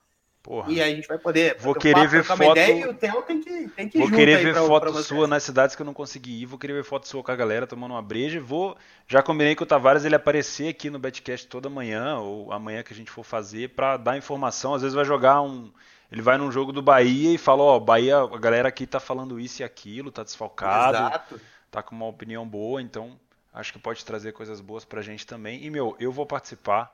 [0.43, 0.69] Porra.
[0.69, 1.55] E a gente vai poder.
[1.57, 4.43] Vou querer ver foto- Ideia, e o Theo tem que, tem que ir Vou querer
[4.43, 6.45] ver pra- foto pra sua nas cidades que eu não consegui ir.
[6.45, 8.41] Vou querer ver foto sua com a galera tomando uma breja.
[8.41, 8.75] Vou.
[9.07, 12.91] Já combinei com o Tavares ele aparecer aqui no Betcast toda manhã, ou amanhã que
[12.91, 14.73] a gente for fazer, pra dar informação.
[14.73, 15.71] Às vezes vai jogar um.
[16.11, 19.39] Ele vai num jogo do Bahia e fala, ó, Bahia, a galera aqui tá falando
[19.39, 21.41] isso e aquilo, tá desfalcado, Exato.
[21.71, 23.17] tá com uma opinião boa, então
[23.53, 25.63] acho que pode trazer coisas boas pra gente também.
[25.63, 26.93] E, meu, eu vou participar.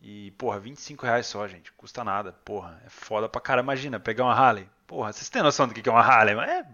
[0.00, 1.72] E, porra, 25 reais só, gente.
[1.72, 2.32] Custa nada.
[2.44, 3.64] Porra, é foda pra caralho.
[3.64, 4.68] Imagina, pegar uma Harley.
[4.86, 6.34] Porra, vocês têm noção do que é uma Harley?
[6.34, 6.64] Mas é,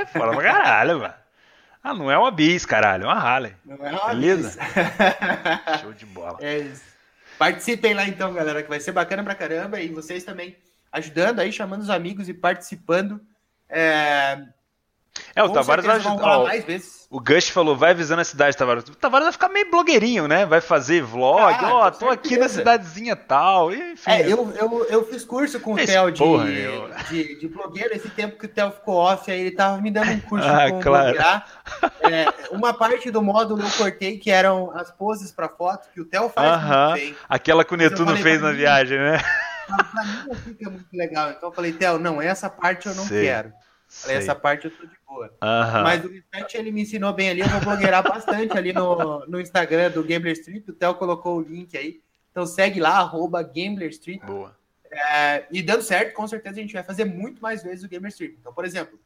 [0.00, 1.14] é foda pra caralho, mano.
[1.82, 3.04] Ah, não é uma bis, caralho.
[3.04, 3.54] É uma Harley.
[3.64, 4.58] Não é uma Beleza?
[4.58, 5.80] vez.
[5.82, 6.38] Show de bola.
[6.40, 6.84] É isso.
[7.38, 9.80] Participem lá então, galera, que vai ser bacana pra caramba.
[9.80, 10.56] E vocês também
[10.92, 13.20] ajudando aí, chamando os amigos e participando.
[13.68, 14.40] É,
[15.36, 16.38] É, o com Tavares vai certeza ajudar.
[16.38, 17.04] ó, mais vezes.
[17.10, 18.82] O Gush falou, vai avisando a cidade, Tavares.
[18.84, 20.44] O Tavares vai ficar meio blogueirinho, né?
[20.44, 21.40] Vai fazer vlog.
[21.64, 22.58] Ah, Ó, com tô aqui na certeza.
[22.58, 23.72] cidadezinha tal.
[23.72, 24.10] E, enfim.
[24.10, 26.46] É, eu, eu, eu fiz curso com o Theo de, porra,
[27.08, 27.94] de, de blogueiro.
[27.94, 30.68] Esse tempo que o Theo ficou off, aí ele tava me dando um curso Ah,
[30.68, 31.04] como claro.
[31.12, 31.46] bloguear.
[32.04, 36.04] É, uma parte do módulo eu cortei, que eram as poses pra foto, que o
[36.04, 36.90] Theo faz Aham.
[36.90, 37.16] muito bem.
[37.28, 38.56] Aquela que o Netuno fez na mim.
[38.56, 39.18] viagem, né?
[39.66, 41.30] Pra mim não fica muito legal.
[41.30, 43.24] Então eu falei, Theo, não, essa parte eu não Sei.
[43.24, 43.52] quero.
[44.00, 45.32] Falei, essa parte eu tô de boa.
[45.82, 47.40] Mas o restante ele me ensinou bem ali.
[47.40, 50.66] Eu vou blogueirar bastante ali no, no Instagram do Gambler Street.
[50.68, 52.02] O Theo colocou o link aí.
[52.30, 54.20] Então segue lá, arroba Gambler Street.
[54.22, 54.56] Boa.
[54.90, 58.10] É, e dando certo, com certeza a gente vai fazer muito mais vezes o Gamer
[58.10, 58.32] Stream.
[58.40, 58.98] Então, por exemplo,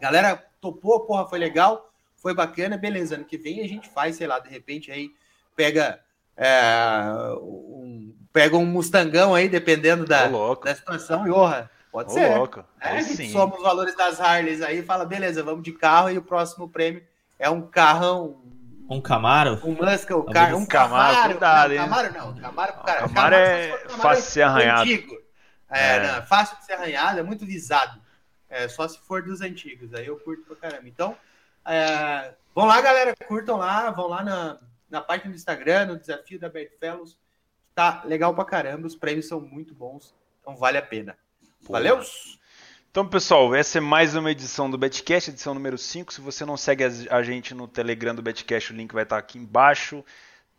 [0.00, 3.14] galera topou, porra, foi legal, foi bacana, beleza.
[3.14, 5.10] Ano que vem a gente faz, sei lá, de repente aí
[5.56, 6.00] pega
[6.36, 12.36] é, um, pega um Mustangão aí, dependendo da, da situação, e orra, pode Ô, ser.
[12.36, 12.60] louco.
[12.80, 13.30] É, Aí a gente sim.
[13.32, 16.68] soma os valores das Harleys aí e fala, beleza, vamos de carro e o próximo
[16.68, 17.02] prêmio
[17.38, 18.42] é um carrão,
[18.90, 19.60] Um Camaro?
[19.64, 21.30] um Muscle, um, car, um Camaro, Camaro.
[21.30, 21.78] cuidado, não, hein?
[21.88, 24.80] Camaro não, Camaro, cara, Camaro é Camaro fácil de ser arranhado.
[24.82, 25.14] Antigo.
[25.70, 26.00] É, É.
[26.06, 28.00] Não, é fácil de ser arranhado, é muito visado.
[28.50, 30.86] É, só se for dos antigos, aí eu curto pra caramba.
[30.88, 31.16] Então,
[31.64, 34.58] é, vão lá, galera, curtam lá, vão lá na,
[34.90, 37.16] na página do Instagram, no desafio da Bert Fellows.
[37.74, 41.16] Tá legal pra caramba, os prêmios são muito bons, então vale a pena.
[41.68, 42.00] Valeu?
[42.90, 46.12] Então, pessoal, essa é mais uma edição do Betcast, edição número 5.
[46.12, 49.38] Se você não segue a gente no Telegram do Betcast, o link vai estar aqui
[49.38, 50.04] embaixo.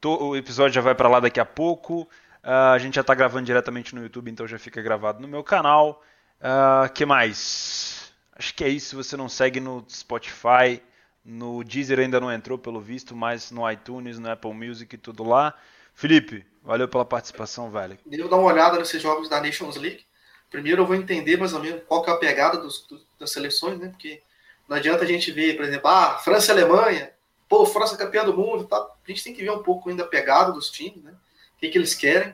[0.03, 2.07] O episódio já vai para lá daqui a pouco.
[2.43, 5.43] Ah, a gente já está gravando diretamente no YouTube, então já fica gravado no meu
[5.43, 6.03] canal.
[6.41, 8.11] Ah, que mais?
[8.35, 8.89] Acho que é isso.
[8.89, 10.81] Se você não segue no Spotify,
[11.23, 15.23] no Deezer ainda não entrou, pelo visto, mas no iTunes, no Apple Music e tudo
[15.23, 15.53] lá.
[15.93, 17.97] Felipe, valeu pela participação, velho.
[18.05, 20.03] Devo dar uma olhada nesses jogos da Nations League.
[20.55, 22.87] Primeiro eu vou entender mais ou menos qual que é a pegada dos,
[23.19, 23.89] das seleções, né?
[23.89, 24.21] Porque
[24.69, 27.11] não adianta a gente ver, por exemplo, ah, França e Alemanha,
[27.49, 28.77] pô, França é campeã do mundo, tá?
[28.77, 31.11] a gente tem que ver um pouco ainda a pegada dos times, né?
[31.11, 32.33] O que, que eles querem.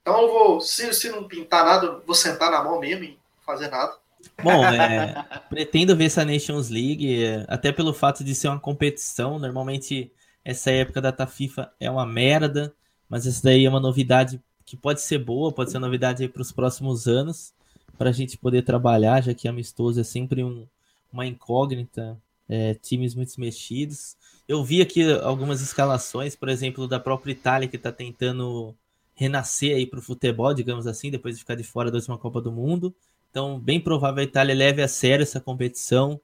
[0.00, 3.18] Então eu vou, se, se não pintar nada, eu vou sentar na mão mesmo e
[3.44, 3.94] fazer nada.
[4.42, 9.38] Bom, é, pretendo ver essa Nations League, é, até pelo fato de ser uma competição.
[9.38, 10.10] Normalmente,
[10.42, 12.74] essa época da data FIFA é uma merda,
[13.06, 16.52] mas essa daí é uma novidade que pode ser boa, pode ser novidade para os
[16.52, 17.52] próximos anos,
[17.98, 20.66] para a gente poder trabalhar, já que amistoso é sempre um-
[21.12, 22.18] uma incógnita,
[22.48, 24.16] é, times muito mexidos.
[24.48, 28.74] Eu vi aqui algumas escalações, por exemplo, da própria Itália, que está tentando
[29.14, 32.40] renascer aí para o futebol, digamos assim, depois de ficar de fora da última Copa
[32.40, 32.94] do Mundo.
[33.30, 36.20] Então, bem provável a Itália leve a sério essa competição.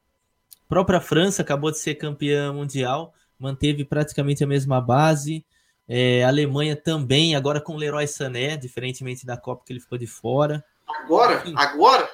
[0.64, 5.44] A própria França acabou de ser campeã mundial, manteve praticamente a mesma base.
[5.92, 9.98] É, a Alemanha também, agora com o Leroy Sané, diferentemente da Copa que ele ficou
[9.98, 10.64] de fora.
[10.88, 11.52] Agora, Sim.
[11.56, 12.08] agora,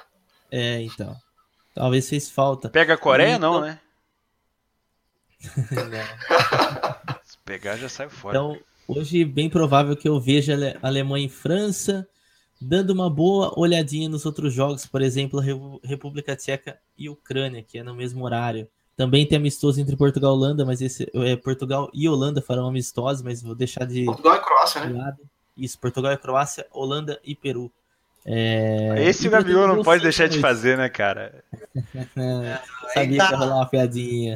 [0.49, 1.15] É, então.
[1.75, 2.69] Talvez fez falta.
[2.69, 3.79] Pega a Coreia, Então- não, né?
[7.23, 8.35] Se pegar, já sai fora.
[8.37, 12.07] Então, hoje, bem provável que eu veja Ale- Alemanha e França.
[12.59, 15.39] dando uma boa olhadinha nos outros jogos, por exemplo,
[15.83, 18.67] República Tcheca e Ucrânia, que é no mesmo horário.
[18.97, 23.21] Também tem amistoso entre Portugal e Holanda, mas esse é Portugal e Holanda farão amistosos,
[23.21, 24.99] mas vou deixar de Portugal e Croácia, né?
[24.99, 25.17] lado.
[25.55, 27.71] Isso, Portugal e Croácia, Holanda e Peru.
[28.25, 28.95] É...
[28.97, 31.43] Esse o Gabriel não pode deixar de fazer, né, cara?
[31.95, 32.59] é,
[32.93, 34.35] sabia que ia rolar uma piadinha.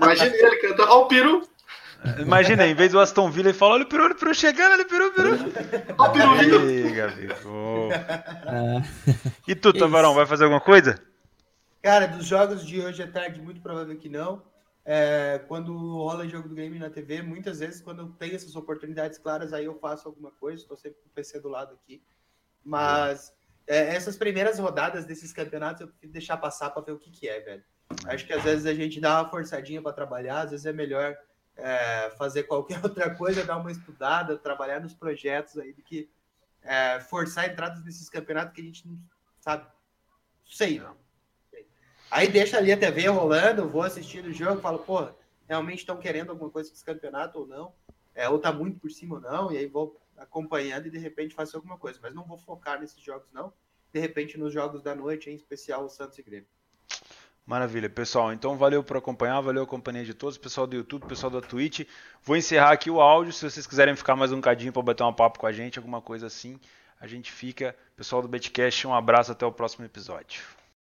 [0.00, 1.46] Imagina ele cantando, ó o peru.
[2.18, 4.72] Imagina, em vez do Aston Villa, ele fala: olha o peru, olha o peru chegando,
[4.72, 5.38] olha o peru, peru.
[5.96, 6.58] Ó o peru vindo.
[8.46, 8.82] Ah,
[9.48, 10.98] E tu, Tavarão, vai fazer alguma coisa?
[11.84, 14.42] Cara, dos jogos de hoje à tarde, muito provável que não.
[14.86, 19.18] É, quando rola jogo do game na TV, muitas vezes, quando eu tenho essas oportunidades
[19.18, 22.02] claras, aí eu faço alguma coisa, estou sempre com o PC do lado aqui.
[22.64, 23.34] Mas
[23.66, 27.28] é, essas primeiras rodadas desses campeonatos eu prefiro deixar passar para ver o que, que
[27.28, 27.64] é, velho.
[28.06, 31.14] Acho que às vezes a gente dá uma forçadinha para trabalhar, às vezes é melhor
[31.54, 36.10] é, fazer qualquer outra coisa, dar uma estudada, trabalhar nos projetos aí, do que
[36.62, 38.98] é, forçar entradas nesses campeonatos que a gente não
[39.38, 39.66] sabe.
[40.46, 41.03] Sei, não.
[42.14, 45.08] Aí deixa ali a TV rolando, vou assistindo o jogo, falo, pô,
[45.48, 47.72] realmente estão querendo alguma coisa com esse campeonato ou não,
[48.14, 51.34] é, ou tá muito por cima ou não, e aí vou acompanhando e de repente
[51.34, 53.52] faço alguma coisa, mas não vou focar nesses jogos não,
[53.92, 56.46] de repente nos jogos da noite, em especial o Santos e Grêmio.
[57.44, 58.32] Maravilha, pessoal.
[58.32, 61.80] Então valeu por acompanhar, valeu a companhia de todos, pessoal do YouTube, pessoal da Twitch.
[62.22, 63.32] Vou encerrar aqui o áudio.
[63.32, 66.00] Se vocês quiserem ficar mais um cadinho para bater um papo com a gente, alguma
[66.00, 66.60] coisa assim,
[67.00, 67.76] a gente fica.
[67.96, 70.63] Pessoal do Betcast, um abraço até o próximo episódio.